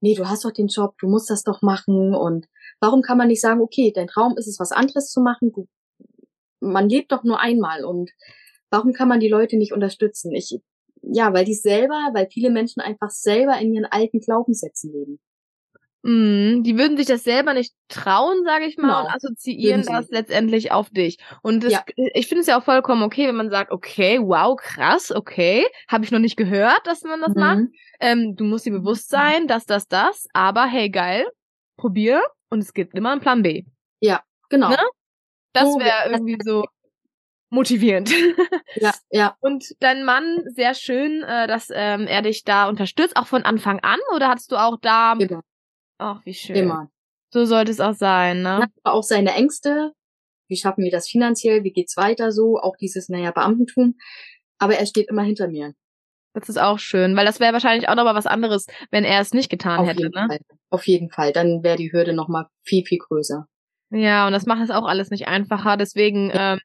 nee, 0.02 0.15
du 0.15 0.28
hast 0.28 0.45
doch 0.45 0.52
den 0.52 0.67
Job, 0.67 0.95
du 0.99 1.08
musst 1.08 1.30
das 1.30 1.43
doch 1.43 1.62
machen 1.62 2.13
und 2.13 2.47
Warum 2.80 3.02
kann 3.02 3.17
man 3.17 3.28
nicht 3.28 3.41
sagen, 3.41 3.62
okay, 3.62 3.91
dein 3.93 4.08
Traum 4.08 4.38
ist 4.38 4.47
es, 4.47 4.60
was 4.60 4.71
anderes 4.71 5.12
zu 5.12 5.21
machen? 5.21 5.52
Du, 5.52 5.67
man 6.62 6.89
lebt 6.89 7.12
doch 7.12 7.23
nur 7.23 7.39
einmal 7.39 7.84
und 7.84 8.12
warum 8.69 8.93
kann 8.93 9.10
man 9.10 9.19
die 9.19 9.28
Leute 9.28 9.58
nicht 9.58 9.73
unterstützen? 9.73 10.34
Ich, 10.34 10.60
ja, 11.01 11.33
weil 11.33 11.45
die 11.45 11.53
selber, 11.53 12.09
weil 12.13 12.27
viele 12.31 12.49
Menschen 12.49 12.81
einfach 12.81 13.09
selber 13.09 13.57
in 13.59 13.73
ihren 13.73 13.85
alten 13.85 14.19
Glaubenssätzen 14.19 14.91
leben. 14.91 15.19
Mm, 16.01 16.63
die 16.63 16.77
würden 16.77 16.95
sich 16.95 17.07
das 17.07 17.23
selber 17.23 17.53
nicht 17.53 17.73
trauen, 17.89 18.43
sage 18.45 18.65
ich 18.65 18.77
mal, 18.77 18.88
genau. 18.88 19.01
und 19.01 19.15
assoziieren 19.15 19.83
das 19.83 20.09
letztendlich 20.09 20.71
auf 20.71 20.89
dich. 20.89 21.17
Und 21.41 21.63
das, 21.63 21.73
ja. 21.73 21.83
ich 21.95 22.27
finde 22.27 22.41
es 22.41 22.47
ja 22.47 22.57
auch 22.57 22.63
vollkommen 22.63 23.03
okay, 23.03 23.27
wenn 23.27 23.35
man 23.35 23.49
sagt, 23.49 23.71
okay, 23.71 24.19
wow, 24.21 24.55
krass, 24.55 25.12
okay, 25.12 25.65
habe 25.89 26.05
ich 26.05 26.12
noch 26.12 26.19
nicht 26.19 26.38
gehört, 26.38 26.79
dass 26.85 27.03
man 27.03 27.19
das 27.19 27.35
mhm. 27.35 27.41
macht. 27.41 27.63
Ähm, 27.99 28.35
du 28.38 28.45
musst 28.45 28.65
dir 28.65 28.71
bewusst 28.71 29.09
sein, 29.09 29.47
dass 29.47 29.65
das, 29.65 29.89
das, 29.89 30.27
aber 30.33 30.65
hey, 30.67 30.89
geil, 30.89 31.27
probier 31.75 32.21
und 32.49 32.59
es 32.59 32.73
gibt 32.73 32.95
immer 32.95 33.12
einen 33.12 33.21
Plan 33.21 33.41
B. 33.41 33.65
Ja, 33.99 34.21
genau. 34.49 34.69
Ne? 34.69 34.77
Das 35.51 35.65
wäre 35.65 36.12
irgendwie 36.12 36.38
so 36.41 36.63
motivierend. 37.49 38.12
Ja, 38.75 38.93
ja. 39.09 39.35
Und 39.39 39.75
dein 39.79 40.05
Mann, 40.05 40.43
sehr 40.55 40.73
schön, 40.73 41.23
äh, 41.23 41.47
dass 41.47 41.69
ähm, 41.73 42.07
er 42.07 42.21
dich 42.21 42.43
da 42.43 42.69
unterstützt, 42.69 43.15
auch 43.17 43.27
von 43.27 43.43
Anfang 43.43 43.79
an, 43.81 43.99
oder 44.15 44.29
hattest 44.29 44.51
du 44.51 44.55
auch 44.55 44.77
da... 44.81 45.13
Immer. 45.13 45.41
Ach, 45.97 46.21
wie 46.25 46.33
schön. 46.33 46.55
Immer. 46.55 46.89
So 47.31 47.45
sollte 47.45 47.71
es 47.71 47.79
auch 47.79 47.93
sein, 47.93 48.41
ne? 48.41 48.59
Ja, 48.62 48.91
auch 48.91 49.03
seine 49.03 49.33
Ängste. 49.33 49.91
Wie 50.47 50.57
schaffen 50.57 50.83
wir 50.83 50.91
das 50.91 51.07
finanziell? 51.07 51.63
Wie 51.63 51.71
geht's 51.71 51.95
weiter 51.97 52.31
so? 52.31 52.57
Auch 52.57 52.75
dieses, 52.77 53.09
naja, 53.09 53.31
Beamtentum. 53.31 53.95
Aber 54.57 54.75
er 54.75 54.85
steht 54.85 55.09
immer 55.09 55.23
hinter 55.23 55.47
mir. 55.47 55.73
Das 56.33 56.49
ist 56.49 56.59
auch 56.59 56.79
schön, 56.79 57.15
weil 57.15 57.25
das 57.25 57.39
wäre 57.39 57.53
wahrscheinlich 57.53 57.89
auch 57.89 57.95
nochmal 57.95 58.15
was 58.15 58.27
anderes, 58.27 58.67
wenn 58.91 59.03
er 59.03 59.19
es 59.19 59.33
nicht 59.33 59.49
getan 59.49 59.79
Auf 59.79 59.88
hätte, 59.88 60.03
jeden 60.03 60.13
ne? 60.13 60.27
Fall. 60.27 60.39
Auf 60.69 60.88
jeden 60.88 61.09
Fall. 61.09 61.33
Dann 61.33 61.63
wäre 61.63 61.75
die 61.77 61.91
Hürde 61.91 62.13
nochmal 62.13 62.47
viel, 62.63 62.85
viel 62.85 62.99
größer. 62.99 63.45
Ja, 63.91 64.27
und 64.27 64.33
das 64.33 64.45
macht 64.45 64.62
es 64.63 64.69
auch 64.69 64.85
alles 64.85 65.09
nicht 65.09 65.27
einfacher. 65.27 65.75
Deswegen, 65.75 66.31
ähm, 66.33 66.59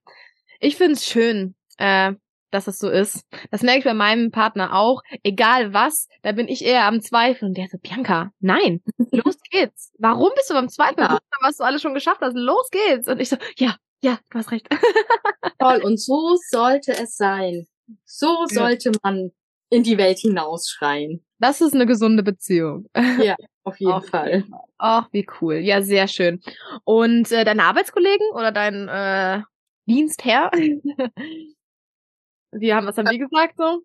ich 0.65 0.77
finde 0.77 0.95
es 0.95 1.07
schön, 1.07 1.55
äh, 1.79 2.13
dass 2.51 2.69
es 2.69 2.79
so 2.79 2.89
ist. 2.89 3.25
Das 3.51 3.63
merke 3.63 3.81
ich 3.81 3.85
bei 3.85 3.95
meinem 3.95 4.31
Partner 4.31 4.75
auch. 4.75 5.03
Egal 5.23 5.75
was, 5.75 6.09
da 6.23 6.33
bin 6.33 6.49
ich 6.49 6.65
eher 6.65 6.85
am 6.85 7.03
Zweifeln. 7.03 7.51
Und 7.51 7.59
der 7.59 7.67
so, 7.71 7.79
Bianca, 7.79 8.31
nein, 8.41 8.81
los 9.11 9.37
geht's. 9.51 9.93
Warum 9.99 10.31
bist 10.37 10.49
du 10.51 10.55
beim 10.55 10.69
Zweifeln? 10.69 11.07
Ja. 11.07 11.19
Was 11.43 11.59
du 11.59 11.65
alles 11.65 11.83
schon 11.83 11.95
geschafft 11.95 12.21
hast, 12.23 12.37
los 12.37 12.69
geht's. 12.71 13.09
Und 13.09 13.21
ich 13.21 13.29
so, 13.29 13.37
ja, 13.59 13.77
ja, 14.03 14.19
du 14.31 14.39
hast 14.39 14.53
recht. 14.53 14.69
Toll, 15.59 15.83
und 15.83 16.01
so 16.01 16.37
sollte 16.51 16.93
es 16.93 17.17
sein. 17.17 17.67
So 18.05 18.47
sollte 18.47 18.91
ja. 18.91 18.99
man 19.03 19.33
in 19.71 19.83
die 19.83 19.99
Welt 19.99 20.19
hinausschreien. 20.19 21.25
Das 21.39 21.61
ist 21.61 21.75
eine 21.75 21.87
gesunde 21.87 22.23
Beziehung. 22.23 22.87
Ja, 23.21 23.35
auf 23.65 23.79
jeden 23.81 23.93
auf 23.93 24.07
Fall. 24.07 24.45
Ach, 24.79 25.09
wie 25.13 25.27
cool. 25.41 25.57
Ja, 25.57 25.83
sehr 25.83 26.07
schön. 26.07 26.41
Und 26.85 27.33
äh, 27.33 27.45
deine 27.45 27.65
Arbeitskollegen 27.65 28.31
oder 28.33 28.53
dein 28.53 28.89
äh, 28.89 29.43
Dienstherr? 29.87 30.51
wie 32.53 32.73
haben, 32.73 32.87
was 32.87 32.97
haben 32.97 33.11
die 33.11 33.19
gesagt 33.19 33.57
so? 33.57 33.83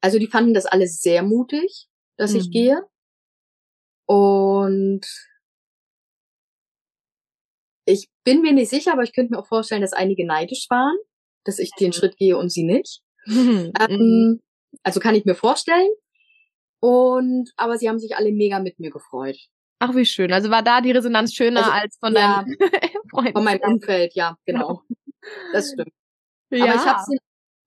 Also 0.00 0.18
die 0.18 0.28
fanden 0.28 0.54
das 0.54 0.66
alles 0.66 1.00
sehr 1.00 1.22
mutig, 1.22 1.88
dass 2.16 2.32
mhm. 2.32 2.38
ich 2.38 2.50
gehe. 2.50 2.82
Und 4.06 5.06
ich 7.84 8.08
bin 8.24 8.42
mir 8.42 8.52
nicht 8.52 8.70
sicher, 8.70 8.92
aber 8.92 9.02
ich 9.02 9.14
könnte 9.14 9.32
mir 9.32 9.38
auch 9.38 9.48
vorstellen, 9.48 9.82
dass 9.82 9.92
einige 9.92 10.26
neidisch 10.26 10.66
waren, 10.68 10.96
dass 11.44 11.58
ich 11.58 11.70
den 11.80 11.92
Schritt 11.92 12.16
gehe 12.16 12.36
und 12.36 12.50
sie 12.50 12.64
nicht. 12.64 13.00
Mhm. 13.26 13.72
Ähm, 13.80 14.40
also 14.82 15.00
kann 15.00 15.14
ich 15.14 15.24
mir 15.24 15.34
vorstellen. 15.34 15.90
Und 16.80 17.50
aber 17.56 17.76
sie 17.76 17.88
haben 17.88 17.98
sich 17.98 18.16
alle 18.16 18.30
mega 18.30 18.60
mit 18.60 18.78
mir 18.78 18.90
gefreut. 18.90 19.38
Ach, 19.80 19.94
wie 19.94 20.06
schön. 20.06 20.32
Also 20.32 20.50
war 20.50 20.62
da 20.62 20.80
die 20.80 20.90
Resonanz 20.90 21.34
schöner 21.34 21.60
also, 21.60 21.70
als 21.70 21.98
von 21.98 22.14
ja, 22.14 22.42
deinem 22.42 22.56
Freund. 23.10 23.32
Von 23.32 23.44
meinem 23.44 23.60
Umfeld, 23.60 24.14
ja, 24.14 24.36
genau. 24.44 24.82
Das 25.52 25.70
stimmt. 25.72 25.92
Ja. 26.50 26.64
Aber 26.64 26.74
ich 26.74 26.86
habe 26.86 27.18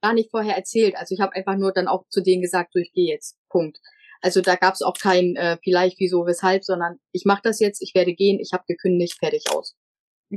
gar 0.01 0.14
nicht 0.14 0.32
vorher 0.32 0.55
erzählt. 0.55 0.95
Also 0.97 1.14
ich 1.16 1.22
habe 1.22 1.36
einfach 1.36 1.55
nur 1.55 1.72
dann 1.72 1.88
auch 1.88 2.05
zu 2.09 2.22
denen 2.22 2.41
gesagt, 2.41 2.74
so 2.74 2.80
ich 2.80 2.91
gehe 2.91 3.07
jetzt. 3.07 3.38
Punkt. 3.49 3.80
Also 4.22 4.41
da 4.41 4.55
gab 4.55 4.74
es 4.74 4.82
auch 4.82 4.97
kein 4.97 5.36
äh, 5.36 5.57
vielleicht, 5.64 5.99
wieso, 5.99 6.26
weshalb, 6.26 6.64
sondern 6.64 6.99
ich 7.12 7.26
mache 7.26 7.41
das 7.43 7.59
jetzt, 7.59 7.82
ich 7.82 7.95
werde 7.95 8.14
gehen, 8.14 8.39
ich 8.39 8.53
habe 8.53 8.64
gekündigt, 8.68 9.18
fertig 9.20 9.45
aus. 9.51 9.76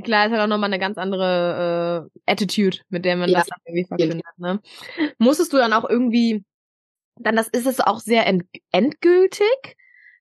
Klar, 0.03 0.25
ist 0.25 0.31
halt 0.31 0.41
auch 0.41 0.47
nochmal 0.47 0.69
eine 0.69 0.79
ganz 0.79 0.97
andere 0.97 2.09
äh, 2.25 2.31
Attitude, 2.31 2.79
mit 2.89 3.05
der 3.05 3.15
man 3.15 3.29
ja, 3.29 3.39
das 3.39 3.47
dann 3.47 3.59
irgendwie 3.65 3.87
verkündet. 3.87 4.25
Ne? 4.37 4.59
Musstest 5.19 5.53
du 5.53 5.57
dann 5.57 5.71
auch 5.71 5.87
irgendwie, 5.89 6.43
dann 7.19 7.35
das 7.35 7.47
ist 7.47 7.65
es 7.65 7.79
auch 7.79 7.99
sehr 7.99 8.27
end 8.27 8.43
endgültig, 8.71 9.77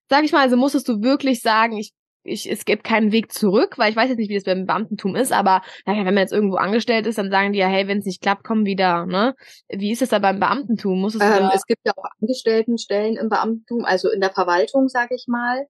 sag 0.08 0.24
ich 0.24 0.32
mal, 0.32 0.40
also 0.40 0.56
musstest 0.56 0.88
du 0.88 1.02
wirklich 1.02 1.40
sagen, 1.40 1.76
ich 1.76 1.92
ich, 2.24 2.50
es 2.50 2.64
gibt 2.64 2.84
keinen 2.84 3.12
Weg 3.12 3.32
zurück, 3.32 3.78
weil 3.78 3.90
ich 3.90 3.96
weiß 3.96 4.08
jetzt 4.08 4.18
nicht, 4.18 4.30
wie 4.30 4.34
das 4.34 4.44
beim 4.44 4.66
Beamtentum 4.66 5.14
ist, 5.14 5.32
aber 5.32 5.62
naja, 5.86 6.04
wenn 6.04 6.14
man 6.14 6.22
jetzt 6.22 6.32
irgendwo 6.32 6.56
angestellt 6.56 7.06
ist, 7.06 7.18
dann 7.18 7.30
sagen 7.30 7.52
die 7.52 7.58
ja, 7.58 7.66
hey, 7.66 7.86
wenn 7.86 7.98
es 7.98 8.06
nicht 8.06 8.22
klappt, 8.22 8.44
komm 8.44 8.64
wieder, 8.64 9.06
ne? 9.06 9.34
Wie 9.68 9.92
ist 9.92 10.02
es 10.02 10.08
da 10.08 10.18
beim 10.18 10.40
Beamtentum? 10.40 11.00
Muss 11.00 11.14
es, 11.14 11.20
ähm, 11.22 11.50
es 11.54 11.66
gibt 11.66 11.82
ja 11.84 11.92
auch 11.96 12.04
Angestelltenstellen 12.20 13.16
im 13.16 13.28
Beamtentum, 13.28 13.84
also 13.84 14.10
in 14.10 14.20
der 14.20 14.30
Verwaltung, 14.30 14.88
sage 14.88 15.14
ich 15.14 15.26
mal. 15.28 15.66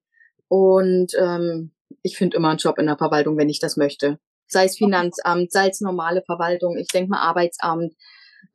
Und 0.48 1.12
ähm, 1.18 1.72
ich 2.02 2.16
finde 2.16 2.36
immer 2.36 2.50
einen 2.50 2.58
Job 2.58 2.78
in 2.78 2.86
der 2.86 2.98
Verwaltung, 2.98 3.36
wenn 3.36 3.48
ich 3.48 3.58
das 3.58 3.76
möchte. 3.76 4.18
Sei 4.46 4.66
es 4.66 4.76
Finanzamt, 4.76 5.50
sei 5.50 5.68
es 5.68 5.80
normale 5.80 6.22
Verwaltung, 6.22 6.76
ich 6.78 6.88
denke 6.88 7.10
mal 7.10 7.20
Arbeitsamt. 7.20 7.94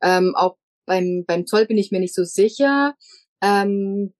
Ähm, 0.00 0.34
auch 0.36 0.56
beim, 0.86 1.24
beim 1.26 1.46
Zoll 1.46 1.66
bin 1.66 1.76
ich 1.76 1.90
mir 1.90 2.00
nicht 2.00 2.14
so 2.14 2.24
sicher. 2.24 2.94
Ähm, 3.42 4.14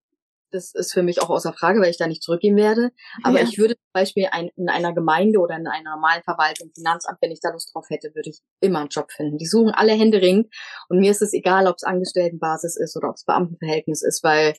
das 0.51 0.75
ist 0.75 0.93
für 0.93 1.03
mich 1.03 1.23
auch 1.23 1.31
außer 1.31 1.53
Frage, 1.53 1.81
weil 1.81 1.91
ich 1.91 1.99
da 1.99 2.07
nicht 2.07 2.23
zurückgehen 2.23 2.57
werde. 2.57 2.91
Aber 3.23 3.39
ja. 3.39 3.45
ich 3.45 3.59
würde 3.59 3.75
zum 3.75 3.93
Beispiel 3.93 4.29
ein, 4.31 4.51
in 4.57 4.69
einer 4.69 4.93
Gemeinde 4.93 5.39
oder 5.39 5.57
in 5.57 5.67
einer 5.67 5.95
normalen 5.97 6.23
Verwaltung, 6.23 6.71
Finanzamt, 6.75 7.19
wenn 7.21 7.31
ich 7.33 7.41
da 7.41 7.51
Lust 7.51 7.73
drauf 7.75 7.87
hätte, 7.89 8.15
würde 8.15 8.31
ich 8.31 8.41
immer 8.61 8.81
einen 8.81 8.89
Job 8.89 9.11
finden. 9.13 9.39
Die 9.39 9.47
suchen 9.47 9.71
alle 9.71 9.93
Hände 9.93 10.21
ring 10.21 10.49
und 10.89 10.99
mir 10.99 11.11
ist 11.11 11.23
es 11.23 11.33
egal, 11.33 11.67
ob 11.67 11.77
es 11.77 11.85
Angestelltenbasis 11.85 12.77
ist 12.77 12.97
oder 12.97 13.11
ob 13.11 13.17
es 13.17 13.25
Beamtenverhältnis 13.25 14.03
ist, 14.03 14.23
weil 14.23 14.55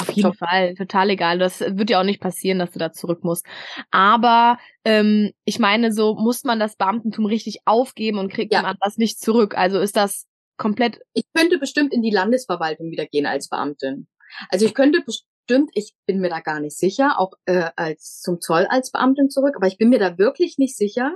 auf 0.00 0.10
jeden 0.10 0.28
Job. 0.28 0.36
Fall, 0.36 0.74
total 0.74 1.10
egal. 1.10 1.38
Das 1.38 1.60
wird 1.60 1.90
ja 1.90 2.00
auch 2.00 2.04
nicht 2.04 2.20
passieren, 2.20 2.58
dass 2.58 2.72
du 2.72 2.78
da 2.78 2.92
zurück 2.92 3.24
musst. 3.24 3.46
Aber 3.90 4.58
ähm, 4.84 5.32
ich 5.44 5.58
meine, 5.58 5.92
so 5.92 6.14
muss 6.14 6.44
man 6.44 6.58
das 6.58 6.76
Beamtentum 6.76 7.26
richtig 7.26 7.60
aufgeben 7.64 8.18
und 8.18 8.32
kriegt 8.32 8.52
ja. 8.52 8.62
man 8.62 8.76
das 8.80 8.98
nicht 8.98 9.20
zurück. 9.20 9.56
Also 9.56 9.78
ist 9.78 9.96
das 9.96 10.26
komplett. 10.56 11.00
Ich 11.14 11.24
könnte 11.34 11.58
bestimmt 11.58 11.92
in 11.92 12.02
die 12.02 12.10
Landesverwaltung 12.10 12.90
wieder 12.90 13.06
gehen 13.06 13.26
als 13.26 13.48
Beamtin. 13.48 14.06
Also 14.50 14.66
ich 14.66 14.74
könnte 14.74 15.02
bestimmt, 15.02 15.70
ich 15.74 15.94
bin 16.06 16.20
mir 16.20 16.28
da 16.28 16.40
gar 16.40 16.60
nicht 16.60 16.76
sicher, 16.76 17.18
auch 17.18 17.32
äh, 17.46 17.70
als 17.76 18.20
zum 18.20 18.40
Zoll 18.40 18.66
als 18.66 18.90
Beamtin 18.90 19.30
zurück, 19.30 19.54
aber 19.56 19.66
ich 19.66 19.78
bin 19.78 19.88
mir 19.88 19.98
da 19.98 20.18
wirklich 20.18 20.58
nicht 20.58 20.76
sicher. 20.76 21.14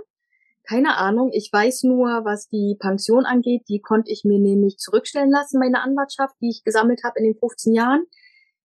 Keine 0.69 0.97
Ahnung. 0.99 1.31
Ich 1.33 1.51
weiß 1.53 1.85
nur, 1.85 2.25
was 2.25 2.49
die 2.49 2.77
Pension 2.79 3.25
angeht, 3.25 3.63
die 3.69 3.81
konnte 3.81 4.13
ich 4.13 4.25
mir 4.25 4.39
nämlich 4.39 4.77
zurückstellen 4.79 5.31
lassen, 5.31 5.59
meine 5.59 5.83
Anwartschaft, 5.83 6.35
die 6.41 6.51
ich 6.51 6.63
gesammelt 6.65 7.03
habe 7.03 7.19
in 7.19 7.25
den 7.25 7.39
15 7.39 7.75
Jahren. 7.75 8.07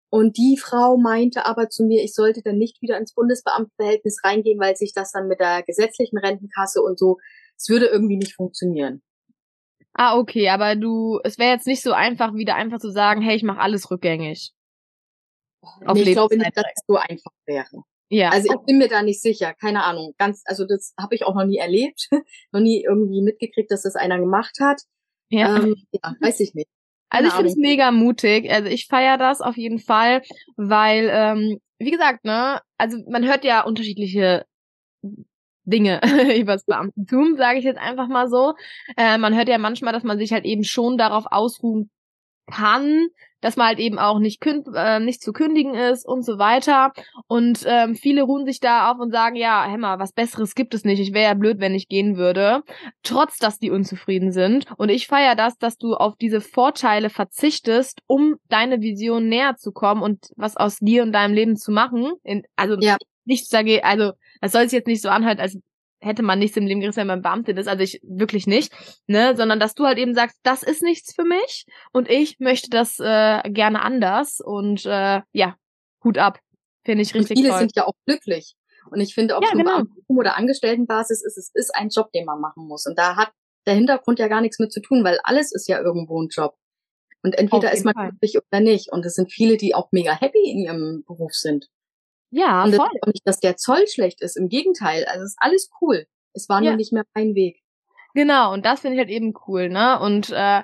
Und 0.09 0.37
die 0.37 0.57
Frau 0.57 0.97
meinte 0.97 1.45
aber 1.45 1.69
zu 1.69 1.83
mir, 1.83 2.03
ich 2.03 2.13
sollte 2.13 2.41
dann 2.41 2.57
nicht 2.57 2.81
wieder 2.81 2.97
ins 2.97 3.13
Bundesbeamtenverhältnis 3.13 4.23
reingehen, 4.23 4.59
weil 4.59 4.75
sich 4.75 4.93
das 4.93 5.11
dann 5.11 5.27
mit 5.27 5.39
der 5.39 5.63
gesetzlichen 5.63 6.17
Rentenkasse 6.17 6.81
und 6.81 6.99
so, 6.99 7.17
es 7.57 7.69
würde 7.69 7.87
irgendwie 7.87 8.17
nicht 8.17 8.35
funktionieren. 8.35 9.01
Ah, 9.97 10.17
okay, 10.17 10.49
aber 10.49 10.75
du, 10.75 11.21
es 11.23 11.39
wäre 11.39 11.53
jetzt 11.53 11.67
nicht 11.67 11.81
so 11.81 11.93
einfach, 11.93 12.33
wieder 12.33 12.55
einfach 12.55 12.79
zu 12.79 12.91
sagen, 12.91 13.21
hey, 13.21 13.37
ich 13.37 13.43
mache 13.43 13.61
alles 13.61 13.89
rückgängig. 13.89 14.51
Auf 15.85 15.95
nee, 15.95 16.01
ich 16.01 16.11
glaube 16.11 16.37
nicht, 16.37 16.55
dass 16.55 16.65
es 16.75 16.83
so 16.85 16.97
einfach 16.97 17.31
wäre. 17.45 17.83
Ja. 18.09 18.29
Also 18.29 18.53
ich 18.53 18.65
bin 18.65 18.77
mir 18.77 18.89
da 18.89 19.01
nicht 19.01 19.21
sicher, 19.21 19.53
keine 19.53 19.83
Ahnung. 19.83 20.13
Ganz, 20.17 20.43
also 20.45 20.65
das 20.65 20.93
habe 20.99 21.15
ich 21.15 21.25
auch 21.25 21.33
noch 21.33 21.45
nie 21.45 21.57
erlebt, 21.57 22.09
noch 22.51 22.59
nie 22.59 22.83
irgendwie 22.83 23.21
mitgekriegt, 23.21 23.71
dass 23.71 23.83
das 23.83 23.95
einer 23.95 24.19
gemacht 24.19 24.57
hat. 24.59 24.81
Ja, 25.29 25.63
ähm, 25.63 25.75
ja 25.91 26.13
weiß 26.19 26.41
ich 26.41 26.53
nicht. 26.53 26.69
Also 27.09 27.29
ich 27.29 27.33
finde 27.33 27.49
es 27.51 27.55
mega 27.55 27.91
mutig. 27.91 28.51
Also 28.51 28.67
ich 28.67 28.87
feiere 28.87 29.17
das 29.17 29.39
auf 29.39 29.55
jeden 29.55 29.79
Fall, 29.79 30.23
weil, 30.57 31.09
ähm, 31.09 31.59
wie 31.79 31.91
gesagt, 31.91 32.25
ne, 32.25 32.61
also 32.77 32.97
man 33.09 33.25
hört 33.25 33.45
ja 33.45 33.61
unterschiedliche 33.61 34.45
Dinge 35.66 35.99
übers 36.39 36.66
Beamtentum, 36.66 37.36
sage 37.38 37.59
ich 37.59 37.66
jetzt 37.66 37.80
einfach 37.80 38.07
mal 38.07 38.28
so. 38.30 38.53
Äh, 38.97 39.18
man 39.18 39.36
hört 39.36 39.49
ja 39.49 39.57
manchmal, 39.57 39.93
dass 39.93 40.03
man 40.03 40.18
sich 40.18 40.32
halt 40.34 40.45
eben 40.45 40.63
schon 40.63 40.97
darauf 40.97 41.26
ausruhen 41.30 41.89
kann, 42.47 43.07
dass 43.41 43.57
man 43.57 43.68
halt 43.68 43.80
eben 43.80 43.99
auch 43.99 44.20
nicht, 44.20 44.43
äh, 44.74 44.99
nicht 44.99 45.22
zu 45.22 45.32
kündigen 45.32 45.76
ist 45.76 46.05
und 46.07 46.24
so 46.24 46.39
weiter. 46.39 46.93
Und 47.28 47.63
ähm, 47.68 47.95
viele 47.95 48.24
ruhen 48.24 48.45
sich 48.45 48.59
da 48.59 48.91
auf 48.91 48.99
und 48.99 49.11
sagen, 49.11 49.36
ja, 49.36 49.66
Hämmer, 49.66 49.99
was 49.99 50.13
Besseres 50.13 50.55
gibt 50.55 50.74
es 50.74 50.84
nicht. 50.84 50.99
Ich 50.99 51.13
wäre 51.13 51.26
ja 51.26 51.34
blöd, 51.34 51.59
wenn 51.59 51.76
ich 51.76 51.88
gehen 51.88 52.18
würde. 52.18 52.63
Trotz, 53.03 53.38
dass 53.38 53.59
die 53.59 53.72
unzufrieden 53.72 54.32
sind. 54.32 54.68
Und 54.78 54.89
ich 54.89 55.07
feiere 55.07 55.36
das, 55.36 55.57
dass 55.57 55.78
du 55.78 55.93
auf 55.93 56.16
diese 56.16 56.41
Vorteile 56.41 57.09
verzichtest, 57.09 58.01
um 58.07 58.36
deine 58.49 58.82
Vision 58.82 59.28
näher 59.28 59.55
zu 59.57 59.72
kommen 59.72 60.01
und 60.01 60.32
was 60.36 60.57
aus 60.57 60.80
dir 60.80 61.03
und 61.03 61.11
deinem 61.11 61.34
Leben 61.34 61.55
zu 61.55 61.72
machen. 61.72 62.13
In, 62.24 62.43
also 62.55 62.78
ja. 62.80 62.97
nichts 63.26 63.49
dagegen, 63.49 63.84
also 63.84 64.13
das 64.45 64.51
soll 64.51 64.63
sich 64.63 64.73
jetzt 64.73 64.87
nicht 64.87 65.01
so 65.01 65.09
anhalten, 65.09 65.41
als 65.41 65.57
hätte 65.99 66.21
man 66.21 66.37
nichts 66.37 66.55
im 66.55 66.67
Leben 66.67 66.81
gerissen, 66.81 66.99
wenn 66.99 67.07
man 67.07 67.21
Beamtin 67.21 67.57
ist, 67.57 67.67
also 67.67 67.83
ich 67.83 67.99
wirklich 68.03 68.45
nicht, 68.45 68.71
ne, 69.07 69.35
sondern 69.35 69.59
dass 69.59 69.73
du 69.73 69.85
halt 69.85 69.97
eben 69.97 70.13
sagst, 70.13 70.37
das 70.43 70.61
ist 70.61 70.83
nichts 70.83 71.15
für 71.15 71.23
mich 71.23 71.65
und 71.93 72.09
ich 72.09 72.39
möchte 72.39 72.69
das 72.69 72.99
äh, 72.99 73.41
gerne 73.49 73.81
anders 73.81 74.39
und 74.39 74.85
äh, 74.85 75.21
ja, 75.31 75.55
Hut 76.03 76.19
ab, 76.19 76.39
finde 76.83 77.01
ich 77.01 77.15
richtig 77.15 77.31
und 77.31 77.37
viele 77.37 77.49
toll. 77.49 77.59
sind 77.59 77.75
ja 77.75 77.87
auch 77.87 77.95
glücklich 78.05 78.55
und 78.91 79.01
ich 79.01 79.15
finde, 79.15 79.35
ob 79.35 79.43
ja, 79.43 79.49
es 79.51 79.57
genau. 79.57 79.77
Beamten 79.77 80.17
oder 80.17 80.37
Angestelltenbasis 80.37 81.23
ist, 81.25 81.37
es 81.37 81.49
ist 81.53 81.75
ein 81.75 81.89
Job, 81.89 82.11
den 82.11 82.25
man 82.25 82.39
machen 82.39 82.67
muss 82.67 82.85
und 82.85 82.99
da 82.99 83.15
hat 83.15 83.31
der 83.65 83.73
Hintergrund 83.73 84.19
ja 84.19 84.27
gar 84.27 84.41
nichts 84.41 84.59
mit 84.59 84.71
zu 84.71 84.81
tun, 84.81 85.03
weil 85.03 85.19
alles 85.23 85.51
ist 85.51 85.67
ja 85.67 85.81
irgendwo 85.81 86.21
ein 86.21 86.27
Job. 86.29 86.55
Und 87.23 87.35
entweder 87.39 87.71
ist 87.71 87.83
man 87.83 87.95
glücklich 87.95 88.37
oder 88.37 88.59
nicht. 88.59 88.91
Und 88.91 89.03
es 89.03 89.15
sind 89.15 89.31
viele, 89.31 89.57
die 89.57 89.73
auch 89.73 89.91
mega 89.91 90.13
happy 90.13 90.47
in 90.47 90.59
ihrem 90.59 91.03
Beruf 91.07 91.33
sind. 91.33 91.65
Ja, 92.36 92.65
und 92.65 92.75
voll. 92.75 92.89
Und 93.05 93.13
nicht, 93.13 93.25
dass 93.25 93.39
der 93.39 93.55
Zoll 93.55 93.88
schlecht 93.88 94.21
ist. 94.21 94.36
Im 94.36 94.49
Gegenteil. 94.49 95.05
Also 95.05 95.23
es 95.23 95.31
ist 95.31 95.38
alles 95.39 95.69
cool. 95.79 96.05
Es 96.33 96.49
war 96.49 96.61
ja. 96.61 96.71
nur 96.71 96.77
nicht 96.77 96.91
mehr 96.91 97.05
mein 97.13 97.33
Weg. 97.33 97.61
Genau, 98.13 98.53
und 98.53 98.65
das 98.65 98.81
finde 98.81 98.95
ich 98.95 98.99
halt 98.99 99.09
eben 99.09 99.33
cool, 99.47 99.69
ne? 99.69 99.99
Und 99.99 100.31
äh, 100.31 100.63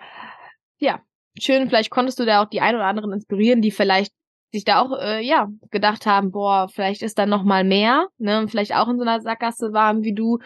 ja, 0.79 1.01
schön, 1.39 1.69
vielleicht 1.69 1.89
konntest 1.89 2.19
du 2.19 2.25
da 2.25 2.43
auch 2.43 2.49
die 2.49 2.59
ein 2.59 2.75
oder 2.75 2.85
anderen 2.85 3.13
inspirieren, 3.13 3.61
die 3.61 3.71
vielleicht 3.71 4.11
sich 4.53 4.65
da 4.65 4.81
auch 4.81 4.97
äh, 4.99 5.21
ja 5.21 5.49
gedacht 5.69 6.05
haben, 6.05 6.31
boah, 6.31 6.67
vielleicht 6.67 7.01
ist 7.01 7.17
da 7.17 7.25
noch 7.25 7.43
mal 7.43 7.63
mehr, 7.63 8.07
ne, 8.17 8.39
und 8.39 8.49
vielleicht 8.49 8.75
auch 8.75 8.89
in 8.89 8.97
so 8.97 9.03
einer 9.03 9.21
Sackgasse 9.21 9.71
waren 9.71 10.03
wie 10.03 10.13
du, 10.13 10.39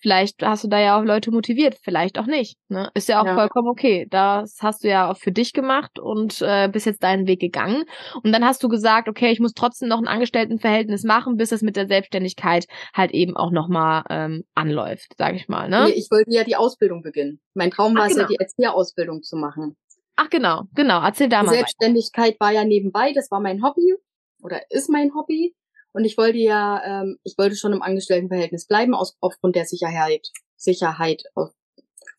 Vielleicht 0.00 0.42
hast 0.42 0.64
du 0.64 0.68
da 0.68 0.80
ja 0.80 0.98
auch 0.98 1.04
Leute 1.04 1.30
motiviert, 1.30 1.76
vielleicht 1.82 2.18
auch 2.18 2.26
nicht. 2.26 2.56
Ne? 2.68 2.90
Ist 2.94 3.08
ja 3.08 3.20
auch 3.20 3.26
ja. 3.26 3.34
vollkommen 3.34 3.68
okay. 3.68 4.06
Das 4.10 4.58
hast 4.60 4.82
du 4.82 4.88
ja 4.88 5.10
auch 5.10 5.16
für 5.16 5.32
dich 5.32 5.52
gemacht 5.52 5.98
und 5.98 6.40
äh, 6.40 6.68
bist 6.68 6.86
jetzt 6.86 7.02
deinen 7.02 7.26
Weg 7.26 7.40
gegangen. 7.40 7.84
Und 8.22 8.32
dann 8.32 8.44
hast 8.44 8.62
du 8.62 8.68
gesagt, 8.68 9.08
okay, 9.08 9.30
ich 9.30 9.40
muss 9.40 9.52
trotzdem 9.52 9.88
noch 9.88 9.98
ein 9.98 10.08
Angestelltenverhältnis 10.08 11.04
machen, 11.04 11.36
bis 11.36 11.52
es 11.52 11.62
mit 11.62 11.76
der 11.76 11.86
Selbstständigkeit 11.86 12.66
halt 12.94 13.12
eben 13.12 13.36
auch 13.36 13.50
nochmal 13.50 14.04
ähm, 14.08 14.44
anläuft, 14.54 15.12
sag 15.18 15.34
ich 15.34 15.48
mal. 15.48 15.68
Ne? 15.68 15.84
Nee, 15.84 15.92
ich 15.92 16.10
wollte 16.10 16.30
ja 16.30 16.44
die 16.44 16.56
Ausbildung 16.56 17.02
beginnen. 17.02 17.40
Mein 17.54 17.70
Traum 17.70 17.94
war 17.94 18.06
es 18.06 18.14
genau. 18.14 18.22
ja, 18.22 18.28
die 18.28 18.36
Erzieherausbildung 18.40 19.22
zu 19.22 19.36
machen. 19.36 19.76
Ach 20.16 20.30
genau, 20.30 20.64
genau. 20.74 21.02
Erzähl 21.02 21.28
da 21.28 21.42
mal. 21.42 21.54
Selbstständigkeit 21.54 22.34
weiter. 22.34 22.40
war 22.40 22.52
ja 22.52 22.64
nebenbei, 22.64 23.12
das 23.14 23.30
war 23.30 23.40
mein 23.40 23.62
Hobby 23.62 23.94
oder 24.42 24.60
ist 24.70 24.90
mein 24.90 25.14
Hobby. 25.14 25.54
Und 25.92 26.04
ich 26.04 26.16
wollte 26.16 26.38
ja, 26.38 26.82
ähm, 26.84 27.18
ich 27.24 27.36
wollte 27.36 27.56
schon 27.56 27.72
im 27.72 27.82
Angestelltenverhältnis 27.82 28.66
bleiben, 28.66 28.94
aus, 28.94 29.16
aufgrund 29.20 29.56
der 29.56 29.64
Sicherheit, 29.64 30.28
Sicherheit, 30.56 31.24
auf, 31.34 31.50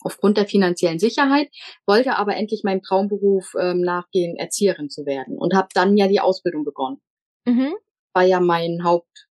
aufgrund 0.02 0.38
der 0.38 0.48
finanziellen 0.48 1.00
Sicherheit, 1.00 1.50
wollte 1.86 2.18
aber 2.18 2.36
endlich 2.36 2.64
meinem 2.64 2.82
Traumberuf 2.82 3.54
ähm, 3.60 3.82
nachgehen, 3.82 4.36
Erzieherin 4.36 4.90
zu 4.90 5.06
werden. 5.06 5.38
Und 5.38 5.54
habe 5.54 5.70
dann 5.74 5.98
ja 5.98 6.08
die 6.08 6.20
Ausbildung 6.20 6.66
begonnen. 6.66 7.02
Mhm. 7.46 7.76
War 8.14 8.24
ja 8.24 8.40
mein 8.40 8.84
Haupt, 8.84 9.30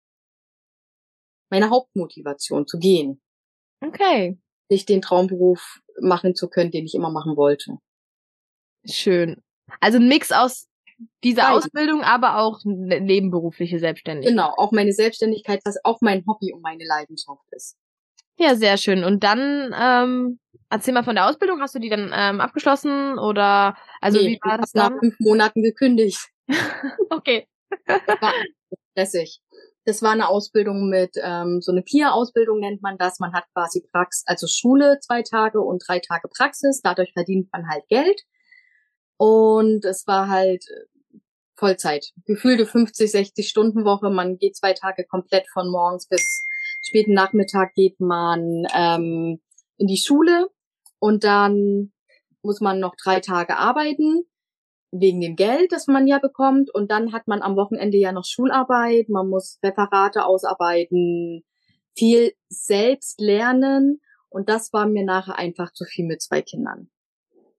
meine 1.52 1.70
Hauptmotivation 1.70 2.66
zu 2.66 2.80
gehen. 2.80 3.22
Okay. 3.82 4.40
Nicht 4.70 4.90
den 4.90 5.02
Traumberuf 5.02 5.82
machen 6.02 6.34
zu 6.34 6.50
können, 6.50 6.72
den 6.72 6.86
ich 6.86 6.96
immer 6.96 7.12
machen 7.12 7.36
wollte. 7.36 7.78
Schön. 8.86 9.44
Also 9.80 10.00
ein 10.00 10.08
Mix 10.08 10.32
aus 10.32 10.68
diese 11.24 11.42
Beide. 11.42 11.54
Ausbildung, 11.54 12.02
aber 12.02 12.38
auch 12.38 12.60
eine 12.66 13.02
nebenberufliche 13.02 13.80
Selbstständigkeit. 13.80 14.32
Genau, 14.32 14.54
auch 14.58 14.72
meine 14.72 14.94
Selbstständigkeit, 14.94 15.62
was 15.66 15.78
auch 15.84 16.00
mein 16.02 16.24
Hobby 16.28 16.54
und 16.54 16.62
meine 16.62 16.86
Leidenschaft 16.86 17.44
ist. 17.52 17.78
Ja, 18.38 18.56
sehr 18.56 18.78
schön. 18.78 19.04
Und 19.04 19.24
dann 19.24 19.74
ähm, 19.80 20.40
erzähl 20.70 20.94
mal 20.94 21.04
von 21.04 21.16
der 21.16 21.28
Ausbildung. 21.28 21.62
Hast 21.62 21.76
du 21.76 21.80
die 21.80 21.90
dann 21.90 22.12
ähm, 22.14 22.42
abgeschlossen 22.42 23.20
oder 23.20 23.78
also 24.02 24.20
nee, 24.20 24.32
wie 24.32 24.40
war 24.42 24.58
das 24.58 24.72
dann? 24.72 24.94
Nach 24.94 25.00
fünf 25.00 25.16
Monaten 25.20 25.62
gekündigt. 25.62 26.20
okay. 27.10 27.48
das 27.86 28.02
war 28.22 28.34
stressig. 28.92 29.40
Das 29.86 30.02
war 30.02 30.12
eine 30.12 30.30
Ausbildung 30.30 30.90
mit 30.90 31.16
ähm, 31.22 31.60
so 31.62 31.72
eine 31.72 31.82
PIA-Ausbildung 31.82 32.60
nennt 32.60 32.82
man 32.82 32.98
das. 32.98 33.20
Man 33.20 33.34
hat 33.34 33.44
quasi 33.54 33.86
Praxis, 33.92 34.24
also 34.26 34.48
Schule 34.48 34.98
zwei 35.02 35.24
Tage 35.24 35.60
und 35.60 35.84
drei 35.86 36.00
Tage 36.00 36.30
Praxis. 36.30 36.82
Dadurch 36.82 37.12
verdient 37.14 37.50
man 37.52 37.68
halt 37.70 37.88
Geld. 37.90 38.22
Und 39.18 39.86
es 39.86 40.08
war 40.08 40.30
halt 40.30 40.66
Vollzeit. 41.56 42.12
Gefühlte 42.26 42.66
50, 42.66 43.12
60 43.12 43.48
Stunden 43.48 43.86
Woche. 43.86 44.10
Man 44.10 44.38
geht 44.38 44.56
zwei 44.56 44.74
Tage 44.74 45.06
komplett 45.06 45.46
von 45.52 45.70
morgens 45.70 46.08
bis 46.08 46.46
späten 46.82 47.14
Nachmittag 47.14 47.74
geht 47.74 48.00
man 48.00 48.66
ähm, 48.76 49.42
in 49.78 49.88
die 49.88 49.98
Schule 49.98 50.50
und 51.00 51.24
dann 51.24 51.92
muss 52.42 52.60
man 52.62 52.80
noch 52.80 52.96
drei 53.02 53.20
Tage 53.20 53.58
arbeiten 53.58 54.26
wegen 54.92 55.22
dem 55.22 55.36
Geld, 55.36 55.72
das 55.72 55.88
man 55.88 56.08
ja 56.08 56.20
bekommt. 56.20 56.74
Und 56.74 56.92
dann 56.92 57.14
hat 57.14 57.28
man 57.28 57.42
am 57.42 57.56
Wochenende 57.56 57.98
ja 57.98 58.12
noch 58.12 58.26
Schularbeit, 58.26 59.10
man 59.10 59.28
muss 59.28 59.60
Referate 59.64 60.26
ausarbeiten, 60.26 61.44
viel 61.98 62.34
selbst 62.50 63.20
lernen. 63.20 64.02
Und 64.30 64.50
das 64.50 64.72
war 64.72 64.88
mir 64.88 65.04
nachher 65.04 65.38
einfach 65.38 65.74
zu 65.74 65.86
viel 65.86 66.06
mit 66.06 66.22
zwei 66.22 66.42
Kindern. 66.42 66.90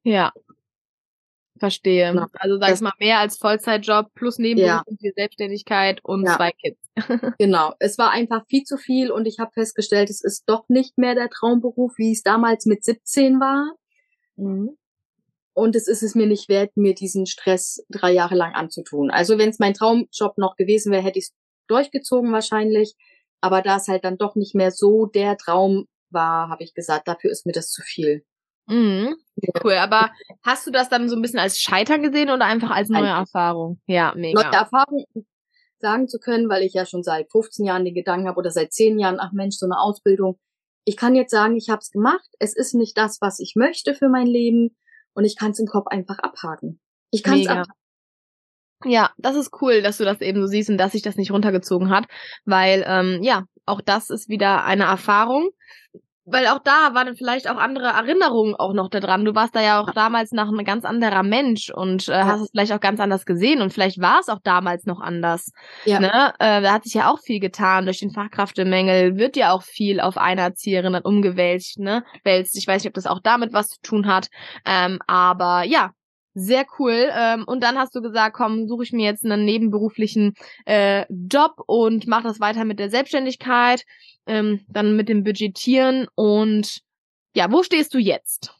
Ja. 0.03 0.33
Verstehe. 1.59 2.13
Genau. 2.13 2.27
Also 2.35 2.59
sag 2.59 2.75
ich 2.75 2.81
mal 2.81 2.93
mehr 2.99 3.19
als 3.21 3.39
Vollzeitjob 3.39 4.13
plus 4.15 4.39
Nebenberuf 4.39 4.83
ja. 4.89 4.97
viel 4.99 5.13
Selbstständigkeit 5.15 6.05
und 6.05 6.25
ja. 6.25 6.37
zwei 6.37 6.51
Kids. 6.51 6.81
genau. 7.39 7.75
Es 7.79 7.97
war 7.97 8.11
einfach 8.11 8.45
viel 8.49 8.65
zu 8.65 8.77
viel 8.77 9.13
und 9.13 9.27
ich 9.27 9.39
habe 9.39 9.53
festgestellt, 9.53 10.11
es 10.11 10.23
ist 10.23 10.45
doch 10.47 10.69
nicht 10.69 10.99
mehr 10.99 11.15
der 11.15 11.31
Traumberuf, 11.31 11.93
wie 11.97 12.13
es 12.13 12.23
damals 12.23 12.67
mit 12.67 12.85
17 12.85 13.39
war. 13.39 13.73
Mhm. 14.37 14.77
Und 15.53 15.77
es 15.77 15.87
ist 15.87 16.03
es 16.03 16.17
mir 16.17 16.27
nicht 16.27 16.49
wert, 16.49 16.77
mir 16.77 16.95
diesen 16.95 17.27
Stress 17.27 17.85
drei 17.89 18.11
Jahre 18.11 18.35
lang 18.35 18.55
anzutun. 18.55 19.13
Also 19.13 19.39
wenn 19.39 19.51
es 19.51 19.61
mein 19.61 19.75
Traumjob 19.75 20.37
noch 20.37 20.57
gewesen 20.57 20.91
wäre, 20.91 21.05
hätte 21.05 21.21
ich 21.21 21.27
es 21.27 21.35
durchgezogen 21.69 22.33
wahrscheinlich. 22.33 22.97
Aber 23.41 23.63
da 23.63 23.77
es 23.77 23.87
halt 23.87 24.05
dann 24.05 24.19
doch 24.19 24.35
nicht 24.35 24.57
mehr 24.57 24.73
so 24.73 25.07
der 25.07 25.37
Traum 25.37 25.87
war, 26.11 26.49
habe 26.49 26.65
ich 26.65 26.75
gesagt, 26.75 27.07
dafür 27.07 27.31
ist 27.31 27.47
mir 27.47 27.53
das 27.53 27.71
zu 27.71 27.83
viel. 27.83 28.25
Mhm. 28.67 29.17
Cool, 29.62 29.75
aber 29.75 30.11
hast 30.43 30.67
du 30.67 30.71
das 30.71 30.89
dann 30.89 31.09
so 31.09 31.17
ein 31.17 31.23
bisschen 31.23 31.39
als 31.39 31.59
Scheitern 31.59 32.03
gesehen 32.03 32.31
oder 32.31 32.45
einfach 32.45 32.71
als 32.71 32.89
neue 32.89 33.03
einfach. 33.03 33.21
Erfahrung? 33.21 33.81
Ja, 33.87 34.15
mega. 34.17 34.43
Neue 34.43 34.53
Erfahrung 34.53 35.05
sagen 35.81 36.09
zu 36.09 36.19
können, 36.19 36.49
weil 36.49 36.62
ich 36.62 36.73
ja 36.73 36.87
schon 36.87 37.03
seit 37.03 37.31
15 37.31 37.67
Jahren 37.67 37.85
den 37.85 37.95
Gedanken 37.95 38.27
habe 38.27 38.39
oder 38.39 38.51
seit 38.51 38.73
10 38.73 38.99
Jahren, 38.99 39.21
ach 39.21 39.33
Mensch, 39.33 39.57
so 39.57 39.67
eine 39.67 39.79
Ausbildung. 39.79 40.39
Ich 40.85 40.97
kann 40.97 41.15
jetzt 41.15 41.31
sagen, 41.31 41.57
ich 41.57 41.69
habe 41.69 41.81
es 41.81 41.91
gemacht. 41.91 42.29
Es 42.39 42.57
ist 42.57 42.75
nicht 42.75 42.97
das, 42.97 43.19
was 43.21 43.39
ich 43.39 43.55
möchte 43.55 43.95
für 43.95 44.09
mein 44.09 44.27
Leben 44.27 44.77
und 45.15 45.25
ich 45.25 45.37
kann 45.37 45.51
es 45.51 45.59
im 45.59 45.67
Kopf 45.67 45.87
einfach 45.89 46.19
abhaken. 46.19 46.81
Ich 47.11 47.23
kann 47.23 47.39
es 47.39 47.47
abhaken. 47.47 47.73
Ja, 48.87 49.11
das 49.19 49.37
ist 49.37 49.51
cool, 49.62 49.83
dass 49.83 49.99
du 49.99 50.05
das 50.05 50.21
eben 50.21 50.41
so 50.41 50.47
siehst 50.47 50.69
und 50.69 50.79
dass 50.79 50.93
sich 50.93 51.03
das 51.03 51.17
nicht 51.17 51.31
runtergezogen 51.31 51.91
hat, 51.91 52.07
weil 52.45 52.85
ähm, 52.87 53.23
ja, 53.23 53.45
auch 53.65 53.81
das 53.81 54.11
ist 54.11 54.29
wieder 54.29 54.65
eine 54.65 54.85
Erfahrung 54.85 55.51
weil 56.27 56.47
auch 56.47 56.59
da 56.59 56.95
waren 56.95 57.16
vielleicht 57.16 57.49
auch 57.49 57.57
andere 57.57 57.89
Erinnerungen 57.89 58.55
auch 58.55 58.72
noch 58.72 58.89
da 58.89 59.01
dran. 59.01 59.25
Du 59.25 59.35
warst 59.35 59.55
da 59.55 59.61
ja 59.61 59.81
auch 59.81 59.91
damals 59.93 60.33
noch 60.33 60.49
ein 60.49 60.64
ganz 60.64 60.85
anderer 60.85 61.22
Mensch 61.22 61.70
und 61.70 62.09
äh, 62.09 62.12
ja. 62.12 62.27
hast 62.27 62.41
es 62.41 62.51
vielleicht 62.51 62.72
auch 62.72 62.81
ganz 62.81 63.01
anders 63.01 63.27
gesehen 63.27 63.61
und 63.61 63.72
vielleicht 63.72 64.01
war 64.01 64.20
es 64.20 64.29
auch 64.29 64.41
damals 64.43 64.87
noch 64.87 65.01
anders. 65.01 65.53
Ja. 65.85 66.01
Ne? 66.01 66.33
Äh, 66.39 66.62
da 66.62 66.72
hat 66.72 66.85
sich 66.85 66.95
ja 66.95 67.11
auch 67.11 67.18
viel 67.18 67.41
getan 67.41 67.85
durch 67.85 67.99
den 67.99 68.11
Fachkräftemängel, 68.11 69.16
wird 69.16 69.37
ja 69.37 69.53
auch 69.53 69.62
viel 69.62 70.01
auf 70.01 70.16
eine 70.16 70.41
Erzieherin 70.41 70.95
dann 70.95 71.03
umgewälzt, 71.03 71.79
ne? 71.79 72.05
Wälzt. 72.22 72.57
Ich 72.57 72.66
weiß 72.66 72.83
nicht, 72.83 72.91
ob 72.91 72.95
das 72.95 73.07
auch 73.07 73.20
damit 73.22 73.53
was 73.53 73.68
zu 73.68 73.81
tun 73.83 74.07
hat. 74.07 74.29
Ähm, 74.64 75.01
aber 75.07 75.64
ja, 75.64 75.91
sehr 76.35 76.66
cool. 76.78 77.09
Ähm, 77.12 77.45
und 77.47 77.62
dann 77.62 77.78
hast 77.78 77.95
du 77.95 78.03
gesagt, 78.03 78.37
komm, 78.37 78.68
suche 78.68 78.82
ich 78.82 78.93
mir 78.93 79.05
jetzt 79.05 79.24
einen 79.24 79.45
nebenberuflichen 79.45 80.35
äh, 80.66 81.07
Job 81.11 81.62
und 81.66 82.07
mach 82.07 82.22
das 82.22 82.41
weiter 82.41 82.64
mit 82.64 82.78
der 82.78 82.91
Selbstständigkeit, 82.91 83.85
ähm, 84.26 84.64
dann 84.68 84.97
mit 84.97 85.09
dem 85.09 85.24
Budgetieren 85.24 86.09
und 86.14 86.82
ja, 87.37 87.51
wo 87.51 87.62
stehst 87.62 87.95
du 87.95 87.99
jetzt? 87.99 88.55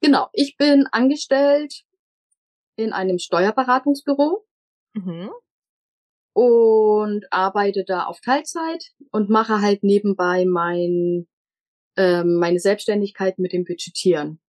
Genau, 0.00 0.28
ich 0.32 0.56
bin 0.56 0.86
angestellt 0.90 1.84
in 2.76 2.92
einem 2.92 3.18
Steuerberatungsbüro 3.18 4.44
mhm. 4.94 5.30
und 6.34 7.24
arbeite 7.30 7.84
da 7.86 8.04
auf 8.04 8.20
Teilzeit 8.20 8.90
und 9.10 9.30
mache 9.30 9.60
halt 9.60 9.84
nebenbei 9.84 10.44
mein 10.44 11.28
ähm, 11.96 12.36
meine 12.36 12.58
Selbstständigkeit 12.58 13.38
mit 13.38 13.52
dem 13.52 13.64
Budgetieren. 13.64 14.40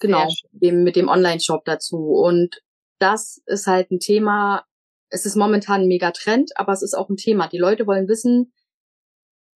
Genau, 0.00 0.28
eben 0.60 0.84
mit 0.84 0.96
dem 0.96 1.08
Online-Shop 1.08 1.64
dazu. 1.64 1.96
Und 1.96 2.62
das 2.98 3.42
ist 3.46 3.66
halt 3.66 3.90
ein 3.90 3.98
Thema, 3.98 4.64
es 5.08 5.26
ist 5.26 5.36
momentan 5.36 5.82
ein 5.82 5.88
Megatrend, 5.88 6.52
aber 6.56 6.72
es 6.72 6.82
ist 6.82 6.94
auch 6.94 7.08
ein 7.08 7.16
Thema. 7.16 7.48
Die 7.48 7.58
Leute 7.58 7.86
wollen 7.86 8.08
wissen, 8.08 8.52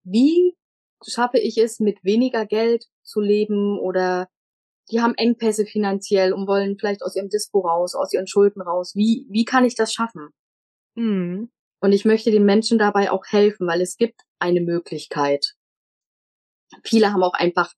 wie 0.05 0.57
schaffe 1.07 1.38
ich 1.38 1.59
es, 1.59 1.80
mit 1.80 2.03
weniger 2.05 2.47
Geld 2.47 2.86
zu 3.03 3.20
leben 3.20 3.78
oder 3.78 4.28
die 4.91 5.01
haben 5.01 5.14
Engpässe 5.14 5.66
finanziell 5.66 6.32
und 6.32 6.47
wollen 6.47 6.76
vielleicht 6.78 7.03
aus 7.03 7.16
ihrem 7.16 7.28
Dispo 7.28 7.61
raus, 7.61 7.95
aus 7.95 8.12
ihren 8.12 8.26
Schulden 8.26 8.61
raus. 8.61 8.95
Wie, 8.95 9.26
wie 9.30 9.45
kann 9.45 9.64
ich 9.64 9.76
das 9.76 9.93
schaffen? 9.93 10.30
Mhm. 10.95 11.51
Und 11.80 11.93
ich 11.93 12.05
möchte 12.05 12.30
den 12.30 12.45
Menschen 12.45 12.78
dabei 12.78 13.11
auch 13.11 13.24
helfen, 13.26 13.66
weil 13.66 13.80
es 13.80 13.97
gibt 13.97 14.20
eine 14.38 14.61
Möglichkeit. 14.61 15.55
Viele 16.82 17.12
haben 17.12 17.22
auch 17.22 17.34
einfach 17.34 17.72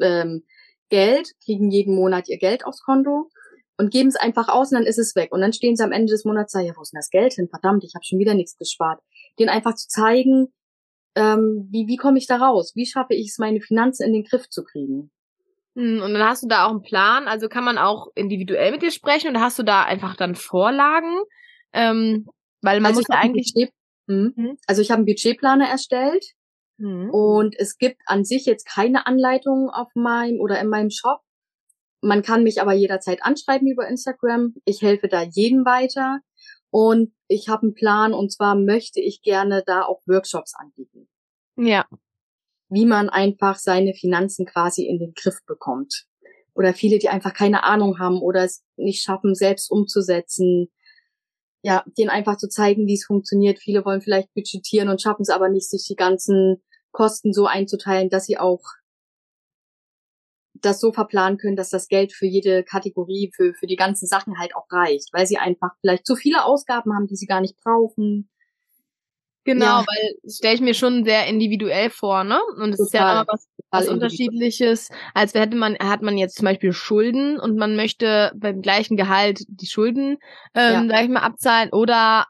ähm, 0.00 0.44
Geld, 0.88 1.32
kriegen 1.44 1.70
jeden 1.70 1.94
Monat 1.94 2.28
ihr 2.28 2.38
Geld 2.38 2.64
aufs 2.64 2.82
Konto 2.82 3.28
und 3.76 3.90
geben 3.90 4.08
es 4.08 4.16
einfach 4.16 4.48
aus 4.48 4.72
und 4.72 4.78
dann 4.78 4.86
ist 4.86 4.98
es 4.98 5.14
weg. 5.14 5.32
Und 5.32 5.40
dann 5.40 5.52
stehen 5.52 5.76
sie 5.76 5.84
am 5.84 5.92
Ende 5.92 6.12
des 6.12 6.24
Monats 6.24 6.52
da, 6.52 6.60
ja, 6.60 6.72
wo 6.76 6.82
ist 6.82 6.92
denn 6.92 6.98
das 6.98 7.10
Geld 7.10 7.34
hin? 7.34 7.48
Verdammt, 7.48 7.84
ich 7.84 7.94
habe 7.94 8.04
schon 8.04 8.18
wieder 8.18 8.34
nichts 8.34 8.56
gespart. 8.56 9.00
Den 9.38 9.48
einfach 9.48 9.74
zu 9.74 9.88
zeigen, 9.88 10.48
ähm, 11.14 11.68
wie, 11.70 11.86
wie 11.86 11.96
komme 11.96 12.18
ich 12.18 12.26
da 12.26 12.36
raus? 12.36 12.72
Wie 12.74 12.86
schaffe 12.86 13.14
ich 13.14 13.28
es, 13.28 13.38
meine 13.38 13.60
Finanzen 13.60 14.04
in 14.04 14.12
den 14.12 14.24
Griff 14.24 14.48
zu 14.48 14.64
kriegen? 14.64 15.10
Hm, 15.76 16.02
und 16.02 16.12
dann 16.12 16.24
hast 16.24 16.42
du 16.42 16.48
da 16.48 16.66
auch 16.66 16.70
einen 16.70 16.82
Plan, 16.82 17.28
also 17.28 17.48
kann 17.48 17.64
man 17.64 17.78
auch 17.78 18.08
individuell 18.14 18.72
mit 18.72 18.82
dir 18.82 18.90
sprechen 18.90 19.30
oder 19.30 19.40
hast 19.40 19.58
du 19.58 19.62
da 19.62 19.84
einfach 19.84 20.16
dann 20.16 20.34
Vorlagen? 20.34 21.22
Ähm, 21.72 22.26
weil 22.62 22.80
man 22.80 22.90
also 22.90 23.00
muss 23.00 23.08
ja 23.08 23.20
eigentlich. 23.20 23.52
Budget, 23.54 23.72
hm, 24.08 24.32
hm. 24.34 24.58
Also 24.66 24.82
ich 24.82 24.90
habe 24.90 24.98
einen 24.98 25.06
Budgetplaner 25.06 25.68
erstellt 25.68 26.24
Mhm. 26.78 27.10
Und 27.10 27.56
es 27.58 27.76
gibt 27.76 28.00
an 28.06 28.24
sich 28.24 28.46
jetzt 28.46 28.66
keine 28.66 29.06
Anleitung 29.06 29.68
auf 29.70 29.88
meinem 29.94 30.40
oder 30.40 30.60
in 30.60 30.68
meinem 30.68 30.90
Shop. 30.90 31.20
Man 32.00 32.22
kann 32.22 32.44
mich 32.44 32.60
aber 32.60 32.72
jederzeit 32.72 33.22
anschreiben 33.22 33.68
über 33.68 33.88
Instagram. 33.88 34.54
Ich 34.64 34.82
helfe 34.82 35.08
da 35.08 35.22
jedem 35.22 35.64
weiter. 35.64 36.20
Und 36.70 37.12
ich 37.26 37.48
habe 37.48 37.62
einen 37.62 37.74
Plan 37.74 38.12
und 38.12 38.30
zwar 38.30 38.54
möchte 38.54 39.00
ich 39.00 39.22
gerne 39.22 39.62
da 39.66 39.82
auch 39.82 40.00
Workshops 40.06 40.54
anbieten. 40.54 41.08
Ja. 41.56 41.86
Wie 42.68 42.86
man 42.86 43.08
einfach 43.08 43.56
seine 43.56 43.94
Finanzen 43.94 44.46
quasi 44.46 44.86
in 44.86 44.98
den 44.98 45.14
Griff 45.14 45.38
bekommt. 45.46 46.04
Oder 46.54 46.74
viele, 46.74 46.98
die 46.98 47.08
einfach 47.08 47.34
keine 47.34 47.64
Ahnung 47.64 47.98
haben 47.98 48.20
oder 48.20 48.44
es 48.44 48.64
nicht 48.76 49.02
schaffen, 49.02 49.34
selbst 49.34 49.70
umzusetzen. 49.70 50.68
Ja, 51.62 51.84
denen 51.98 52.10
einfach 52.10 52.36
zu 52.36 52.48
zeigen, 52.48 52.86
wie 52.86 52.94
es 52.94 53.06
funktioniert. 53.06 53.58
Viele 53.58 53.84
wollen 53.84 54.00
vielleicht 54.00 54.32
budgetieren 54.34 54.88
und 54.88 55.02
schaffen 55.02 55.22
es 55.22 55.30
aber 55.30 55.48
nicht, 55.48 55.68
sich 55.68 55.84
die 55.88 55.96
ganzen 55.96 56.62
Kosten 56.92 57.32
so 57.32 57.46
einzuteilen, 57.46 58.10
dass 58.10 58.26
sie 58.26 58.38
auch 58.38 58.62
das 60.60 60.80
so 60.80 60.92
verplanen 60.92 61.38
können, 61.38 61.56
dass 61.56 61.70
das 61.70 61.88
Geld 61.88 62.12
für 62.12 62.26
jede 62.26 62.64
Kategorie, 62.64 63.30
für, 63.34 63.54
für 63.54 63.66
die 63.66 63.76
ganzen 63.76 64.06
Sachen 64.06 64.38
halt 64.38 64.56
auch 64.56 64.66
reicht, 64.70 65.10
weil 65.12 65.26
sie 65.26 65.38
einfach 65.38 65.70
vielleicht 65.80 66.06
zu 66.06 66.16
viele 66.16 66.44
Ausgaben 66.44 66.94
haben, 66.94 67.06
die 67.06 67.16
sie 67.16 67.26
gar 67.26 67.40
nicht 67.40 67.56
brauchen. 67.62 68.28
Genau, 69.44 69.64
ja. 69.80 69.84
weil 69.86 70.30
stelle 70.30 70.54
ich 70.54 70.60
mir 70.60 70.74
schon 70.74 71.04
sehr 71.04 71.26
individuell 71.26 71.88
vor, 71.88 72.22
ne? 72.22 72.38
Und 72.56 72.74
es 72.74 72.80
ist 72.80 72.92
ja 72.92 73.12
immer 73.12 73.26
was, 73.28 73.48
was 73.70 73.88
unterschiedliches, 73.88 74.90
als 75.14 75.32
hätte 75.32 75.56
man, 75.56 75.78
hat 75.78 76.02
man 76.02 76.18
jetzt 76.18 76.36
zum 76.36 76.44
Beispiel 76.44 76.72
Schulden 76.72 77.40
und 77.40 77.56
man 77.56 77.74
möchte 77.74 78.32
beim 78.36 78.60
gleichen 78.60 78.96
Gehalt 78.98 79.44
die 79.48 79.66
Schulden, 79.66 80.18
ähm, 80.54 80.88
ja. 80.88 80.88
sag 80.88 81.04
ich 81.04 81.08
mal, 81.08 81.20
abzahlen 81.20 81.70
oder 81.72 82.26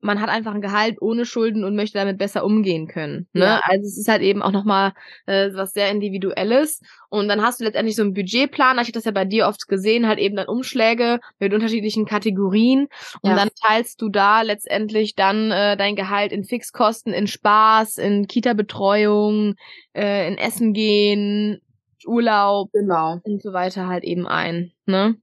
man 0.00 0.20
hat 0.20 0.30
einfach 0.30 0.54
ein 0.54 0.60
Gehalt 0.60 1.00
ohne 1.00 1.26
Schulden 1.26 1.64
und 1.64 1.76
möchte 1.76 1.98
damit 1.98 2.18
besser 2.18 2.44
umgehen 2.44 2.88
können. 2.88 3.26
Ne? 3.32 3.44
Ja. 3.44 3.60
Also 3.64 3.86
es 3.86 3.98
ist 3.98 4.08
halt 4.08 4.22
eben 4.22 4.42
auch 4.42 4.52
nochmal 4.52 4.92
äh, 5.26 5.50
was 5.52 5.72
sehr 5.72 5.90
Individuelles. 5.90 6.80
Und 7.08 7.28
dann 7.28 7.42
hast 7.42 7.60
du 7.60 7.64
letztendlich 7.64 7.96
so 7.96 8.02
einen 8.02 8.14
Budgetplan, 8.14 8.76
ich 8.76 8.82
habe 8.82 8.92
das 8.92 9.04
ja 9.04 9.10
bei 9.10 9.24
dir 9.24 9.46
oft 9.46 9.68
gesehen, 9.68 10.06
halt 10.06 10.18
eben 10.18 10.36
dann 10.36 10.48
Umschläge 10.48 11.20
mit 11.38 11.52
unterschiedlichen 11.52 12.06
Kategorien. 12.06 12.88
Und 13.20 13.30
ja. 13.30 13.36
dann 13.36 13.50
teilst 13.62 14.00
du 14.00 14.08
da 14.08 14.42
letztendlich 14.42 15.14
dann 15.16 15.50
äh, 15.50 15.76
dein 15.76 15.96
Gehalt 15.96 16.32
in 16.32 16.44
Fixkosten, 16.44 17.12
in 17.12 17.26
Spaß, 17.26 17.98
in 17.98 18.26
Kita-Betreuung, 18.26 19.54
äh, 19.94 20.28
in 20.28 20.38
Essen 20.38 20.72
gehen, 20.72 21.60
Urlaub 22.06 22.70
genau. 22.72 23.18
und 23.22 23.42
so 23.42 23.52
weiter 23.52 23.86
halt 23.86 24.04
eben 24.04 24.26
ein. 24.26 24.72
Ne? 24.86 25.16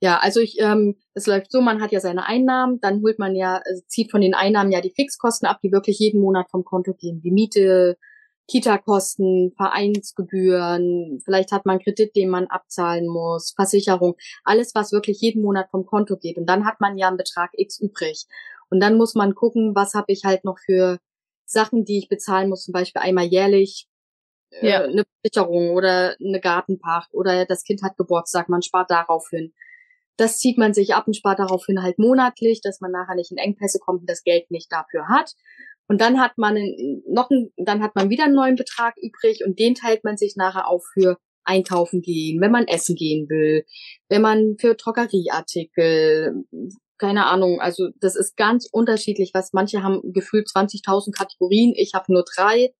Ja, 0.00 0.18
also 0.18 0.40
ich, 0.40 0.60
ähm, 0.60 0.96
es 1.14 1.26
läuft 1.26 1.50
so, 1.50 1.60
man 1.60 1.80
hat 1.82 1.90
ja 1.90 1.98
seine 1.98 2.26
Einnahmen, 2.26 2.80
dann 2.80 3.02
holt 3.02 3.18
man 3.18 3.34
ja, 3.34 3.60
also 3.64 3.82
zieht 3.88 4.12
von 4.12 4.20
den 4.20 4.34
Einnahmen 4.34 4.70
ja 4.70 4.80
die 4.80 4.92
Fixkosten 4.94 5.48
ab, 5.48 5.58
die 5.62 5.72
wirklich 5.72 5.98
jeden 5.98 6.20
Monat 6.20 6.50
vom 6.50 6.64
Konto 6.64 6.94
gehen. 6.94 7.20
Die 7.20 7.32
Miete, 7.32 7.96
Kita-Kosten, 8.48 9.52
Vereinsgebühren, 9.56 11.20
vielleicht 11.24 11.52
hat 11.52 11.66
man 11.66 11.80
Kredit, 11.80 12.14
den 12.14 12.30
man 12.30 12.46
abzahlen 12.46 13.08
muss, 13.08 13.52
Versicherung, 13.56 14.14
alles, 14.44 14.74
was 14.74 14.92
wirklich 14.92 15.20
jeden 15.20 15.42
Monat 15.42 15.68
vom 15.70 15.84
Konto 15.84 16.16
geht. 16.16 16.38
Und 16.38 16.46
dann 16.46 16.64
hat 16.64 16.80
man 16.80 16.96
ja 16.96 17.08
einen 17.08 17.18
Betrag 17.18 17.50
X 17.54 17.80
übrig. 17.80 18.26
Und 18.70 18.80
dann 18.80 18.96
muss 18.96 19.14
man 19.14 19.34
gucken, 19.34 19.74
was 19.74 19.94
habe 19.94 20.12
ich 20.12 20.24
halt 20.24 20.44
noch 20.44 20.58
für 20.58 20.98
Sachen, 21.44 21.84
die 21.84 21.98
ich 21.98 22.08
bezahlen 22.08 22.48
muss, 22.48 22.64
zum 22.64 22.72
Beispiel 22.72 23.02
einmal 23.02 23.24
jährlich 23.26 23.88
äh, 24.50 24.68
ja. 24.68 24.82
eine 24.82 25.04
Versicherung 25.22 25.70
oder 25.70 26.16
eine 26.20 26.40
Gartenpacht 26.40 27.14
oder 27.14 27.44
das 27.46 27.64
Kind 27.64 27.82
hat 27.82 27.96
Geburtstag, 27.96 28.48
man 28.48 28.62
spart 28.62 28.90
darauf 28.90 29.28
hin. 29.30 29.52
Das 30.18 30.36
zieht 30.38 30.58
man 30.58 30.74
sich 30.74 30.94
ab 30.94 31.06
und 31.06 31.14
spart 31.14 31.38
daraufhin 31.38 31.82
halt 31.82 31.98
monatlich, 31.98 32.60
dass 32.60 32.80
man 32.80 32.90
nachher 32.90 33.14
nicht 33.14 33.30
in 33.30 33.38
Engpässe 33.38 33.78
kommt 33.78 34.00
und 34.00 34.10
das 34.10 34.24
Geld 34.24 34.50
nicht 34.50 34.70
dafür 34.70 35.08
hat. 35.08 35.32
Und 35.86 36.02
dann 36.02 36.20
hat 36.20 36.36
man 36.36 36.54
noch 37.08 37.30
ein, 37.30 37.50
dann 37.56 37.82
hat 37.82 37.94
man 37.94 38.10
wieder 38.10 38.24
einen 38.24 38.34
neuen 38.34 38.56
Betrag 38.56 38.94
übrig 38.98 39.42
und 39.46 39.58
den 39.58 39.74
teilt 39.74 40.04
man 40.04 40.18
sich 40.18 40.34
nachher 40.36 40.68
auf 40.68 40.84
für 40.92 41.16
einkaufen 41.44 42.02
gehen, 42.02 42.40
wenn 42.40 42.50
man 42.50 42.66
essen 42.66 42.94
gehen 42.94 43.28
will, 43.28 43.64
wenn 44.10 44.20
man 44.20 44.56
für 44.60 44.74
Drogerieartikel, 44.74 46.44
keine 46.98 47.26
Ahnung, 47.26 47.60
also 47.60 47.88
das 48.00 48.16
ist 48.16 48.36
ganz 48.36 48.68
unterschiedlich, 48.70 49.30
was 49.32 49.52
manche 49.52 49.82
haben 49.82 50.02
gefühlt 50.12 50.46
20.000 50.48 51.16
Kategorien, 51.16 51.72
ich 51.74 51.92
habe 51.94 52.12
nur 52.12 52.24
drei. 52.36 52.74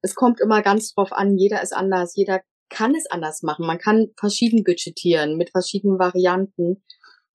Es 0.00 0.14
kommt 0.14 0.40
immer 0.40 0.62
ganz 0.62 0.92
drauf 0.94 1.12
an, 1.12 1.36
jeder 1.38 1.62
ist 1.62 1.74
anders, 1.74 2.14
jeder 2.14 2.42
kann 2.68 2.94
es 2.94 3.06
anders 3.10 3.42
machen. 3.42 3.66
Man 3.66 3.78
kann 3.78 4.08
verschieden 4.18 4.64
budgetieren 4.64 5.36
mit 5.36 5.50
verschiedenen 5.50 5.98
Varianten. 5.98 6.82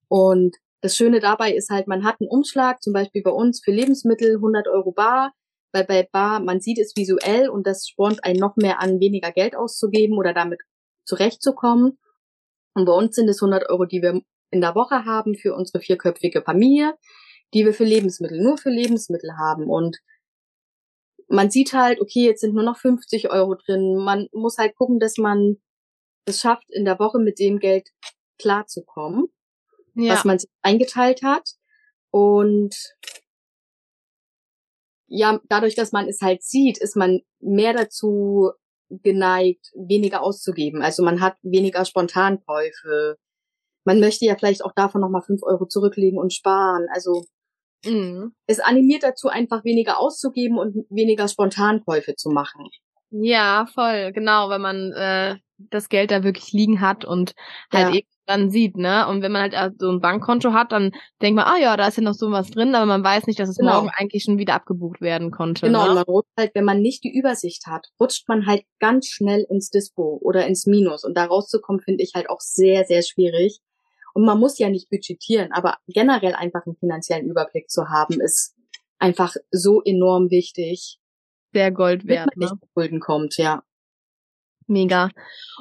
Und 0.08 0.56
das 0.82 0.96
Schöne 0.96 1.20
dabei 1.20 1.54
ist 1.54 1.70
halt, 1.70 1.88
man 1.88 2.04
hat 2.04 2.18
einen 2.20 2.30
Umschlag, 2.30 2.82
zum 2.82 2.94
Beispiel 2.94 3.22
bei 3.22 3.32
uns 3.32 3.62
für 3.64 3.72
Lebensmittel 3.72 4.36
100 4.36 4.68
Euro 4.68 4.92
bar, 4.92 5.34
weil 5.72 5.86
bei 5.86 6.08
bar, 6.12 6.40
man 6.40 6.62
sieht 6.62 6.80
es 6.80 6.94
visuell 6.96 7.50
und 7.50 7.68
das 7.68 7.88
spornt 7.88 8.24
einen 8.24 8.40
noch 8.40 8.56
mehr 8.56 8.82
an, 8.82 9.00
weniger 9.00 9.32
Geld 9.32 9.56
auszugeben 9.56 10.18
oder 10.18 10.34
damit 10.34 10.62
zurechtzukommen. 11.06 11.98
Und 12.74 12.86
bei 12.86 12.94
uns 12.94 13.16
sind 13.16 13.30
es 13.30 13.42
100 13.42 13.70
Euro, 13.70 13.86
die 13.86 14.02
wir 14.02 14.22
in 14.52 14.62
der 14.62 14.76
Woche 14.76 15.06
haben 15.06 15.36
für 15.36 15.54
unsere 15.54 15.80
vierköpfige 15.80 16.42
Familie, 16.42 16.96
die 17.54 17.66
wir 17.66 17.74
für 17.74 17.84
Lebensmittel, 17.84 18.42
nur 18.42 18.58
für 18.58 18.70
Lebensmittel 18.70 19.32
haben. 19.38 19.70
Und 19.70 19.98
man 21.30 21.52
sieht 21.52 21.74
halt, 21.74 22.02
okay, 22.02 22.26
jetzt 22.26 22.42
sind 22.42 22.56
nur 22.56 22.64
noch 22.64 22.78
50 22.78 23.30
Euro 23.30 23.56
drin. 23.56 23.96
Man 23.96 24.28
muss 24.34 24.58
halt 24.58 24.76
gucken, 24.76 25.00
dass 25.00 25.18
man 25.18 25.58
es 26.26 26.42
schafft, 26.42 26.70
in 26.70 26.86
der 26.86 27.00
Woche 27.00 27.20
mit 27.20 27.40
dem 27.40 27.60
Geld 27.60 27.90
klarzukommen, 28.40 29.28
ja. 29.96 30.14
was 30.14 30.26
man 30.26 30.40
sich 30.40 30.50
eingeteilt 30.62 31.22
hat. 31.24 31.52
Und 32.12 32.76
ja, 35.08 35.40
dadurch, 35.50 35.76
dass 35.76 35.92
man 35.92 36.08
es 36.08 36.22
halt 36.22 36.44
sieht, 36.44 36.80
ist 36.80 36.96
man 36.96 37.22
mehr 37.40 37.74
dazu 37.74 38.52
geneigt, 38.90 39.72
weniger 39.76 40.24
auszugeben. 40.24 40.82
Also 40.82 41.04
man 41.04 41.22
hat 41.22 41.38
weniger 41.44 41.86
Spontankäufe. 41.86 43.18
Man 43.86 44.00
möchte 44.00 44.26
ja 44.26 44.36
vielleicht 44.36 44.64
auch 44.64 44.74
davon 44.74 45.02
nochmal 45.02 45.22
fünf 45.22 45.44
Euro 45.44 45.68
zurücklegen 45.68 46.20
und 46.20 46.34
sparen. 46.34 46.88
Also 46.92 47.26
mhm. 47.86 48.34
es 48.48 48.60
animiert 48.60 49.04
dazu, 49.04 49.28
einfach 49.28 49.64
weniger 49.64 50.00
auszugeben 50.00 50.58
und 50.58 50.86
weniger 50.90 51.28
Spontankäufe 51.28 52.16
zu 52.16 52.30
machen. 52.30 52.68
Ja, 53.12 53.68
voll, 53.74 54.12
genau, 54.14 54.50
wenn 54.50 54.62
man 54.62 54.92
äh, 54.94 55.36
das 55.58 55.90
Geld 55.90 56.12
da 56.12 56.24
wirklich 56.24 56.54
liegen 56.54 56.80
hat 56.80 57.06
und 57.06 57.34
halt 57.72 57.90
ja. 57.90 57.96
eben 57.96 58.08
dann 58.30 58.52
sieht, 58.52 58.78
ne? 58.78 59.08
Und 59.08 59.24
wenn 59.24 59.32
man 59.32 59.42
halt 59.42 59.54
äh, 59.54 59.72
so 59.78 59.90
ein 59.90 60.00
Bankkonto 60.00 60.54
hat, 60.54 60.72
dann 60.72 60.92
denkt 61.22 61.36
man, 61.36 61.46
ah 61.46 61.58
ja, 61.58 61.76
da 61.76 61.88
ist 61.88 61.98
ja 61.98 62.04
noch 62.04 62.14
so 62.14 62.30
was 62.30 62.52
drin, 62.52 62.76
aber 62.76 62.86
man 62.86 63.04
weiß 63.04 63.26
nicht, 63.26 63.40
dass 63.40 63.50
es 63.50 63.58
genau. 63.58 63.74
morgen 63.74 63.90
eigentlich 63.90 64.24
schon 64.24 64.38
wieder 64.38 64.54
abgebucht 64.54 65.02
werden 65.02 65.32
konnte. 65.32 65.66
Genau, 65.66 65.84
ne? 65.84 65.90
und 65.90 65.96
man 65.96 66.04
rutscht 66.04 66.30
halt, 66.38 66.52
wenn 66.54 66.64
man 66.64 66.82
nicht 66.82 67.04
die 67.04 67.18
Übersicht 67.18 67.66
hat, 67.66 67.88
rutscht 68.00 68.30
man 68.30 68.46
halt 68.46 68.64
ganz 68.80 69.08
schnell 69.08 69.46
ins 69.50 69.72
Dispo 69.72 70.20
oder 70.22 70.46
ins 70.46 70.68
Minus. 70.68 71.04
Und 71.04 71.18
da 71.18 71.26
rauszukommen, 71.26 71.82
finde 71.82 72.04
ich 72.04 72.12
halt 72.14 72.30
auch 72.30 72.40
sehr, 72.40 72.86
sehr 72.86 73.02
schwierig. 73.02 73.60
Und 74.20 74.26
man 74.26 74.38
muss 74.38 74.60
ja 74.60 74.68
nicht 74.68 74.90
budgetieren, 74.90 75.54
aber 75.54 75.78
generell 75.88 76.36
einfach 76.36 76.66
einen 76.66 76.76
finanziellen 76.76 77.30
Überblick 77.30 77.70
zu 77.70 77.88
haben, 77.88 78.20
ist 78.20 78.54
einfach 78.98 79.34
so 79.50 79.82
enorm 79.82 80.30
wichtig. 80.30 81.00
Der 81.54 81.72
Gold 81.72 82.06
wert. 82.06 82.32
Wenn 82.36 82.40
man 82.42 82.50
ne? 82.50 82.60
nicht 82.62 82.72
Schulden 82.74 83.00
kommt, 83.00 83.38
ja. 83.38 83.64
Mega. 84.68 85.10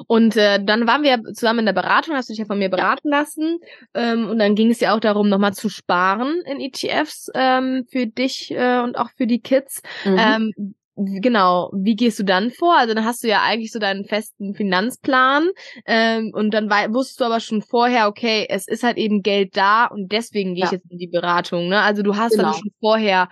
Und 0.07 0.35
äh, 0.35 0.61
dann 0.61 0.87
waren 0.87 1.03
wir 1.03 1.23
zusammen 1.33 1.59
in 1.59 1.67
der 1.67 1.73
Beratung, 1.73 2.15
hast 2.15 2.27
du 2.27 2.33
dich 2.33 2.39
ja 2.39 2.45
von 2.45 2.59
mir 2.59 2.67
beraten 2.67 3.07
lassen. 3.07 3.59
Ähm, 3.93 4.29
und 4.29 4.39
dann 4.39 4.55
ging 4.55 4.71
es 4.71 4.81
ja 4.81 4.93
auch 4.93 4.99
darum, 4.99 5.29
nochmal 5.29 5.53
zu 5.53 5.69
sparen 5.69 6.41
in 6.45 6.59
ETFs 6.59 7.31
ähm, 7.35 7.85
für 7.89 8.07
dich 8.07 8.51
äh, 8.51 8.81
und 8.81 8.97
auch 8.97 9.09
für 9.15 9.25
die 9.25 9.39
Kids. 9.39 9.81
Mhm. 10.03 10.17
Ähm, 10.19 10.75
genau, 11.05 11.71
wie 11.73 11.95
gehst 11.95 12.19
du 12.19 12.23
dann 12.23 12.51
vor? 12.51 12.77
Also 12.77 12.93
dann 12.93 13.05
hast 13.05 13.23
du 13.23 13.27
ja 13.27 13.41
eigentlich 13.41 13.71
so 13.71 13.79
deinen 13.79 14.05
festen 14.05 14.53
Finanzplan 14.53 15.49
ähm, 15.85 16.31
und 16.33 16.53
dann 16.53 16.69
wusstest 16.69 17.21
du 17.21 17.25
aber 17.25 17.39
schon 17.39 17.61
vorher, 17.61 18.07
okay, 18.07 18.45
es 18.49 18.67
ist 18.67 18.83
halt 18.83 18.97
eben 18.97 19.21
Geld 19.21 19.55
da 19.55 19.85
und 19.85 20.11
deswegen 20.11 20.55
gehe 20.55 20.63
ja. 20.63 20.65
ich 20.67 20.71
jetzt 20.73 20.91
in 20.91 20.97
die 20.97 21.07
Beratung. 21.07 21.69
Ne? 21.69 21.79
Also 21.79 22.01
du 22.01 22.15
hast 22.15 22.31
genau. 22.31 22.43
dann 22.43 22.53
schon 22.53 22.71
vorher 22.79 23.29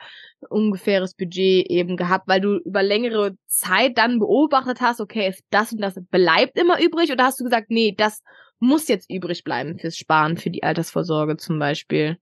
ungefähres 0.49 1.15
Budget 1.15 1.68
eben 1.70 1.97
gehabt, 1.97 2.28
weil 2.28 2.41
du 2.41 2.57
über 2.57 2.84
längere 2.84 3.36
Zeit 3.47 3.97
dann 3.97 4.20
beobachtet 4.20 4.82
hast, 4.82 5.01
okay, 5.01 5.34
das 5.49 5.72
und 5.72 5.82
das 5.82 5.95
bleibt 6.09 6.57
immer 6.57 6.82
übrig 6.82 7.11
oder 7.11 7.26
hast 7.26 7.39
du 7.39 7.43
gesagt, 7.43 7.68
nee, 7.70 7.93
das 7.97 8.22
muss 8.59 8.88
jetzt 8.88 9.09
übrig 9.09 9.43
bleiben 9.43 9.78
fürs 9.78 9.97
Sparen, 9.97 10.38
für 10.38 10.49
die 10.49 10.63
Altersvorsorge 10.63 11.38
zum 11.38 11.59
Beispiel? 11.59 12.18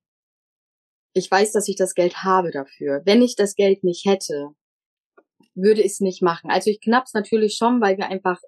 Ich 1.14 1.32
weiß, 1.32 1.54
dass 1.54 1.68
ich 1.68 1.78
das 1.78 1.94
Geld 1.94 2.24
habe 2.24 2.52
dafür. 2.52 3.02
Wenn 3.06 3.22
ich 3.22 3.36
das 3.36 3.56
Geld 3.56 3.84
nicht 3.84 4.06
hätte, 4.06 4.50
würde 5.56 5.82
ich 5.82 5.94
es 5.94 6.00
nicht 6.02 6.22
machen. 6.22 6.50
Also 6.50 6.70
ich 6.70 6.82
knapp's 6.82 7.14
natürlich 7.14 7.56
schon, 7.56 7.82
weil 7.82 7.98
wir 7.98 8.10
einfach 8.10 8.40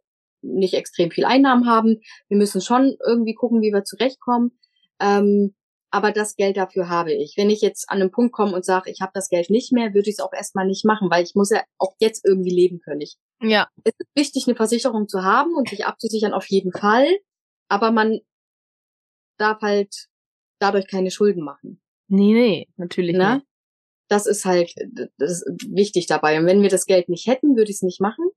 nicht 0.42 0.74
extrem 0.74 1.12
viel 1.12 1.26
Einnahmen 1.26 1.68
haben. 1.68 2.02
Wir 2.28 2.38
müssen 2.38 2.62
schon 2.62 2.96
irgendwie 3.06 3.34
gucken, 3.34 3.62
wie 3.62 3.74
wir 3.74 3.84
zurechtkommen. 3.84 4.58
Ähm, 5.00 5.56
aber 5.90 6.12
das 6.12 6.36
Geld 6.36 6.58
dafür 6.58 6.90
habe 6.90 7.14
ich. 7.14 7.36
Wenn 7.38 7.50
ich 7.50 7.62
jetzt 7.62 7.90
an 7.90 8.02
einen 8.02 8.12
Punkt 8.12 8.34
komme 8.34 8.54
und 8.54 8.66
sage, 8.66 8.92
ich 8.92 9.02
habe 9.02 9.12
das 9.14 9.30
Geld 9.30 9.50
nicht 9.50 9.72
mehr, 9.72 9.94
würde 9.94 10.10
ich 10.10 10.18
es 10.18 10.20
auch 10.20 10.34
erstmal 10.34 10.68
nicht 10.68 10.86
machen, 10.86 11.10
weil 11.10 11.24
ich 11.24 11.34
muss 11.34 11.50
ja 11.50 11.64
auch 11.78 11.96
jetzt 12.00 12.26
irgendwie 12.26 12.54
leben 12.54 12.80
können. 12.82 13.02
Ich, 13.02 13.16
ja. 13.42 13.68
Es 13.84 13.94
ist 13.98 14.10
wichtig, 14.16 14.46
eine 14.48 14.56
Versicherung 14.56 15.08
zu 15.08 15.24
haben 15.24 15.56
und 15.56 15.70
sich 15.70 15.86
abzusichern 15.86 16.34
auf 16.34 16.48
jeden 16.50 16.74
Fall, 16.74 17.08
aber 17.70 17.92
man 17.92 18.20
darf 19.38 19.62
halt 19.62 20.08
dadurch 20.60 20.88
keine 20.88 21.12
Schulden 21.12 21.44
machen. 21.44 21.82
Nee, 22.08 22.34
nee, 22.34 22.68
natürlich 22.76 23.16
ne? 23.16 23.36
nicht. 23.36 23.46
Das 24.08 24.26
ist 24.26 24.46
halt 24.46 24.74
das 25.18 25.32
ist 25.32 25.46
wichtig 25.70 26.08
dabei. 26.08 26.40
Und 26.40 26.46
wenn 26.46 26.62
wir 26.62 26.70
das 26.70 26.86
Geld 26.86 27.10
nicht 27.10 27.28
hätten, 27.28 27.56
würde 27.56 27.70
ich 27.70 27.78
es 27.78 27.82
nicht 27.82 28.02
machen. 28.02 28.30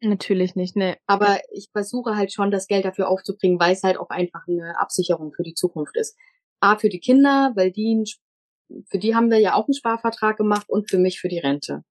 Natürlich 0.00 0.54
nicht, 0.54 0.76
ne. 0.76 0.96
Aber 1.06 1.38
ich 1.50 1.68
versuche 1.72 2.16
halt 2.16 2.32
schon, 2.32 2.50
das 2.50 2.66
Geld 2.66 2.84
dafür 2.84 3.08
aufzubringen, 3.08 3.58
weil 3.58 3.72
es 3.72 3.82
halt 3.82 3.98
auch 3.98 4.10
einfach 4.10 4.46
eine 4.46 4.78
Absicherung 4.78 5.32
für 5.32 5.42
die 5.42 5.54
Zukunft 5.54 5.96
ist. 5.96 6.16
A, 6.60 6.76
für 6.76 6.88
die 6.88 7.00
Kinder, 7.00 7.52
weil 7.54 7.70
die, 7.70 8.04
für 8.86 8.98
die 8.98 9.14
haben 9.14 9.30
wir 9.30 9.38
ja 9.38 9.54
auch 9.54 9.66
einen 9.66 9.74
Sparvertrag 9.74 10.36
gemacht 10.36 10.68
und 10.68 10.90
für 10.90 10.98
mich 10.98 11.20
für 11.20 11.28
die 11.28 11.38
Rente. 11.38 11.84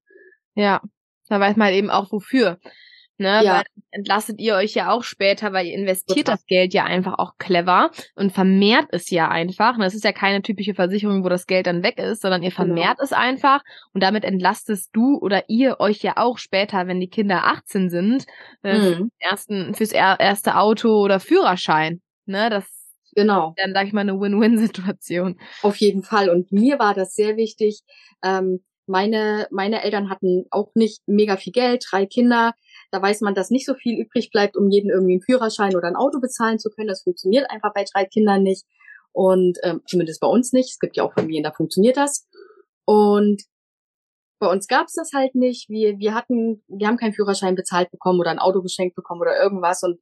Ja, 0.55 0.81
da 1.27 1.39
weiß 1.39 1.55
man 1.55 1.73
eben 1.73 1.89
auch 1.89 2.11
wofür. 2.11 2.59
Ne, 3.19 3.43
ja. 3.43 3.57
weil 3.57 3.63
entlastet 3.91 4.39
ihr 4.39 4.55
euch 4.55 4.73
ja 4.73 4.91
auch 4.91 5.03
später, 5.03 5.53
weil 5.53 5.67
ihr 5.67 5.75
investiert 5.75 6.25
Total. 6.25 6.35
das 6.35 6.45
Geld 6.47 6.73
ja 6.73 6.85
einfach 6.85 7.19
auch 7.19 7.37
clever 7.37 7.91
und 8.15 8.33
vermehrt 8.33 8.87
es 8.89 9.11
ja 9.11 9.29
einfach. 9.29 9.77
Das 9.77 9.93
ist 9.93 10.03
ja 10.03 10.11
keine 10.11 10.41
typische 10.41 10.73
Versicherung, 10.73 11.23
wo 11.23 11.29
das 11.29 11.45
Geld 11.45 11.67
dann 11.67 11.83
weg 11.83 11.99
ist, 11.99 12.23
sondern 12.23 12.41
ihr 12.41 12.49
genau. 12.49 12.65
vermehrt 12.65 12.97
genau. 12.97 13.03
es 13.03 13.13
einfach 13.13 13.61
und 13.93 14.01
damit 14.01 14.23
entlastest 14.23 14.89
du 14.93 15.19
oder 15.19 15.43
ihr 15.47 15.79
euch 15.79 16.01
ja 16.01 16.13
auch 16.17 16.39
später, 16.39 16.87
wenn 16.87 16.99
die 16.99 17.09
Kinder 17.09 17.45
18 17.45 17.91
sind, 17.91 18.25
äh, 18.63 18.95
mhm. 18.95 19.11
ersten, 19.19 19.75
fürs 19.75 19.91
erste 19.91 20.57
Auto 20.57 20.99
oder 20.99 21.19
Führerschein. 21.19 22.01
Ne, 22.25 22.49
das 22.49 22.83
Genau. 23.15 23.53
Dann 23.57 23.73
sage 23.73 23.87
ich 23.87 23.93
mal 23.93 24.01
eine 24.01 24.19
Win-Win-Situation. 24.19 25.39
Auf 25.61 25.75
jeden 25.77 26.01
Fall. 26.01 26.29
Und 26.29 26.51
mir 26.51 26.79
war 26.79 26.95
das 26.95 27.13
sehr 27.13 27.37
wichtig. 27.37 27.83
Ähm, 28.23 28.63
meine, 28.85 29.47
meine 29.51 29.83
Eltern 29.83 30.09
hatten 30.09 30.45
auch 30.49 30.71
nicht 30.75 31.01
mega 31.05 31.37
viel 31.37 31.53
Geld, 31.53 31.85
drei 31.89 32.05
Kinder. 32.05 32.53
Da 32.93 33.01
weiß 33.01 33.21
man, 33.21 33.33
dass 33.33 33.49
nicht 33.49 33.65
so 33.65 33.73
viel 33.73 33.99
übrig 33.99 34.29
bleibt, 34.29 34.55
um 34.55 34.69
jeden 34.69 34.91
irgendwie 34.91 35.13
einen 35.13 35.23
Führerschein 35.23 35.75
oder 35.75 35.87
ein 35.87 35.95
Auto 35.95 36.19
bezahlen 36.19 36.59
zu 36.59 36.69
können. 36.69 36.89
Das 36.89 37.01
funktioniert 37.01 37.49
einfach 37.49 37.73
bei 37.73 37.85
drei 37.91 38.05
Kindern 38.05 38.43
nicht. 38.43 38.65
Und 39.11 39.57
ähm, 39.63 39.81
zumindest 39.87 40.21
bei 40.21 40.27
uns 40.27 40.53
nicht. 40.53 40.69
Es 40.69 40.79
gibt 40.79 40.95
ja 40.95 41.03
auch 41.03 41.13
Familien, 41.13 41.43
da 41.43 41.51
funktioniert 41.51 41.97
das. 41.97 42.27
Und 42.85 43.41
bei 44.39 44.47
uns 44.47 44.67
gab's 44.67 44.93
das 44.93 45.09
halt 45.11 45.33
nicht. 45.33 45.69
Wir, 45.69 45.97
wir 45.97 46.13
hatten, 46.13 46.63
wir 46.67 46.85
haben 46.85 46.97
keinen 46.97 47.13
Führerschein 47.13 47.55
bezahlt 47.55 47.89
bekommen 47.89 48.19
oder 48.19 48.29
ein 48.29 48.37
Auto 48.37 48.61
geschenkt 48.61 48.95
bekommen 48.95 49.21
oder 49.21 49.41
irgendwas. 49.41 49.81
Und 49.81 49.99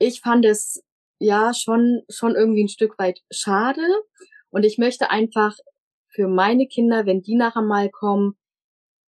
ich 0.00 0.20
fand 0.20 0.44
es 0.44 0.82
ja 1.20 1.54
schon, 1.54 2.02
schon 2.08 2.34
irgendwie 2.34 2.64
ein 2.64 2.68
Stück 2.68 2.98
weit 2.98 3.20
schade. 3.30 3.82
Und 4.50 4.64
ich 4.64 4.78
möchte 4.78 5.10
einfach 5.10 5.54
für 6.08 6.26
meine 6.26 6.66
Kinder, 6.66 7.06
wenn 7.06 7.22
die 7.22 7.36
nachher 7.36 7.62
mal 7.62 7.88
kommen, 7.88 8.34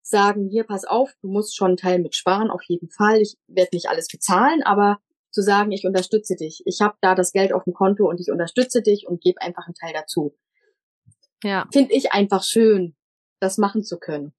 sagen, 0.06 0.48
hier, 0.48 0.64
pass 0.64 0.84
auf, 0.84 1.12
du 1.22 1.28
musst 1.28 1.56
schon 1.56 1.68
einen 1.68 1.76
Teil 1.76 1.98
mit 1.98 2.14
sparen, 2.14 2.50
auf 2.50 2.62
jeden 2.64 2.90
Fall. 2.90 3.20
Ich 3.20 3.36
werde 3.46 3.70
nicht 3.72 3.88
alles 3.88 4.08
bezahlen, 4.08 4.62
aber 4.62 4.98
zu 5.30 5.42
sagen, 5.42 5.72
ich 5.72 5.84
unterstütze 5.84 6.36
dich. 6.36 6.62
Ich 6.66 6.80
habe 6.80 6.94
da 7.00 7.14
das 7.14 7.32
Geld 7.32 7.52
auf 7.52 7.64
dem 7.64 7.72
Konto 7.72 8.08
und 8.08 8.20
ich 8.20 8.30
unterstütze 8.30 8.82
dich 8.82 9.06
und 9.08 9.20
gebe 9.20 9.40
einfach 9.40 9.66
einen 9.66 9.74
Teil 9.74 9.92
dazu. 9.92 10.36
Ja. 11.42 11.66
Finde 11.72 11.94
ich 11.94 12.12
einfach 12.12 12.44
schön, 12.44 12.94
das 13.40 13.58
machen 13.58 13.82
zu 13.82 13.98
können. 13.98 14.32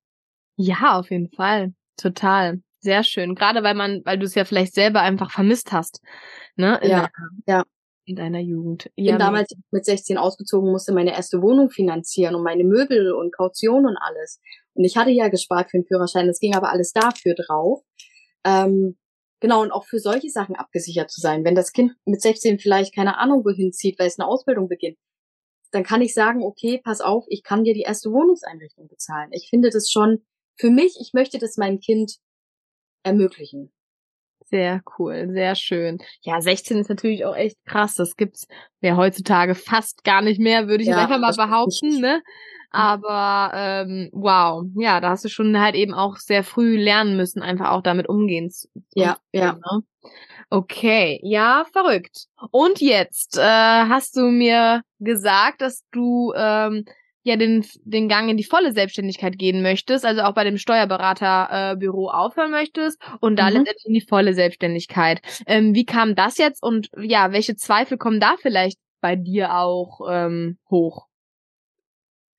Ja, 0.55 0.97
auf 0.97 1.11
jeden 1.11 1.29
Fall. 1.29 1.73
Total. 1.97 2.61
Sehr 2.79 3.03
schön. 3.03 3.35
Gerade 3.35 3.63
weil 3.63 3.73
man, 3.73 4.03
weil 4.05 4.19
du 4.19 4.25
es 4.25 4.35
ja 4.35 4.45
vielleicht 4.45 4.73
selber 4.73 5.01
einfach 5.01 5.31
vermisst 5.31 5.71
hast. 5.71 6.01
Ne? 6.55 6.79
In 6.81 6.89
ja, 6.91 7.09
ja. 7.47 7.63
In 8.07 8.15
deiner 8.15 8.39
Jugend. 8.39 8.91
Ich 8.95 9.07
bin 9.07 9.17
damals 9.17 9.51
mit 9.71 9.83
16 9.83 10.19
ausgezogen, 10.19 10.71
musste 10.71 10.93
meine 10.93 11.11
erste 11.11 11.41
Wohnung 11.41 11.71
finanzieren 11.71 12.35
und 12.35 12.43
meine 12.43 12.63
Möbel 12.63 13.11
und 13.11 13.35
Kaution 13.35 13.87
und 13.87 13.97
alles. 13.97 14.39
Und 14.73 14.83
ich 14.83 14.95
hatte 14.95 15.09
ja 15.09 15.27
gespart 15.27 15.71
für 15.71 15.79
den 15.79 15.87
Führerschein, 15.87 16.27
das 16.27 16.39
ging 16.39 16.53
aber 16.53 16.71
alles 16.71 16.93
dafür 16.93 17.33
drauf. 17.33 17.81
Ähm, 18.45 18.97
genau, 19.39 19.63
und 19.63 19.71
auch 19.71 19.85
für 19.85 19.97
solche 19.97 20.29
Sachen 20.29 20.55
abgesichert 20.55 21.09
zu 21.09 21.19
sein. 21.19 21.43
Wenn 21.43 21.55
das 21.55 21.71
Kind 21.71 21.93
mit 22.05 22.21
16 22.21 22.59
vielleicht 22.59 22.93
keine 22.93 23.17
Ahnung 23.17 23.43
wohin 23.43 23.73
zieht, 23.73 23.97
weil 23.97 24.07
es 24.07 24.19
eine 24.19 24.27
Ausbildung 24.27 24.67
beginnt, 24.67 24.97
dann 25.71 25.83
kann 25.83 26.01
ich 26.01 26.13
sagen, 26.13 26.43
okay, 26.43 26.79
pass 26.83 27.01
auf, 27.01 27.25
ich 27.27 27.41
kann 27.41 27.63
dir 27.63 27.73
die 27.73 27.81
erste 27.81 28.11
Wohnungseinrichtung 28.11 28.87
bezahlen. 28.87 29.29
Ich 29.31 29.49
finde 29.49 29.71
das 29.71 29.89
schon 29.89 30.23
für 30.57 30.69
mich, 30.69 30.97
ich 31.01 31.13
möchte 31.13 31.39
das 31.39 31.57
meinem 31.57 31.79
Kind 31.79 32.17
ermöglichen. 33.03 33.71
Sehr 34.47 34.81
cool, 34.97 35.29
sehr 35.31 35.55
schön. 35.55 35.97
Ja, 36.21 36.39
16 36.39 36.77
ist 36.77 36.89
natürlich 36.89 37.25
auch 37.25 37.35
echt 37.35 37.57
krass. 37.65 37.95
Das 37.95 38.15
gibt's 38.15 38.47
ja 38.79 38.95
heutzutage 38.95 39.55
fast 39.55 40.03
gar 40.03 40.21
nicht 40.21 40.39
mehr, 40.39 40.67
würde 40.67 40.83
ich 40.83 40.89
ja, 40.89 40.97
einfach 40.97 41.19
mal 41.19 41.33
behaupten, 41.33 41.99
ne? 41.99 42.21
Aber 42.69 43.51
ähm, 43.55 44.09
wow, 44.11 44.65
ja, 44.75 44.99
da 44.99 45.11
hast 45.11 45.23
du 45.23 45.29
schon 45.29 45.59
halt 45.59 45.75
eben 45.75 45.93
auch 45.93 46.17
sehr 46.17 46.43
früh 46.43 46.77
lernen 46.77 47.15
müssen, 47.15 47.41
einfach 47.41 47.71
auch 47.71 47.81
damit 47.81 48.07
umgehen 48.09 48.51
zu. 48.51 48.67
Ja, 48.93 49.17
ja. 49.31 49.53
Ne? 49.53 49.83
Okay, 50.49 51.19
ja, 51.23 51.65
verrückt. 51.71 52.25
Und 52.51 52.81
jetzt 52.81 53.37
äh, 53.37 53.41
hast 53.41 54.15
du 54.15 54.23
mir 54.23 54.81
gesagt, 54.99 55.61
dass 55.61 55.83
du 55.91 56.33
ähm, 56.35 56.85
ja 57.25 57.35
den, 57.37 57.65
den 57.83 58.07
Gang 58.07 58.29
in 58.29 58.37
die 58.37 58.43
volle 58.43 58.71
Selbstständigkeit 58.71 59.37
gehen 59.37 59.63
möchtest, 59.63 60.05
also 60.05 60.21
auch 60.21 60.35
bei 60.35 60.43
dem 60.43 60.57
Steuerberaterbüro 60.57 62.07
äh, 62.07 62.11
aufhören 62.11 62.51
möchtest 62.51 63.01
und 63.19 63.37
da 63.37 63.49
mhm. 63.49 63.57
letztendlich 63.57 63.85
in 63.85 63.93
die 63.95 64.05
volle 64.07 64.35
Selbstständigkeit. 64.35 65.21
Ähm, 65.47 65.73
wie 65.73 65.85
kam 65.85 66.13
das 66.15 66.37
jetzt 66.37 66.61
und 66.61 66.89
ja, 66.97 67.31
welche 67.31 67.55
Zweifel 67.55 67.97
kommen 67.97 68.19
da 68.19 68.35
vielleicht 68.39 68.77
bei 69.01 69.15
dir 69.15 69.55
auch 69.55 70.01
ähm, 70.07 70.59
hoch? 70.69 71.07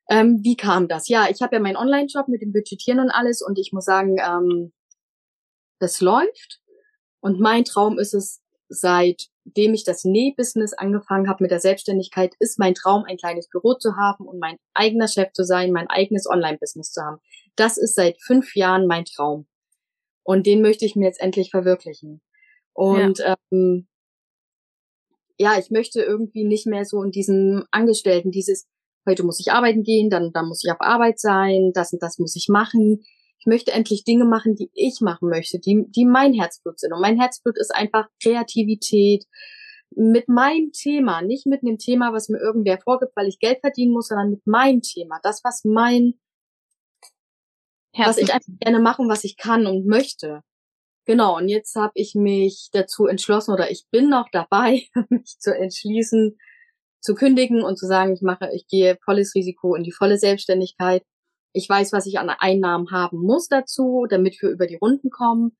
Ähm, 0.08 0.38
wie 0.44 0.56
kam 0.56 0.86
das? 0.86 1.08
Ja, 1.08 1.26
ich 1.28 1.42
habe 1.42 1.56
ja 1.56 1.60
meinen 1.60 1.76
Online-Shop 1.76 2.28
mit 2.28 2.40
dem 2.40 2.52
Budgetieren 2.52 3.00
und 3.00 3.10
alles 3.10 3.42
und 3.42 3.58
ich 3.58 3.72
muss 3.72 3.84
sagen, 3.84 4.18
ähm, 4.24 4.72
das 5.80 6.00
läuft. 6.00 6.60
Und 7.18 7.40
mein 7.40 7.64
Traum 7.64 7.98
ist 7.98 8.14
es, 8.14 8.40
seitdem 9.46 9.74
ich 9.74 9.84
das 9.84 10.04
Nähbusiness 10.04 10.72
angefangen 10.72 11.28
habe 11.28 11.44
mit 11.44 11.50
der 11.50 11.60
Selbstständigkeit, 11.60 12.34
ist 12.38 12.58
mein 12.58 12.74
Traum, 12.74 13.04
ein 13.04 13.16
kleines 13.16 13.48
Büro 13.48 13.74
zu 13.74 13.96
haben 13.96 14.26
und 14.26 14.38
mein 14.38 14.56
eigener 14.74 15.08
Chef 15.08 15.32
zu 15.32 15.44
sein, 15.44 15.72
mein 15.72 15.88
eigenes 15.88 16.28
Online-Business 16.28 16.92
zu 16.92 17.02
haben. 17.02 17.18
Das 17.54 17.78
ist 17.78 17.94
seit 17.94 18.20
fünf 18.20 18.54
Jahren 18.56 18.86
mein 18.86 19.04
Traum. 19.04 19.46
Und 20.22 20.46
den 20.46 20.62
möchte 20.62 20.84
ich 20.84 20.96
mir 20.96 21.06
jetzt 21.06 21.20
endlich 21.20 21.50
verwirklichen. 21.50 22.20
Und 22.72 23.18
ja. 23.18 23.36
ähm, 23.52 23.86
ja, 25.38 25.58
ich 25.58 25.70
möchte 25.70 26.00
irgendwie 26.00 26.44
nicht 26.44 26.66
mehr 26.66 26.84
so 26.84 27.02
in 27.02 27.10
diesem 27.10 27.64
Angestellten, 27.70 28.30
dieses, 28.30 28.66
heute 29.06 29.22
muss 29.22 29.40
ich 29.40 29.52
arbeiten 29.52 29.84
gehen, 29.84 30.10
dann, 30.10 30.32
dann 30.32 30.48
muss 30.48 30.64
ich 30.64 30.72
auf 30.72 30.80
Arbeit 30.80 31.20
sein, 31.20 31.70
das 31.72 31.92
und 31.92 32.02
das 32.02 32.18
muss 32.18 32.34
ich 32.36 32.48
machen. 32.48 33.04
Ich 33.46 33.48
möchte 33.48 33.70
endlich 33.70 34.02
Dinge 34.02 34.24
machen, 34.24 34.56
die 34.56 34.70
ich 34.74 35.00
machen 35.00 35.28
möchte, 35.28 35.60
die, 35.60 35.84
die 35.88 36.04
mein 36.04 36.32
Herzblut 36.32 36.80
sind. 36.80 36.92
Und 36.92 37.00
mein 37.00 37.16
Herzblut 37.16 37.56
ist 37.56 37.72
einfach 37.72 38.08
Kreativität 38.20 39.24
mit 39.90 40.28
meinem 40.28 40.72
Thema, 40.72 41.22
nicht 41.22 41.46
mit 41.46 41.62
einem 41.62 41.78
Thema, 41.78 42.12
was 42.12 42.28
mir 42.28 42.40
irgendwer 42.40 42.80
vorgibt, 42.80 43.12
weil 43.14 43.28
ich 43.28 43.38
Geld 43.38 43.60
verdienen 43.60 43.92
muss, 43.92 44.08
sondern 44.08 44.30
mit 44.30 44.44
meinem 44.48 44.82
Thema. 44.82 45.20
Das, 45.22 45.44
was 45.44 45.64
mein, 45.64 46.14
Herzblut. 47.92 48.16
was 48.16 48.18
ich 48.18 48.34
einfach 48.34 48.52
gerne 48.58 48.80
machen, 48.80 49.08
was 49.08 49.22
ich 49.22 49.36
kann 49.36 49.68
und 49.68 49.86
möchte. 49.86 50.40
Genau, 51.04 51.36
und 51.36 51.48
jetzt 51.48 51.76
habe 51.76 51.92
ich 51.94 52.16
mich 52.16 52.70
dazu 52.72 53.06
entschlossen 53.06 53.54
oder 53.54 53.70
ich 53.70 53.86
bin 53.92 54.08
noch 54.08 54.26
dabei, 54.32 54.88
mich 55.08 55.38
zu 55.38 55.56
entschließen, 55.56 56.36
zu 57.00 57.14
kündigen 57.14 57.62
und 57.62 57.78
zu 57.78 57.86
sagen, 57.86 58.12
ich 58.12 58.22
mache, 58.22 58.50
ich 58.52 58.66
gehe 58.66 58.98
volles 59.04 59.36
Risiko 59.36 59.76
in 59.76 59.84
die 59.84 59.92
volle 59.92 60.18
Selbstständigkeit. 60.18 61.04
Ich 61.56 61.66
weiß, 61.70 61.94
was 61.94 62.06
ich 62.06 62.18
an 62.18 62.28
Einnahmen 62.28 62.90
haben 62.90 63.18
muss 63.18 63.48
dazu, 63.48 64.06
damit 64.10 64.40
wir 64.42 64.50
über 64.50 64.66
die 64.66 64.76
Runden 64.76 65.08
kommen. 65.08 65.56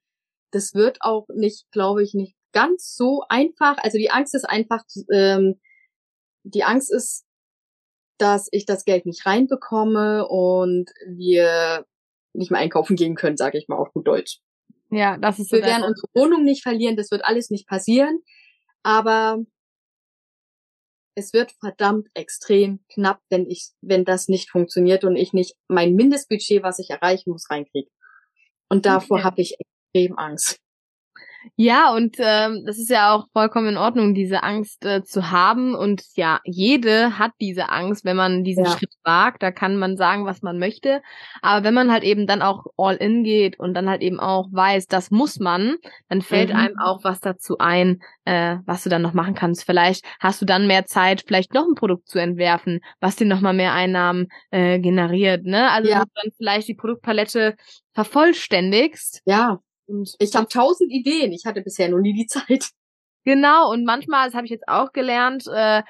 Das 0.51 0.74
wird 0.74 0.99
auch 1.01 1.26
nicht, 1.34 1.70
glaube 1.70 2.03
ich, 2.03 2.12
nicht 2.12 2.36
ganz 2.53 2.94
so 2.94 3.22
einfach. 3.30 3.78
Also 3.78 3.97
die 3.97 4.11
Angst 4.11 4.34
ist 4.34 4.44
einfach, 4.44 4.84
ähm, 5.11 5.59
die 6.42 6.64
Angst 6.64 6.92
ist, 6.92 7.24
dass 8.18 8.49
ich 8.53 8.66
das 8.66 8.84
Geld 8.84 9.07
nicht 9.07 9.24
reinbekomme 9.24 10.28
und 10.28 10.90
wir 11.07 11.86
nicht 12.34 12.51
mehr 12.51 12.61
einkaufen 12.61 12.97
gehen 12.97 13.14
können, 13.14 13.38
sage 13.38 13.57
ich 13.57 13.68
mal 13.68 13.78
auf 13.78 13.92
gut 13.94 14.07
Deutsch. 14.07 14.40
Ja, 14.90 15.16
das 15.16 15.38
ist 15.38 15.49
so. 15.49 15.57
Wir 15.57 15.64
werden 15.64 15.84
unsere 15.84 16.09
Wohnung 16.12 16.44
nicht 16.44 16.62
verlieren, 16.62 16.97
das 16.97 17.11
wird 17.11 17.24
alles 17.24 17.49
nicht 17.49 17.66
passieren. 17.66 18.20
Aber 18.82 19.38
es 21.17 21.33
wird 21.33 21.53
verdammt 21.59 22.09
extrem 22.14 22.81
knapp, 22.93 23.21
wenn 23.31 23.47
ich, 23.47 23.71
wenn 23.81 24.05
das 24.05 24.29
nicht 24.29 24.51
funktioniert 24.51 25.03
und 25.03 25.17
ich 25.17 25.33
nicht 25.33 25.57
mein 25.67 25.95
Mindestbudget, 25.95 26.62
was 26.62 26.79
ich 26.79 26.91
erreichen 26.91 27.31
muss, 27.31 27.51
reinkriege. 27.51 27.91
Und 28.69 28.85
davor 28.85 29.19
okay. 29.19 29.25
habe 29.25 29.41
ich 29.41 29.57
extrem 29.59 30.19
Angst. 30.19 30.61
Ja, 31.55 31.94
und 31.94 32.16
ähm, 32.18 32.64
das 32.66 32.78
ist 32.78 32.90
ja 32.90 33.14
auch 33.14 33.26
vollkommen 33.32 33.68
in 33.68 33.76
Ordnung, 33.76 34.14
diese 34.14 34.42
Angst 34.42 34.84
äh, 34.84 35.03
zu 35.05 35.30
haben. 35.30 35.74
Und 35.74 36.03
ja, 36.14 36.40
jede 36.44 37.18
hat 37.18 37.32
diese 37.40 37.68
Angst, 37.68 38.05
wenn 38.05 38.16
man 38.16 38.44
diesen 38.44 38.64
ja. 38.64 38.70
Schritt 38.70 38.94
wagt. 39.05 39.42
Da 39.42 39.51
kann 39.53 39.76
man 39.76 39.97
sagen, 39.97 40.26
was 40.26 40.42
man 40.42 40.59
möchte. 40.59 41.03
Aber 41.42 41.64
wenn 41.64 41.74
man 41.74 41.92
halt 41.92 42.03
eben 42.03 42.26
dann 42.26 42.42
auch 42.42 42.64
all 42.76 42.97
in 42.97 43.24
geht 43.24 43.59
und 43.59 43.74
dann 43.74 43.88
halt 43.88 44.03
eben 44.03 44.20
auch 44.20 44.49
weiß, 44.51 44.86
das 44.86 45.11
muss 45.11 45.38
man, 45.38 45.76
dann 46.09 46.22
fällt 46.22 46.51
mhm. 46.51 46.57
einem 46.57 46.78
auch 46.78 47.05
was 47.05 47.20
dazu 47.20 47.59
ein, 47.59 48.01
äh, 48.24 48.57
was 48.66 48.82
du 48.82 48.90
dann 48.90 49.03
noch 49.03 49.14
machen 49.14 49.34
kannst. 49.34 49.64
Vielleicht 49.64 50.05
hast 50.20 50.42
du 50.42 50.47
dann 50.47 50.66
mehr 50.66 50.86
Zeit, 50.86 51.24
vielleicht 51.26 51.55
noch 51.55 51.66
ein 51.66 51.74
Produkt 51.74 52.09
zu 52.09 52.18
entwerfen, 52.18 52.80
was 53.01 53.16
dir 53.16 53.26
nochmal 53.26 53.55
mehr 53.55 53.72
Einnahmen 53.72 54.28
äh, 54.51 54.78
generiert. 54.78 55.44
Ne? 55.44 55.70
Also 55.70 55.90
ja. 55.90 56.05
dann 56.14 56.32
vielleicht 56.36 56.68
die 56.68 56.74
Produktpalette 56.74 57.57
vervollständigst. 57.94 59.22
Ja. 59.24 59.61
Und 59.87 60.14
ich 60.18 60.34
habe 60.34 60.49
tausend 60.49 60.91
Ideen. 60.91 61.32
Ich 61.32 61.45
hatte 61.45 61.62
bisher 61.62 61.89
noch 61.89 61.99
nie 61.99 62.14
die 62.14 62.26
Zeit. 62.26 62.70
Genau, 63.26 63.72
und 63.72 63.84
manchmal, 63.84 64.28
das 64.28 64.37
habe 64.37 64.45
ich 64.45 64.53
jetzt 64.53 64.68
auch 64.68 64.93
gelernt, 64.93 65.49
äh, 65.53 65.82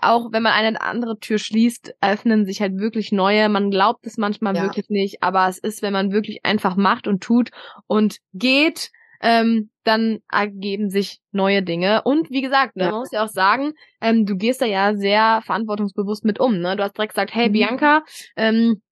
auch 0.00 0.30
wenn 0.30 0.44
man 0.44 0.52
eine 0.52 0.80
andere 0.80 1.18
Tür 1.18 1.38
schließt, 1.38 1.92
öffnen 2.00 2.46
sich 2.46 2.60
halt 2.60 2.78
wirklich 2.78 3.10
neue. 3.10 3.48
Man 3.48 3.72
glaubt 3.72 4.06
es 4.06 4.16
manchmal 4.16 4.54
ja. 4.54 4.62
wirklich 4.62 4.88
nicht, 4.90 5.20
aber 5.20 5.48
es 5.48 5.58
ist, 5.58 5.82
wenn 5.82 5.92
man 5.92 6.12
wirklich 6.12 6.44
einfach 6.44 6.76
macht 6.76 7.08
und 7.08 7.20
tut 7.20 7.50
und 7.88 8.18
geht, 8.32 8.92
ähm, 9.20 9.70
dann 9.82 10.20
ergeben 10.30 10.88
sich 10.88 11.18
neue 11.32 11.64
Dinge. 11.64 12.02
Und 12.04 12.30
wie 12.30 12.42
gesagt, 12.42 12.76
ne, 12.76 12.84
ja. 12.84 12.90
man 12.92 13.00
muss 13.00 13.10
ja 13.10 13.24
auch 13.24 13.28
sagen, 13.28 13.72
ähm, 14.00 14.24
du 14.24 14.36
gehst 14.36 14.60
da 14.60 14.66
ja 14.66 14.94
sehr 14.94 15.42
verantwortungsbewusst 15.44 16.24
mit 16.24 16.38
um. 16.38 16.60
Ne? 16.60 16.76
Du 16.76 16.84
hast 16.84 16.96
direkt 16.96 17.14
gesagt, 17.14 17.34
hey 17.34 17.48
mhm. 17.48 17.52
Bianca, 17.54 18.04
ähm, 18.36 18.82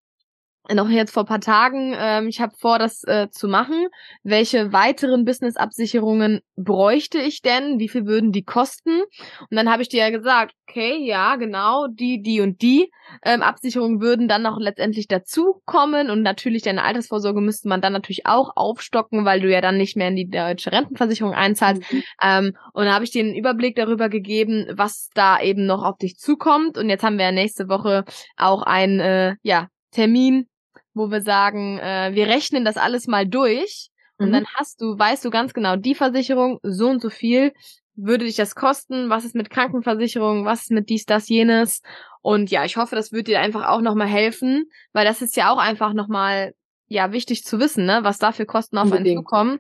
noch 0.70 0.88
jetzt 0.88 1.12
vor 1.12 1.24
paar 1.24 1.40
Tagen, 1.40 1.94
ähm, 1.98 2.28
ich 2.28 2.40
habe 2.40 2.52
vor, 2.56 2.78
das 2.78 3.02
äh, 3.04 3.28
zu 3.30 3.48
machen. 3.48 3.88
Welche 4.22 4.72
weiteren 4.72 5.24
Business-Absicherungen 5.24 6.40
bräuchte 6.56 7.18
ich 7.18 7.42
denn? 7.42 7.80
Wie 7.80 7.88
viel 7.88 8.06
würden 8.06 8.30
die 8.30 8.44
kosten? 8.44 9.00
Und 9.00 9.56
dann 9.56 9.70
habe 9.70 9.82
ich 9.82 9.88
dir 9.88 10.00
ja 10.00 10.10
gesagt, 10.10 10.54
okay, 10.68 11.04
ja, 11.04 11.36
genau, 11.36 11.88
die, 11.88 12.22
die 12.22 12.40
und 12.40 12.62
die 12.62 12.90
ähm, 13.24 13.42
Absicherungen 13.42 14.00
würden 14.00 14.28
dann 14.28 14.42
noch 14.42 14.58
letztendlich 14.58 15.08
dazukommen. 15.08 16.10
Und 16.10 16.22
natürlich 16.22 16.62
deine 16.62 16.84
Altersvorsorge 16.84 17.40
müsste 17.40 17.68
man 17.68 17.80
dann 17.80 17.92
natürlich 17.92 18.26
auch 18.26 18.52
aufstocken, 18.54 19.24
weil 19.24 19.40
du 19.40 19.50
ja 19.50 19.60
dann 19.60 19.76
nicht 19.76 19.96
mehr 19.96 20.08
in 20.08 20.16
die 20.16 20.30
deutsche 20.30 20.70
Rentenversicherung 20.70 21.34
einzahlst. 21.34 21.82
Mhm. 21.92 22.02
Ähm, 22.22 22.56
und 22.72 22.84
da 22.84 22.94
habe 22.94 23.04
ich 23.04 23.10
dir 23.10 23.24
einen 23.24 23.34
Überblick 23.34 23.74
darüber 23.74 24.08
gegeben, 24.08 24.66
was 24.72 25.10
da 25.14 25.40
eben 25.40 25.66
noch 25.66 25.82
auf 25.82 25.98
dich 25.98 26.18
zukommt. 26.18 26.78
Und 26.78 26.88
jetzt 26.88 27.02
haben 27.02 27.18
wir 27.18 27.26
ja 27.26 27.32
nächste 27.32 27.68
Woche 27.68 28.04
auch 28.36 28.62
ein, 28.62 29.00
äh, 29.00 29.34
ja, 29.42 29.68
Termin 29.92 30.46
wo 30.94 31.10
wir 31.10 31.22
sagen, 31.22 31.78
äh, 31.78 32.10
wir 32.14 32.26
rechnen 32.26 32.64
das 32.64 32.76
alles 32.76 33.06
mal 33.06 33.26
durch 33.26 33.90
und 34.18 34.28
mhm. 34.28 34.32
dann 34.32 34.46
hast 34.54 34.80
du, 34.80 34.98
weißt 34.98 35.24
du 35.24 35.30
ganz 35.30 35.52
genau, 35.54 35.76
die 35.76 35.94
Versicherung, 35.94 36.58
so 36.62 36.88
und 36.88 37.02
so 37.02 37.10
viel 37.10 37.52
würde 37.94 38.24
dich 38.24 38.36
das 38.36 38.54
kosten, 38.54 39.10
was 39.10 39.24
ist 39.24 39.34
mit 39.34 39.50
Krankenversicherung, 39.50 40.44
was 40.44 40.62
ist 40.62 40.70
mit 40.70 40.88
dies, 40.88 41.04
das, 41.04 41.28
jenes. 41.28 41.82
Und 42.22 42.50
ja, 42.50 42.64
ich 42.64 42.76
hoffe, 42.76 42.94
das 42.94 43.12
wird 43.12 43.28
dir 43.28 43.40
einfach 43.40 43.68
auch 43.68 43.80
nochmal 43.80 44.06
helfen, 44.06 44.64
weil 44.92 45.04
das 45.04 45.22
ist 45.22 45.36
ja 45.36 45.52
auch 45.52 45.58
einfach 45.58 45.92
nochmal, 45.92 46.54
ja, 46.88 47.12
wichtig 47.12 47.44
zu 47.44 47.58
wissen, 47.58 47.84
ne, 47.84 48.00
was 48.02 48.18
da 48.18 48.32
für 48.32 48.46
Kosten 48.46 48.78
auf 48.78 48.92
einen 48.92 49.04
zukommen. 49.04 49.58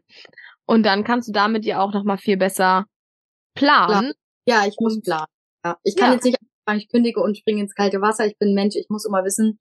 Und 0.64 0.84
dann 0.84 1.04
kannst 1.04 1.28
du 1.28 1.32
damit 1.32 1.64
ja 1.64 1.80
auch 1.80 1.92
nochmal 1.92 2.18
viel 2.18 2.36
besser 2.36 2.86
planen. 3.54 4.12
Ja, 4.46 4.66
ich 4.66 4.76
muss 4.80 5.00
planen. 5.00 5.26
Ja. 5.64 5.76
Ich 5.82 5.96
kann 5.96 6.08
ja. 6.08 6.14
jetzt 6.14 6.24
nicht 6.24 6.38
sagen, 6.66 6.78
ich 6.78 6.88
kündige 6.88 7.20
und 7.20 7.36
springe 7.36 7.60
ins 7.60 7.74
kalte 7.74 8.00
Wasser. 8.00 8.26
Ich 8.26 8.38
bin 8.38 8.54
Mensch, 8.54 8.76
ich 8.76 8.86
muss 8.88 9.04
immer 9.04 9.24
wissen, 9.24 9.58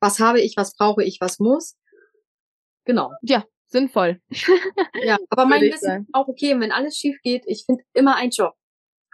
was 0.00 0.20
habe 0.20 0.40
ich, 0.40 0.56
was 0.56 0.74
brauche 0.74 1.02
ich, 1.04 1.20
was 1.20 1.38
muss. 1.38 1.76
Genau. 2.84 3.10
Ja, 3.22 3.44
sinnvoll. 3.66 4.20
ja, 5.02 5.18
aber 5.30 5.46
mein 5.46 5.62
Wissen 5.62 6.02
ist 6.02 6.14
auch 6.14 6.28
okay, 6.28 6.58
wenn 6.58 6.72
alles 6.72 6.96
schief 6.96 7.18
geht, 7.22 7.44
ich 7.46 7.64
finde 7.66 7.84
immer 7.92 8.16
einen 8.16 8.30
Job. 8.30 8.54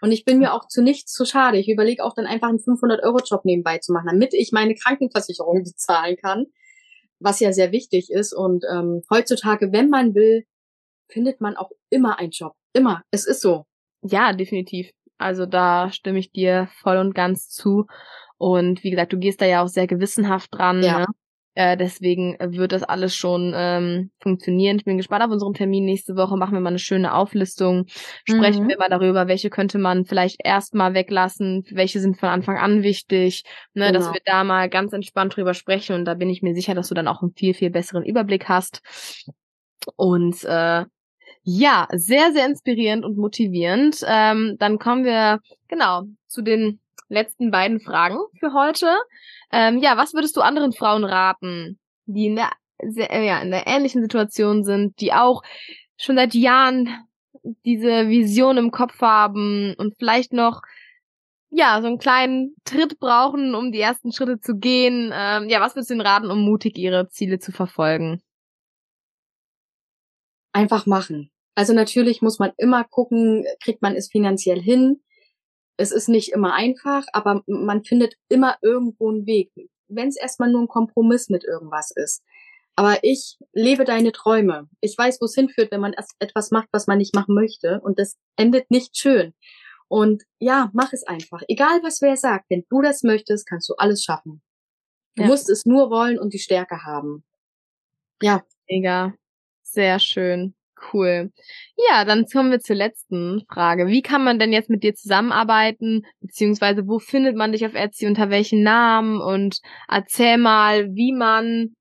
Und 0.00 0.12
ich 0.12 0.24
bin 0.24 0.38
mir 0.38 0.52
auch 0.52 0.68
zu 0.68 0.82
nichts 0.82 1.12
zu 1.12 1.24
schade. 1.24 1.58
Ich 1.58 1.68
überlege 1.68 2.04
auch 2.04 2.14
dann 2.14 2.26
einfach 2.26 2.48
einen 2.48 2.58
500-Euro-Job 2.58 3.44
nebenbei 3.44 3.78
zu 3.78 3.92
machen, 3.92 4.08
damit 4.10 4.34
ich 4.34 4.52
meine 4.52 4.74
Krankenversicherung 4.74 5.62
bezahlen 5.64 6.16
kann, 6.16 6.46
was 7.20 7.40
ja 7.40 7.52
sehr 7.52 7.72
wichtig 7.72 8.10
ist. 8.10 8.34
Und 8.34 8.64
ähm, 8.70 9.02
heutzutage, 9.10 9.72
wenn 9.72 9.88
man 9.88 10.14
will, 10.14 10.44
findet 11.08 11.40
man 11.40 11.56
auch 11.56 11.70
immer 11.90 12.18
einen 12.18 12.32
Job. 12.32 12.54
Immer. 12.74 13.02
Es 13.10 13.26
ist 13.26 13.40
so. 13.40 13.64
Ja, 14.02 14.32
definitiv. 14.32 14.90
Also 15.16 15.46
da 15.46 15.90
stimme 15.90 16.18
ich 16.18 16.32
dir 16.32 16.68
voll 16.82 16.98
und 16.98 17.14
ganz 17.14 17.48
zu. 17.48 17.86
Und 18.44 18.84
wie 18.84 18.90
gesagt, 18.90 19.10
du 19.10 19.18
gehst 19.18 19.40
da 19.40 19.46
ja 19.46 19.62
auch 19.62 19.68
sehr 19.68 19.86
gewissenhaft 19.86 20.52
dran. 20.52 20.82
Ja. 20.82 20.98
Ne? 20.98 21.06
Äh, 21.54 21.78
deswegen 21.78 22.36
wird 22.38 22.72
das 22.72 22.82
alles 22.82 23.16
schon 23.16 23.54
ähm, 23.56 24.10
funktionieren. 24.20 24.76
Ich 24.76 24.84
bin 24.84 24.98
gespannt 24.98 25.24
auf 25.24 25.30
unseren 25.30 25.54
Termin 25.54 25.86
nächste 25.86 26.14
Woche. 26.14 26.36
Machen 26.36 26.52
wir 26.52 26.60
mal 26.60 26.68
eine 26.68 26.78
schöne 26.78 27.14
Auflistung. 27.14 27.86
Sprechen 28.28 28.64
mhm. 28.64 28.68
wir 28.68 28.76
mal 28.76 28.90
darüber, 28.90 29.28
welche 29.28 29.48
könnte 29.48 29.78
man 29.78 30.04
vielleicht 30.04 30.44
erstmal 30.44 30.92
weglassen, 30.92 31.64
welche 31.70 32.00
sind 32.00 32.18
von 32.18 32.28
Anfang 32.28 32.58
an 32.58 32.82
wichtig. 32.82 33.44
Ne, 33.72 33.86
genau. 33.86 33.98
Dass 33.98 34.12
wir 34.12 34.20
da 34.26 34.44
mal 34.44 34.68
ganz 34.68 34.92
entspannt 34.92 35.36
drüber 35.36 35.54
sprechen. 35.54 35.94
Und 35.94 36.04
da 36.04 36.12
bin 36.12 36.28
ich 36.28 36.42
mir 36.42 36.54
sicher, 36.54 36.74
dass 36.74 36.88
du 36.88 36.94
dann 36.94 37.08
auch 37.08 37.22
einen 37.22 37.32
viel, 37.32 37.54
viel 37.54 37.70
besseren 37.70 38.04
Überblick 38.04 38.46
hast. 38.46 38.82
Und 39.96 40.44
äh, 40.44 40.84
Ja, 41.44 41.88
sehr, 41.92 42.32
sehr 42.32 42.44
inspirierend 42.44 43.06
und 43.06 43.16
motivierend. 43.16 44.00
Ähm, 44.06 44.56
dann 44.58 44.78
kommen 44.78 45.04
wir 45.04 45.40
genau 45.68 46.02
zu 46.26 46.42
den 46.42 46.80
letzten 47.14 47.50
beiden 47.50 47.80
Fragen 47.80 48.18
für 48.38 48.52
heute. 48.52 48.94
Ähm, 49.52 49.78
ja, 49.78 49.96
was 49.96 50.14
würdest 50.14 50.36
du 50.36 50.40
anderen 50.40 50.72
Frauen 50.72 51.04
raten, 51.04 51.78
die 52.06 52.26
in 52.26 52.36
der, 52.36 52.50
sehr, 52.82 53.10
äh, 53.10 53.26
ja, 53.26 53.40
in 53.40 53.50
der 53.50 53.66
ähnlichen 53.66 54.02
Situation 54.02 54.64
sind, 54.64 55.00
die 55.00 55.12
auch 55.12 55.42
schon 55.96 56.16
seit 56.16 56.34
Jahren 56.34 56.88
diese 57.64 58.08
Vision 58.08 58.56
im 58.56 58.70
Kopf 58.70 59.00
haben 59.00 59.74
und 59.78 59.96
vielleicht 59.98 60.32
noch 60.32 60.62
ja, 61.50 61.80
so 61.80 61.86
einen 61.86 61.98
kleinen 61.98 62.56
Tritt 62.64 62.98
brauchen, 62.98 63.54
um 63.54 63.70
die 63.70 63.80
ersten 63.80 64.12
Schritte 64.12 64.40
zu 64.40 64.56
gehen. 64.56 65.12
Ähm, 65.14 65.48
ja, 65.48 65.60
was 65.60 65.76
würdest 65.76 65.90
du 65.90 65.94
ihnen 65.94 66.00
raten, 66.00 66.30
um 66.30 66.40
mutig 66.40 66.76
ihre 66.76 67.08
Ziele 67.08 67.38
zu 67.38 67.52
verfolgen? 67.52 68.20
Einfach 70.52 70.86
machen. 70.86 71.30
Also 71.54 71.72
natürlich 71.72 72.22
muss 72.22 72.40
man 72.40 72.50
immer 72.56 72.82
gucken, 72.82 73.44
kriegt 73.62 73.82
man 73.82 73.94
es 73.94 74.08
finanziell 74.10 74.60
hin. 74.60 75.00
Es 75.76 75.92
ist 75.92 76.08
nicht 76.08 76.32
immer 76.32 76.54
einfach, 76.54 77.04
aber 77.12 77.42
man 77.46 77.84
findet 77.84 78.14
immer 78.28 78.56
irgendwo 78.62 79.10
einen 79.10 79.26
Weg, 79.26 79.52
wenn 79.88 80.08
es 80.08 80.16
erstmal 80.16 80.50
nur 80.50 80.62
ein 80.62 80.68
Kompromiss 80.68 81.28
mit 81.28 81.44
irgendwas 81.44 81.90
ist. 81.90 82.22
Aber 82.76 82.98
ich 83.02 83.38
lebe 83.52 83.84
deine 83.84 84.12
Träume. 84.12 84.68
Ich 84.80 84.96
weiß, 84.98 85.20
wo 85.20 85.26
es 85.26 85.34
hinführt, 85.34 85.70
wenn 85.70 85.80
man 85.80 85.94
etwas 86.18 86.50
macht, 86.50 86.68
was 86.72 86.86
man 86.86 86.98
nicht 86.98 87.14
machen 87.14 87.34
möchte. 87.34 87.80
Und 87.80 87.98
das 87.98 88.16
endet 88.36 88.70
nicht 88.70 88.96
schön. 88.96 89.32
Und 89.86 90.24
ja, 90.40 90.70
mach 90.72 90.92
es 90.92 91.04
einfach. 91.04 91.42
Egal 91.46 91.82
was 91.82 92.00
wer 92.02 92.16
sagt, 92.16 92.46
wenn 92.50 92.64
du 92.68 92.82
das 92.82 93.02
möchtest, 93.02 93.46
kannst 93.46 93.68
du 93.68 93.74
alles 93.76 94.02
schaffen. 94.02 94.42
Du 95.14 95.22
ja. 95.22 95.28
musst 95.28 95.48
es 95.48 95.66
nur 95.66 95.90
wollen 95.90 96.18
und 96.18 96.34
die 96.34 96.40
Stärke 96.40 96.84
haben. 96.84 97.24
Ja. 98.20 98.42
Mega. 98.68 99.14
Sehr 99.62 100.00
schön. 100.00 100.54
Cool. 100.92 101.30
Ja, 101.76 102.04
dann 102.04 102.26
kommen 102.26 102.50
wir 102.50 102.60
zur 102.60 102.76
letzten 102.76 103.44
Frage. 103.48 103.86
Wie 103.86 104.02
kann 104.02 104.24
man 104.24 104.38
denn 104.38 104.52
jetzt 104.52 104.70
mit 104.70 104.82
dir 104.82 104.94
zusammenarbeiten? 104.94 106.04
Beziehungsweise 106.20 106.86
wo 106.86 106.98
findet 106.98 107.36
man 107.36 107.52
dich 107.52 107.64
auf 107.64 107.74
Etsy? 107.74 108.06
Unter 108.06 108.30
welchen 108.30 108.62
Namen? 108.62 109.20
Und 109.20 109.60
erzähl 109.88 110.36
mal, 110.36 110.88
wie 110.94 111.12
man 111.12 111.74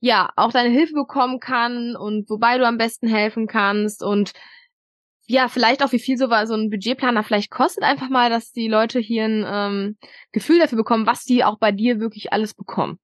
ja 0.00 0.30
auch 0.36 0.52
deine 0.52 0.70
Hilfe 0.70 0.94
bekommen 0.94 1.38
kann 1.38 1.96
und 1.96 2.28
wobei 2.28 2.58
du 2.58 2.66
am 2.66 2.78
besten 2.78 3.08
helfen 3.08 3.46
kannst 3.46 4.02
und 4.02 4.32
ja, 5.26 5.48
vielleicht 5.48 5.82
auch, 5.82 5.92
wie 5.92 6.00
viel 6.00 6.18
so, 6.18 6.28
ein 6.28 6.68
Budgetplaner 6.68 7.22
vielleicht 7.22 7.50
kostet, 7.50 7.84
einfach 7.84 8.10
mal, 8.10 8.28
dass 8.28 8.52
die 8.52 8.68
Leute 8.68 8.98
hier 8.98 9.24
ein 9.24 9.44
ähm, 9.46 9.96
Gefühl 10.32 10.58
dafür 10.58 10.76
bekommen, 10.76 11.06
was 11.06 11.22
die 11.24 11.44
auch 11.44 11.58
bei 11.58 11.72
dir 11.72 12.00
wirklich 12.00 12.32
alles 12.32 12.54
bekommen. 12.54 12.98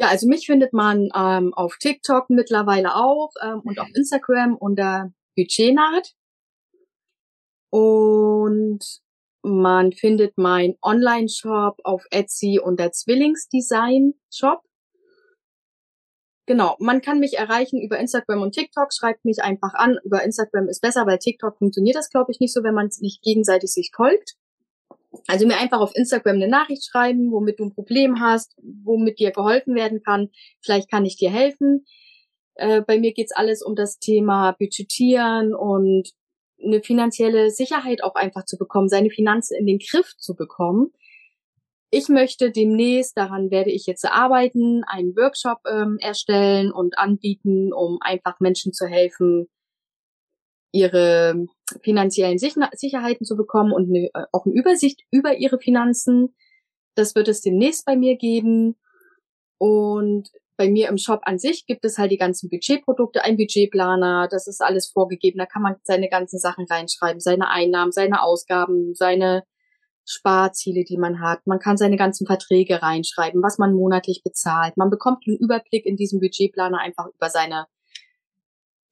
Ja, 0.00 0.08
also 0.08 0.26
mich 0.28 0.46
findet 0.46 0.72
man 0.72 1.10
ähm, 1.14 1.52
auf 1.52 1.76
TikTok 1.76 2.30
mittlerweile 2.30 2.94
auch 2.96 3.32
ähm, 3.42 3.60
und 3.62 3.78
auf 3.78 3.88
Instagram 3.94 4.56
unter 4.56 5.12
Budgetnaht. 5.36 6.14
Und 7.68 8.82
man 9.42 9.92
findet 9.92 10.38
mein 10.38 10.76
Online-Shop 10.80 11.80
auf 11.84 12.06
Etsy 12.10 12.58
unter 12.58 12.92
Zwillingsdesign 12.92 14.14
Shop. 14.32 14.62
Genau, 16.46 16.76
man 16.78 17.02
kann 17.02 17.20
mich 17.20 17.36
erreichen 17.36 17.78
über 17.78 17.98
Instagram 17.98 18.40
und 18.40 18.54
TikTok, 18.54 18.94
schreibt 18.94 19.26
mich 19.26 19.42
einfach 19.42 19.74
an. 19.74 19.98
Über 20.02 20.22
Instagram 20.22 20.68
ist 20.70 20.80
besser, 20.80 21.06
weil 21.06 21.18
TikTok 21.18 21.58
funktioniert 21.58 21.96
das, 21.96 22.08
glaube 22.08 22.32
ich, 22.32 22.40
nicht 22.40 22.54
so, 22.54 22.62
wenn 22.62 22.74
man 22.74 22.88
nicht 23.00 23.22
gegenseitig 23.22 23.70
sich 23.70 23.90
folgt. 23.94 24.36
Also 25.26 25.46
mir 25.46 25.58
einfach 25.58 25.80
auf 25.80 25.94
Instagram 25.94 26.36
eine 26.36 26.48
Nachricht 26.48 26.84
schreiben, 26.84 27.32
womit 27.32 27.58
du 27.58 27.64
ein 27.64 27.74
Problem 27.74 28.20
hast, 28.20 28.56
womit 28.84 29.18
dir 29.18 29.32
geholfen 29.32 29.74
werden 29.74 30.02
kann. 30.02 30.30
Vielleicht 30.60 30.90
kann 30.90 31.04
ich 31.04 31.16
dir 31.16 31.30
helfen. 31.30 31.84
Äh, 32.54 32.82
bei 32.82 32.98
mir 32.98 33.12
geht's 33.12 33.32
alles 33.32 33.62
um 33.62 33.74
das 33.74 33.98
Thema 33.98 34.52
Budgetieren 34.52 35.54
und 35.54 36.10
eine 36.64 36.82
finanzielle 36.82 37.50
Sicherheit 37.50 38.04
auch 38.04 38.14
einfach 38.14 38.44
zu 38.44 38.58
bekommen, 38.58 38.88
seine 38.88 39.10
Finanzen 39.10 39.56
in 39.58 39.66
den 39.66 39.78
Griff 39.78 40.14
zu 40.18 40.34
bekommen 40.36 40.92
ich 41.90 42.08
möchte 42.08 42.52
demnächst, 42.52 43.16
daran 43.16 43.50
werde 43.50 43.70
ich 43.70 43.86
jetzt 43.86 44.04
arbeiten, 44.04 44.84
einen 44.86 45.16
Workshop 45.16 45.58
ähm, 45.68 45.98
erstellen 46.00 46.70
und 46.70 46.96
anbieten, 46.98 47.72
um 47.72 47.98
einfach 48.00 48.38
Menschen 48.38 48.72
zu 48.72 48.86
helfen, 48.86 49.48
ihre 50.72 51.46
finanziellen 51.82 52.38
Sicherheiten 52.38 53.24
zu 53.24 53.36
bekommen 53.36 53.72
und 53.72 53.88
eine, 53.88 54.10
äh, 54.14 54.26
auch 54.32 54.46
eine 54.46 54.54
Übersicht 54.54 55.02
über 55.10 55.36
ihre 55.36 55.58
Finanzen. 55.58 56.34
Das 56.94 57.14
wird 57.14 57.28
es 57.28 57.40
demnächst 57.40 57.84
bei 57.84 57.96
mir 57.96 58.16
geben. 58.16 58.76
Und 59.58 60.30
bei 60.56 60.68
mir 60.68 60.88
im 60.88 60.98
Shop 60.98 61.20
an 61.24 61.38
sich 61.38 61.66
gibt 61.66 61.84
es 61.84 61.96
halt 61.96 62.12
die 62.12 62.18
ganzen 62.18 62.50
Budgetprodukte, 62.50 63.24
ein 63.24 63.36
Budgetplaner, 63.36 64.28
das 64.30 64.46
ist 64.46 64.60
alles 64.60 64.88
vorgegeben. 64.88 65.38
Da 65.38 65.46
kann 65.46 65.62
man 65.62 65.76
seine 65.84 66.08
ganzen 66.08 66.38
Sachen 66.38 66.66
reinschreiben, 66.68 67.20
seine 67.20 67.48
Einnahmen, 67.48 67.92
seine 67.92 68.22
Ausgaben, 68.22 68.94
seine 68.94 69.44
Sparziele, 70.04 70.84
die 70.84 70.98
man 70.98 71.20
hat. 71.20 71.46
Man 71.46 71.60
kann 71.60 71.76
seine 71.76 71.96
ganzen 71.96 72.26
Verträge 72.26 72.82
reinschreiben, 72.82 73.42
was 73.42 73.58
man 73.58 73.72
monatlich 73.72 74.22
bezahlt. 74.22 74.76
Man 74.76 74.90
bekommt 74.90 75.24
einen 75.26 75.38
Überblick 75.38 75.86
in 75.86 75.96
diesem 75.96 76.20
Budgetplaner 76.20 76.78
einfach 76.78 77.06
über 77.06 77.30
seine 77.30 77.66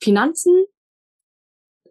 Finanzen. 0.03 0.65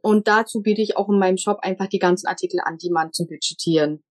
Und 0.07 0.27
dazu 0.27 0.61
biete 0.61 0.81
ich 0.81 0.95
auch 0.95 1.09
in 1.09 1.19
meinem 1.19 1.37
Shop 1.37 1.59
einfach 1.61 1.87
die 1.87 1.99
ganzen 1.99 2.27
Artikel 2.27 2.61
an, 2.63 2.77
die 2.77 2.89
man 2.89 3.11
zum 3.11 3.27
Budgetieren 3.27 4.03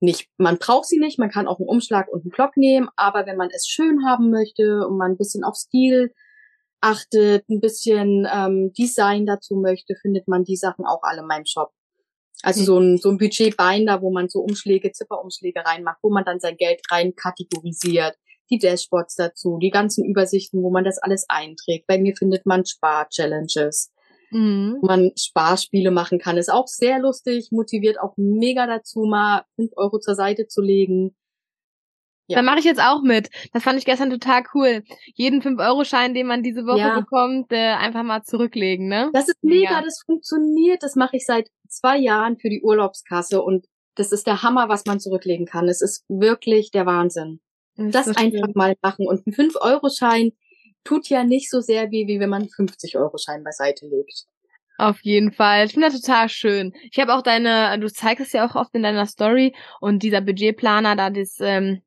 nicht, 0.00 0.28
man 0.36 0.58
braucht 0.58 0.86
sie 0.86 0.98
nicht, 0.98 1.18
man 1.18 1.30
kann 1.30 1.48
auch 1.48 1.58
einen 1.58 1.68
Umschlag 1.68 2.08
und 2.08 2.22
einen 2.22 2.30
Block 2.30 2.56
nehmen, 2.56 2.88
aber 2.96 3.26
wenn 3.26 3.36
man 3.36 3.48
es 3.50 3.66
schön 3.66 4.04
haben 4.06 4.30
möchte 4.30 4.86
und 4.86 4.98
man 4.98 5.12
ein 5.12 5.16
bisschen 5.16 5.44
auf 5.44 5.56
Stil 5.56 6.12
achtet, 6.80 7.48
ein 7.48 7.60
bisschen 7.60 8.28
ähm, 8.32 8.72
Design 8.78 9.24
dazu 9.26 9.56
möchte, 9.56 9.94
findet 10.00 10.28
man 10.28 10.44
die 10.44 10.56
Sachen 10.56 10.84
auch 10.84 11.02
alle 11.02 11.22
in 11.22 11.26
meinem 11.26 11.46
Shop. 11.46 11.70
Also 12.42 12.62
so 12.62 12.78
ein, 12.78 12.98
so 12.98 13.08
ein 13.08 13.16
Budgetbinder, 13.16 14.02
wo 14.02 14.12
man 14.12 14.28
so 14.28 14.40
Umschläge, 14.40 14.92
Zipperumschläge 14.92 15.64
reinmacht, 15.64 15.98
wo 16.02 16.10
man 16.10 16.24
dann 16.24 16.38
sein 16.38 16.58
Geld 16.58 16.82
rein 16.90 17.14
kategorisiert, 17.16 18.14
die 18.50 18.58
Dashboards 18.58 19.16
dazu, 19.16 19.58
die 19.58 19.70
ganzen 19.70 20.04
Übersichten, 20.04 20.62
wo 20.62 20.70
man 20.70 20.84
das 20.84 20.98
alles 20.98 21.24
einträgt. 21.28 21.86
Bei 21.86 21.98
mir 21.98 22.14
findet 22.14 22.44
man 22.44 22.66
Spar-Challenges, 22.66 23.90
mhm. 24.30 24.78
man 24.82 25.12
Sparspiele 25.16 25.90
machen 25.90 26.18
kann. 26.18 26.36
Ist 26.36 26.52
auch 26.52 26.66
sehr 26.66 26.98
lustig, 26.98 27.48
motiviert 27.50 28.00
auch 28.00 28.14
mega 28.16 28.66
dazu, 28.66 29.04
mal 29.04 29.44
fünf 29.56 29.72
Euro 29.76 29.98
zur 29.98 30.14
Seite 30.14 30.46
zu 30.46 30.62
legen. 30.62 31.14
Ja. 32.28 32.38
Da 32.38 32.42
mache 32.42 32.58
ich 32.58 32.64
jetzt 32.64 32.82
auch 32.82 33.02
mit. 33.02 33.30
Das 33.52 33.62
fand 33.62 33.78
ich 33.78 33.84
gestern 33.84 34.10
total 34.10 34.42
cool. 34.54 34.82
Jeden 35.14 35.42
5-Euro-Schein, 35.42 36.12
den 36.12 36.26
man 36.26 36.42
diese 36.42 36.66
Woche 36.66 36.80
ja. 36.80 36.98
bekommt, 36.98 37.52
äh, 37.52 37.74
einfach 37.74 38.02
mal 38.02 38.24
zurücklegen, 38.24 38.88
ne? 38.88 39.10
Das 39.12 39.28
ist 39.28 39.38
mega, 39.42 39.74
ja. 39.74 39.82
das 39.82 40.02
funktioniert. 40.04 40.82
Das 40.82 40.96
mache 40.96 41.16
ich 41.16 41.24
seit 41.24 41.50
zwei 41.68 41.96
Jahren 41.98 42.36
für 42.36 42.50
die 42.50 42.62
Urlaubskasse 42.62 43.42
und 43.42 43.66
das 43.94 44.12
ist 44.12 44.26
der 44.26 44.42
Hammer, 44.42 44.68
was 44.68 44.84
man 44.86 44.98
zurücklegen 44.98 45.46
kann. 45.46 45.68
Es 45.68 45.80
ist 45.80 46.04
wirklich 46.08 46.70
der 46.70 46.84
Wahnsinn. 46.84 47.40
Das, 47.76 48.06
das 48.06 48.16
einfach 48.16 48.48
mal 48.54 48.74
machen. 48.82 49.06
Und 49.06 49.26
ein 49.26 49.32
5-Euro-Schein 49.32 50.32
tut 50.86 51.08
ja 51.08 51.24
nicht 51.24 51.50
so 51.50 51.60
sehr 51.60 51.90
wie, 51.90 52.06
wie 52.06 52.20
wenn 52.20 52.30
man 52.30 52.42
einen 52.42 52.68
50-Euro-Schein 52.68 53.42
beiseite 53.44 53.86
legt. 53.86 54.24
Auf 54.78 55.00
jeden 55.02 55.32
Fall. 55.32 55.66
Ich 55.66 55.72
finde 55.72 55.88
das 55.88 56.00
total 56.00 56.28
schön. 56.28 56.72
Ich 56.90 56.98
habe 56.98 57.14
auch 57.14 57.22
deine, 57.22 57.78
du 57.78 57.90
zeigst 57.90 58.26
es 58.26 58.32
ja 58.32 58.46
auch 58.46 58.54
oft 58.54 58.74
in 58.74 58.82
deiner 58.82 59.06
Story 59.06 59.54
und 59.80 60.02
dieser 60.02 60.20
Budgetplaner 60.20 60.96
da, 60.96 61.10
das, 61.10 61.38
ähm, 61.40 61.82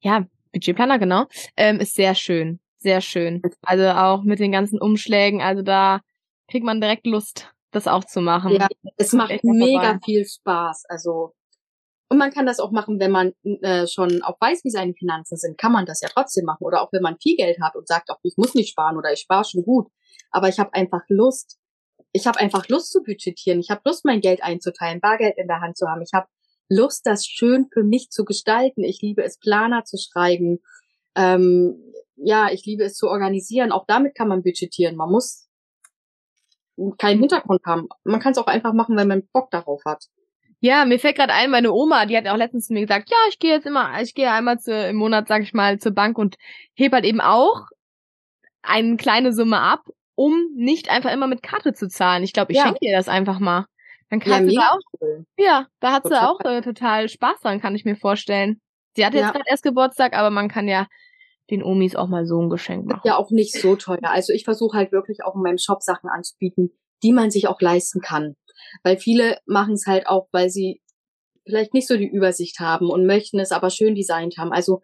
ja, 0.00 0.26
Budgetplaner, 0.52 0.98
genau, 0.98 1.26
ähm, 1.56 1.78
ist 1.78 1.94
sehr 1.94 2.14
schön. 2.14 2.58
Sehr 2.78 3.00
schön. 3.00 3.42
Also 3.62 3.88
auch 3.90 4.22
mit 4.24 4.40
den 4.40 4.52
ganzen 4.52 4.80
Umschlägen, 4.80 5.40
also 5.40 5.62
da 5.62 6.00
kriegt 6.48 6.64
man 6.64 6.80
direkt 6.80 7.06
Lust 7.06 7.52
das 7.70 7.86
auch 7.86 8.04
zu 8.04 8.20
machen. 8.20 8.52
Ja, 8.52 8.68
es 8.96 9.12
macht 9.12 9.44
mega 9.44 9.82
vorbei. 9.82 9.98
viel 10.04 10.26
Spaß. 10.26 10.86
Also 10.88 11.34
und 12.10 12.18
man 12.18 12.32
kann 12.32 12.44
das 12.44 12.58
auch 12.58 12.72
machen, 12.72 12.98
wenn 12.98 13.12
man 13.12 13.32
äh, 13.44 13.86
schon 13.86 14.22
auch 14.22 14.36
weiß, 14.40 14.64
wie 14.64 14.70
seine 14.70 14.94
Finanzen 14.94 15.36
sind, 15.36 15.56
kann 15.56 15.70
man 15.70 15.86
das 15.86 16.00
ja 16.00 16.08
trotzdem 16.08 16.44
machen. 16.44 16.64
Oder 16.64 16.82
auch 16.82 16.92
wenn 16.92 17.02
man 17.02 17.16
viel 17.22 17.36
Geld 17.36 17.58
hat 17.62 17.76
und 17.76 17.86
sagt, 17.86 18.10
auch 18.10 18.18
ich 18.24 18.36
muss 18.36 18.54
nicht 18.54 18.70
sparen 18.70 18.96
oder 18.96 19.12
ich 19.12 19.20
spare 19.20 19.44
schon 19.44 19.62
gut. 19.62 19.86
Aber 20.32 20.48
ich 20.48 20.58
habe 20.58 20.74
einfach 20.74 21.02
Lust. 21.08 21.60
Ich 22.10 22.26
habe 22.26 22.40
einfach 22.40 22.68
Lust 22.68 22.90
zu 22.90 23.04
budgetieren. 23.04 23.60
Ich 23.60 23.70
habe 23.70 23.82
Lust, 23.84 24.04
mein 24.04 24.20
Geld 24.20 24.42
einzuteilen, 24.42 25.00
Bargeld 25.00 25.34
in 25.38 25.46
der 25.46 25.60
Hand 25.60 25.76
zu 25.76 25.86
haben. 25.86 26.02
Ich 26.02 26.12
habe 26.12 26.26
Lust, 26.68 27.06
das 27.06 27.24
schön 27.24 27.68
für 27.72 27.84
mich 27.84 28.10
zu 28.10 28.24
gestalten. 28.24 28.82
Ich 28.82 29.00
liebe 29.00 29.22
es, 29.22 29.38
Planer 29.38 29.84
zu 29.84 29.96
schreiben. 29.96 30.58
Ähm, 31.14 31.92
ja, 32.16 32.50
ich 32.50 32.66
liebe 32.66 32.82
es 32.82 32.96
zu 32.96 33.06
organisieren. 33.06 33.70
Auch 33.70 33.84
damit 33.86 34.16
kann 34.16 34.26
man 34.26 34.42
budgetieren. 34.42 34.96
Man 34.96 35.12
muss 35.12 35.48
keinen 36.98 37.20
Hintergrund 37.20 37.60
haben. 37.64 37.86
Man 38.02 38.18
kann 38.18 38.32
es 38.32 38.38
auch 38.38 38.48
einfach 38.48 38.72
machen, 38.72 38.96
weil 38.96 39.06
man 39.06 39.28
Bock 39.32 39.52
darauf 39.52 39.82
hat. 39.84 40.06
Ja, 40.60 40.84
mir 40.84 40.98
fällt 40.98 41.16
gerade 41.16 41.32
ein, 41.32 41.50
meine 41.50 41.72
Oma, 41.72 42.06
die 42.06 42.16
hat 42.16 42.28
auch 42.28 42.36
letztens 42.36 42.66
zu 42.66 42.74
mir 42.74 42.82
gesagt, 42.82 43.10
ja, 43.10 43.16
ich 43.28 43.38
gehe 43.38 43.52
jetzt 43.54 43.66
immer, 43.66 44.00
ich 44.02 44.14
gehe 44.14 44.30
einmal 44.30 44.58
zu, 44.58 44.72
im 44.72 44.96
Monat, 44.96 45.26
sag 45.26 45.42
ich 45.42 45.54
mal, 45.54 45.78
zur 45.78 45.92
Bank 45.92 46.18
und 46.18 46.36
heb 46.74 46.92
halt 46.92 47.06
eben 47.06 47.20
auch 47.20 47.66
eine 48.62 48.96
kleine 48.96 49.32
Summe 49.32 49.60
ab, 49.60 49.80
um 50.14 50.48
nicht 50.54 50.90
einfach 50.90 51.12
immer 51.12 51.26
mit 51.26 51.42
Karte 51.42 51.72
zu 51.72 51.88
zahlen. 51.88 52.22
Ich 52.22 52.34
glaube, 52.34 52.52
ich 52.52 52.58
ja. 52.58 52.64
schenke 52.64 52.78
ihr 52.82 52.94
das 52.94 53.08
einfach 53.08 53.38
mal. 53.38 53.66
Dann 54.10 54.20
kann 54.20 54.44
ja, 54.44 54.50
sie 54.50 54.58
auch. 54.58 54.78
Cool. 55.00 55.24
Ja, 55.38 55.66
da 55.80 55.92
hat 55.92 56.02
total. 56.02 56.18
sie 56.18 56.26
auch 56.26 56.40
äh, 56.40 56.60
total 56.60 57.08
Spaß 57.08 57.40
dran, 57.40 57.60
kann 57.60 57.74
ich 57.74 57.84
mir 57.84 57.96
vorstellen. 57.96 58.60
Sie 58.96 59.06
hatte 59.06 59.16
jetzt 59.16 59.26
ja. 59.26 59.32
gerade 59.32 59.44
erst 59.48 59.62
Geburtstag, 59.62 60.14
aber 60.14 60.30
man 60.30 60.48
kann 60.48 60.68
ja 60.68 60.88
den 61.50 61.62
Omis 61.62 61.96
auch 61.96 62.08
mal 62.08 62.26
so 62.26 62.40
ein 62.40 62.50
Geschenk 62.50 62.86
machen. 62.86 63.02
Ja, 63.04 63.16
auch 63.16 63.30
nicht 63.30 63.54
so 63.54 63.76
teuer. 63.76 63.98
Also 64.02 64.32
ich 64.32 64.44
versuche 64.44 64.76
halt 64.76 64.92
wirklich 64.92 65.24
auch 65.24 65.34
in 65.34 65.42
meinem 65.42 65.58
Shop 65.58 65.82
Sachen 65.82 66.10
anzubieten, 66.10 66.70
die 67.02 67.12
man 67.12 67.30
sich 67.30 67.48
auch 67.48 67.60
leisten 67.60 68.00
kann. 68.00 68.36
Weil 68.82 68.98
viele 68.98 69.38
machen 69.46 69.74
es 69.74 69.86
halt 69.86 70.06
auch, 70.06 70.28
weil 70.32 70.50
sie 70.50 70.80
vielleicht 71.44 71.74
nicht 71.74 71.88
so 71.88 71.96
die 71.96 72.08
Übersicht 72.08 72.60
haben 72.60 72.90
und 72.90 73.06
möchten 73.06 73.38
es 73.38 73.52
aber 73.52 73.70
schön 73.70 73.94
designt 73.94 74.36
haben. 74.38 74.52
Also 74.52 74.82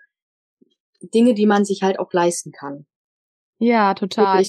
Dinge, 1.15 1.35
die 1.35 1.47
man 1.47 1.65
sich 1.65 1.83
halt 1.83 1.99
auch 1.99 2.13
leisten 2.13 2.53
kann. 2.53 2.87
Ja, 3.59 3.95
total. 3.95 4.45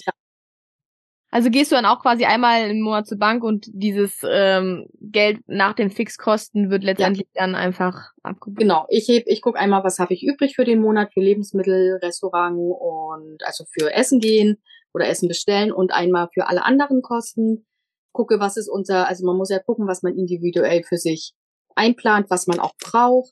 Also 1.29 1.49
gehst 1.49 1.71
du 1.71 1.75
dann 1.75 1.85
auch 1.85 2.01
quasi 2.01 2.23
einmal 2.23 2.69
im 2.69 2.79
Monat 2.79 3.05
zur 3.05 3.17
Bank 3.17 3.43
und 3.43 3.65
dieses 3.67 4.21
ähm, 4.27 4.87
Geld 5.01 5.39
nach 5.45 5.73
den 5.73 5.91
Fixkosten 5.91 6.69
wird 6.69 6.83
letztendlich 6.83 7.27
ja. 7.33 7.41
dann 7.41 7.53
einfach 7.53 8.11
abgebucht. 8.23 8.61
Genau, 8.61 8.85
ich 8.89 9.09
heb, 9.09 9.25
ich 9.27 9.41
guck 9.41 9.57
einmal, 9.57 9.83
was 9.83 9.99
habe 9.99 10.13
ich 10.13 10.23
übrig 10.23 10.55
für 10.55 10.63
den 10.63 10.81
Monat 10.81 11.11
für 11.13 11.19
Lebensmittel, 11.19 11.99
Restaurant 12.01 12.57
und 12.57 13.43
also 13.43 13.65
für 13.65 13.93
Essen 13.93 14.21
gehen 14.21 14.57
oder 14.97 15.07
Essen 15.07 15.27
bestellen 15.27 15.71
und 15.71 15.93
einmal 15.93 16.27
für 16.33 16.47
alle 16.47 16.65
anderen 16.65 17.01
Kosten. 17.01 17.65
Gucke, 18.11 18.39
was 18.39 18.57
ist 18.57 18.67
unser, 18.67 19.07
also 19.07 19.25
man 19.25 19.37
muss 19.37 19.49
ja 19.49 19.59
gucken, 19.59 19.87
was 19.87 20.01
man 20.01 20.17
individuell 20.17 20.83
für 20.83 20.97
sich 20.97 21.33
einplant, 21.75 22.31
was 22.31 22.47
man 22.47 22.59
auch 22.59 22.73
braucht. 22.83 23.31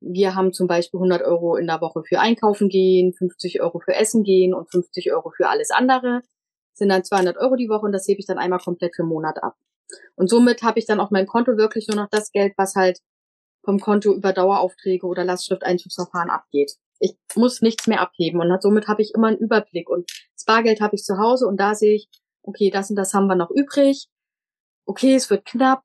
Wir 0.00 0.34
haben 0.34 0.52
zum 0.52 0.66
Beispiel 0.66 0.98
100 0.98 1.22
Euro 1.22 1.56
in 1.56 1.68
der 1.68 1.80
Woche 1.80 2.02
für 2.06 2.18
Einkaufen 2.18 2.68
gehen, 2.68 3.14
50 3.14 3.62
Euro 3.62 3.78
für 3.78 3.94
Essen 3.94 4.24
gehen 4.24 4.52
und 4.52 4.68
50 4.70 5.12
Euro 5.12 5.30
für 5.30 5.48
alles 5.48 5.70
andere. 5.70 6.22
Sind 6.74 6.90
dann 6.90 7.04
200 7.04 7.36
Euro 7.38 7.54
die 7.54 7.68
Woche 7.68 7.86
und 7.86 7.92
das 7.92 8.06
hebe 8.08 8.18
ich 8.18 8.26
dann 8.26 8.38
einmal 8.38 8.58
komplett 8.58 8.96
für 8.96 9.04
Monat 9.04 9.42
ab. 9.42 9.54
Und 10.16 10.28
somit 10.28 10.62
habe 10.62 10.80
ich 10.80 10.86
dann 10.86 11.00
auf 11.00 11.10
meinem 11.10 11.26
Konto 11.26 11.56
wirklich 11.56 11.86
nur 11.86 11.96
noch 11.96 12.08
das 12.10 12.32
Geld, 12.32 12.52
was 12.56 12.74
halt 12.74 12.98
vom 13.64 13.78
Konto 13.78 14.12
über 14.12 14.32
Daueraufträge 14.32 15.06
oder 15.06 15.24
Lastschrifteinzugsverfahren 15.24 16.30
abgeht. 16.30 16.72
Ich 16.98 17.14
muss 17.34 17.62
nichts 17.62 17.86
mehr 17.86 18.00
abheben 18.00 18.40
und 18.40 18.62
somit 18.62 18.88
habe 18.88 19.02
ich 19.02 19.12
immer 19.14 19.28
einen 19.28 19.38
Überblick. 19.38 19.88
Und 19.88 20.10
das 20.34 20.44
Bargeld 20.44 20.80
habe 20.80 20.96
ich 20.96 21.02
zu 21.02 21.18
Hause 21.18 21.46
und 21.46 21.58
da 21.58 21.74
sehe 21.74 21.94
ich, 21.94 22.08
okay, 22.42 22.70
das 22.70 22.90
und 22.90 22.96
das 22.96 23.12
haben 23.14 23.26
wir 23.26 23.34
noch 23.34 23.50
übrig. 23.50 24.08
Okay, 24.86 25.14
es 25.14 25.28
wird 25.30 25.44
knapp. 25.44 25.82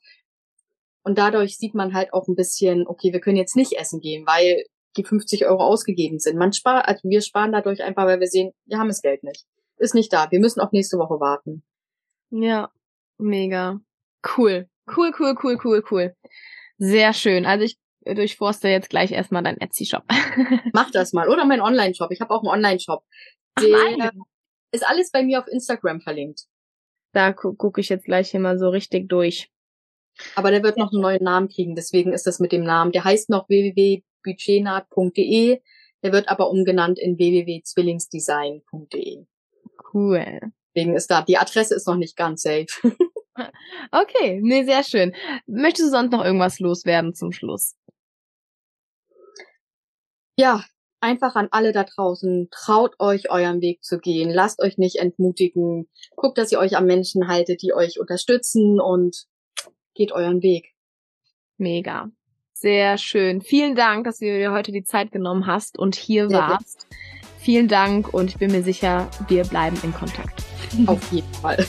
Und 1.03 1.17
dadurch 1.17 1.57
sieht 1.57 1.73
man 1.73 1.93
halt 1.93 2.13
auch 2.13 2.27
ein 2.27 2.35
bisschen, 2.35 2.87
okay, 2.87 3.11
wir 3.11 3.19
können 3.19 3.37
jetzt 3.37 3.55
nicht 3.55 3.73
essen 3.73 3.99
gehen, 3.99 4.25
weil 4.27 4.63
die 4.97 5.03
50 5.03 5.45
Euro 5.47 5.63
ausgegeben 5.63 6.19
sind. 6.19 6.37
Man 6.37 6.53
spart, 6.53 6.87
also 6.87 7.09
wir 7.09 7.21
sparen 7.21 7.51
dadurch 7.51 7.81
einfach, 7.83 8.05
weil 8.05 8.19
wir 8.19 8.27
sehen, 8.27 8.51
wir 8.65 8.77
haben 8.77 8.89
das 8.89 9.01
Geld 9.01 9.23
nicht. 9.23 9.45
Ist 9.77 9.95
nicht 9.95 10.13
da. 10.13 10.29
Wir 10.29 10.39
müssen 10.39 10.61
auch 10.61 10.71
nächste 10.71 10.97
Woche 10.97 11.19
warten. 11.19 11.63
Ja, 12.29 12.71
mega. 13.17 13.79
Cool. 14.37 14.69
Cool, 14.95 15.11
cool, 15.19 15.35
cool, 15.41 15.57
cool, 15.63 15.83
cool. 15.89 16.15
Sehr 16.77 17.13
schön. 17.13 17.45
Also 17.45 17.65
ich 17.65 17.77
durchforste 18.05 18.67
jetzt 18.67 18.89
gleich 18.89 19.11
erstmal 19.11 19.43
deinen 19.43 19.59
Etsy-Shop. 19.59 20.03
Mach 20.73 20.91
das 20.91 21.13
mal. 21.13 21.29
Oder 21.29 21.45
mein 21.45 21.61
Online-Shop. 21.61 22.11
Ich 22.11 22.21
habe 22.21 22.33
auch 22.33 22.41
einen 22.41 22.51
Online-Shop. 22.51 23.03
Der 23.59 24.11
ist 24.71 24.87
alles 24.87 25.11
bei 25.11 25.23
mir 25.23 25.39
auf 25.39 25.47
Instagram 25.47 26.01
verlinkt. 26.01 26.45
Da 27.13 27.31
gu 27.31 27.53
gucke 27.53 27.81
ich 27.81 27.89
jetzt 27.89 28.05
gleich 28.05 28.31
hier 28.31 28.39
mal 28.39 28.57
so 28.57 28.69
richtig 28.69 29.09
durch. 29.09 29.51
Aber 30.35 30.51
der 30.51 30.63
wird 30.63 30.77
noch 30.77 30.91
einen 30.91 31.01
neuen 31.01 31.23
Namen 31.23 31.49
kriegen, 31.49 31.75
deswegen 31.75 32.13
ist 32.13 32.27
das 32.27 32.39
mit 32.39 32.51
dem 32.51 32.63
Namen. 32.63 32.91
Der 32.91 33.03
heißt 33.03 33.29
noch 33.29 33.49
www.budgetnaht.de, 33.49 35.61
der 36.03 36.11
wird 36.11 36.29
aber 36.29 36.49
umgenannt 36.49 36.99
in 36.99 37.17
www.zwillingsdesign.de. 37.17 39.25
Cool. 39.93 40.39
Deswegen 40.73 40.95
ist 40.95 41.11
da, 41.11 41.21
die 41.21 41.37
Adresse 41.37 41.75
ist 41.75 41.85
noch 41.87 41.97
nicht 41.97 42.15
ganz 42.15 42.43
safe. 42.43 42.67
okay, 43.91 44.39
nee, 44.41 44.63
sehr 44.63 44.83
schön. 44.83 45.13
Möchtest 45.47 45.87
du 45.87 45.91
sonst 45.91 46.11
noch 46.11 46.23
irgendwas 46.23 46.59
loswerden 46.59 47.13
zum 47.13 47.31
Schluss? 47.31 47.75
Ja, 50.37 50.63
einfach 51.01 51.35
an 51.35 51.47
alle 51.51 51.71
da 51.71 51.83
draußen, 51.83 52.47
traut 52.51 52.99
euch 52.99 53.29
euren 53.29 53.61
Weg 53.61 53.83
zu 53.83 53.99
gehen, 53.99 54.29
lasst 54.29 54.61
euch 54.61 54.77
nicht 54.77 54.97
entmutigen, 54.97 55.89
guckt, 56.15 56.37
dass 56.37 56.51
ihr 56.51 56.59
euch 56.59 56.77
am 56.77 56.85
Menschen 56.85 57.27
haltet, 57.27 57.61
die 57.61 57.73
euch 57.73 57.99
unterstützen 57.99 58.79
und 58.79 59.25
geht 59.93 60.11
euren 60.11 60.41
Weg. 60.41 60.73
Mega. 61.57 62.09
Sehr 62.53 62.97
schön. 62.97 63.41
Vielen 63.41 63.75
Dank, 63.75 64.05
dass 64.05 64.19
du 64.19 64.25
dir 64.25 64.51
heute 64.51 64.71
die 64.71 64.83
Zeit 64.83 65.11
genommen 65.11 65.47
hast 65.47 65.79
und 65.79 65.95
hier 65.95 66.29
Sehr 66.29 66.37
warst. 66.37 66.87
Gut. 66.87 66.97
Vielen 67.39 67.67
Dank 67.67 68.13
und 68.13 68.29
ich 68.29 68.37
bin 68.37 68.51
mir 68.51 68.61
sicher, 68.61 69.09
wir 69.27 69.43
bleiben 69.43 69.77
in 69.81 69.91
Kontakt. 69.93 70.43
Auf 70.85 71.11
jeden 71.11 71.33
Fall. 71.33 71.65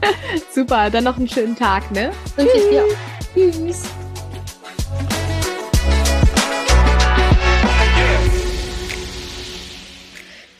Super, 0.54 0.90
dann 0.90 1.04
noch 1.04 1.16
einen 1.16 1.28
schönen 1.28 1.56
Tag, 1.56 1.90
ne? 1.90 2.12
Tschüss. 2.36 2.96
Tschüss. 3.34 4.07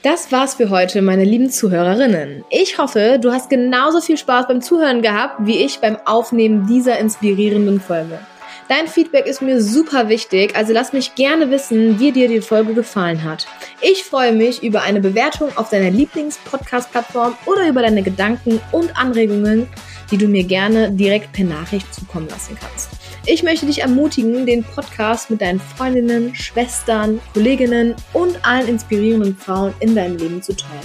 Das 0.04 0.30
war's 0.30 0.54
für 0.54 0.70
heute, 0.70 1.02
meine 1.02 1.24
lieben 1.24 1.50
Zuhörerinnen. 1.50 2.44
Ich 2.50 2.78
hoffe, 2.78 3.18
du 3.20 3.32
hast 3.32 3.50
genauso 3.50 4.00
viel 4.00 4.16
Spaß 4.16 4.46
beim 4.46 4.62
Zuhören 4.62 5.02
gehabt, 5.02 5.44
wie 5.44 5.58
ich 5.58 5.80
beim 5.80 5.96
Aufnehmen 6.04 6.68
dieser 6.68 7.00
inspirierenden 7.00 7.80
Folge. 7.80 8.20
Dein 8.68 8.86
Feedback 8.86 9.26
ist 9.26 9.42
mir 9.42 9.60
super 9.60 10.08
wichtig, 10.08 10.54
also 10.54 10.72
lass 10.72 10.92
mich 10.92 11.16
gerne 11.16 11.50
wissen, 11.50 11.98
wie 11.98 12.12
dir 12.12 12.28
die 12.28 12.42
Folge 12.42 12.74
gefallen 12.74 13.24
hat. 13.24 13.48
Ich 13.80 14.04
freue 14.04 14.32
mich 14.32 14.62
über 14.62 14.82
eine 14.82 15.00
Bewertung 15.00 15.48
auf 15.56 15.70
deiner 15.70 15.90
Lieblings-Podcast-Plattform 15.90 17.36
oder 17.46 17.66
über 17.66 17.82
deine 17.82 18.02
Gedanken 18.04 18.60
und 18.70 18.96
Anregungen, 18.96 19.66
die 20.12 20.18
du 20.18 20.28
mir 20.28 20.44
gerne 20.44 20.92
direkt 20.92 21.32
per 21.32 21.44
Nachricht 21.44 21.92
zukommen 21.92 22.28
lassen 22.28 22.56
kannst. 22.60 22.97
Ich 23.30 23.42
möchte 23.42 23.66
dich 23.66 23.82
ermutigen, 23.82 24.46
den 24.46 24.64
Podcast 24.64 25.28
mit 25.28 25.42
deinen 25.42 25.60
Freundinnen, 25.60 26.34
Schwestern, 26.34 27.20
Kolleginnen 27.34 27.94
und 28.14 28.42
allen 28.42 28.66
inspirierenden 28.66 29.36
Frauen 29.36 29.74
in 29.80 29.94
deinem 29.94 30.16
Leben 30.16 30.40
zu 30.40 30.56
teilen. 30.56 30.80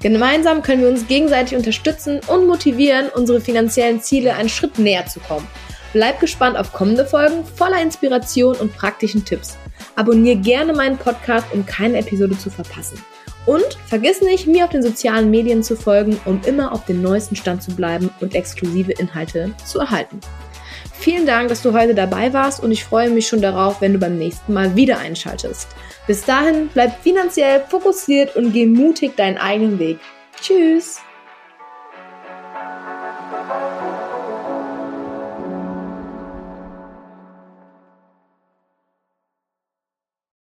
Gemeinsam 0.00 0.62
können 0.62 0.80
wir 0.80 0.88
uns 0.88 1.06
gegenseitig 1.06 1.58
unterstützen 1.58 2.20
und 2.26 2.46
motivieren, 2.46 3.10
unsere 3.14 3.38
finanziellen 3.38 4.00
Ziele 4.00 4.34
einen 4.34 4.48
Schritt 4.48 4.78
näher 4.78 5.04
zu 5.04 5.20
kommen. 5.20 5.46
Bleib 5.92 6.20
gespannt 6.20 6.56
auf 6.56 6.72
kommende 6.72 7.04
Folgen 7.04 7.44
voller 7.44 7.82
Inspiration 7.82 8.56
und 8.56 8.74
praktischen 8.74 9.22
Tipps. 9.22 9.58
Abonnier 9.94 10.36
gerne 10.36 10.72
meinen 10.72 10.96
Podcast, 10.96 11.48
um 11.52 11.66
keine 11.66 11.98
Episode 11.98 12.38
zu 12.38 12.48
verpassen. 12.48 12.98
Und 13.44 13.76
vergiss 13.88 14.22
nicht, 14.22 14.46
mir 14.46 14.64
auf 14.64 14.70
den 14.70 14.82
sozialen 14.82 15.30
Medien 15.30 15.62
zu 15.62 15.76
folgen, 15.76 16.18
um 16.24 16.40
immer 16.46 16.72
auf 16.72 16.86
dem 16.86 17.02
neuesten 17.02 17.36
Stand 17.36 17.62
zu 17.62 17.72
bleiben 17.72 18.08
und 18.20 18.34
exklusive 18.34 18.92
Inhalte 18.92 19.52
zu 19.66 19.80
erhalten. 19.80 20.18
Vielen 20.98 21.26
Dank, 21.26 21.48
dass 21.48 21.62
du 21.62 21.72
heute 21.72 21.94
dabei 21.94 22.32
warst 22.32 22.62
und 22.62 22.70
ich 22.70 22.84
freue 22.84 23.10
mich 23.10 23.28
schon 23.28 23.42
darauf, 23.42 23.80
wenn 23.80 23.92
du 23.92 23.98
beim 23.98 24.16
nächsten 24.16 24.54
Mal 24.54 24.74
wieder 24.74 24.98
einschaltest. 24.98 25.68
Bis 26.06 26.24
dahin, 26.24 26.70
bleib 26.72 27.02
finanziell 27.02 27.64
fokussiert 27.68 28.36
und 28.36 28.52
geh 28.52 28.66
mutig 28.66 29.16
deinen 29.16 29.36
eigenen 29.36 29.78
Weg. 29.78 29.98
Tschüss! 30.40 31.00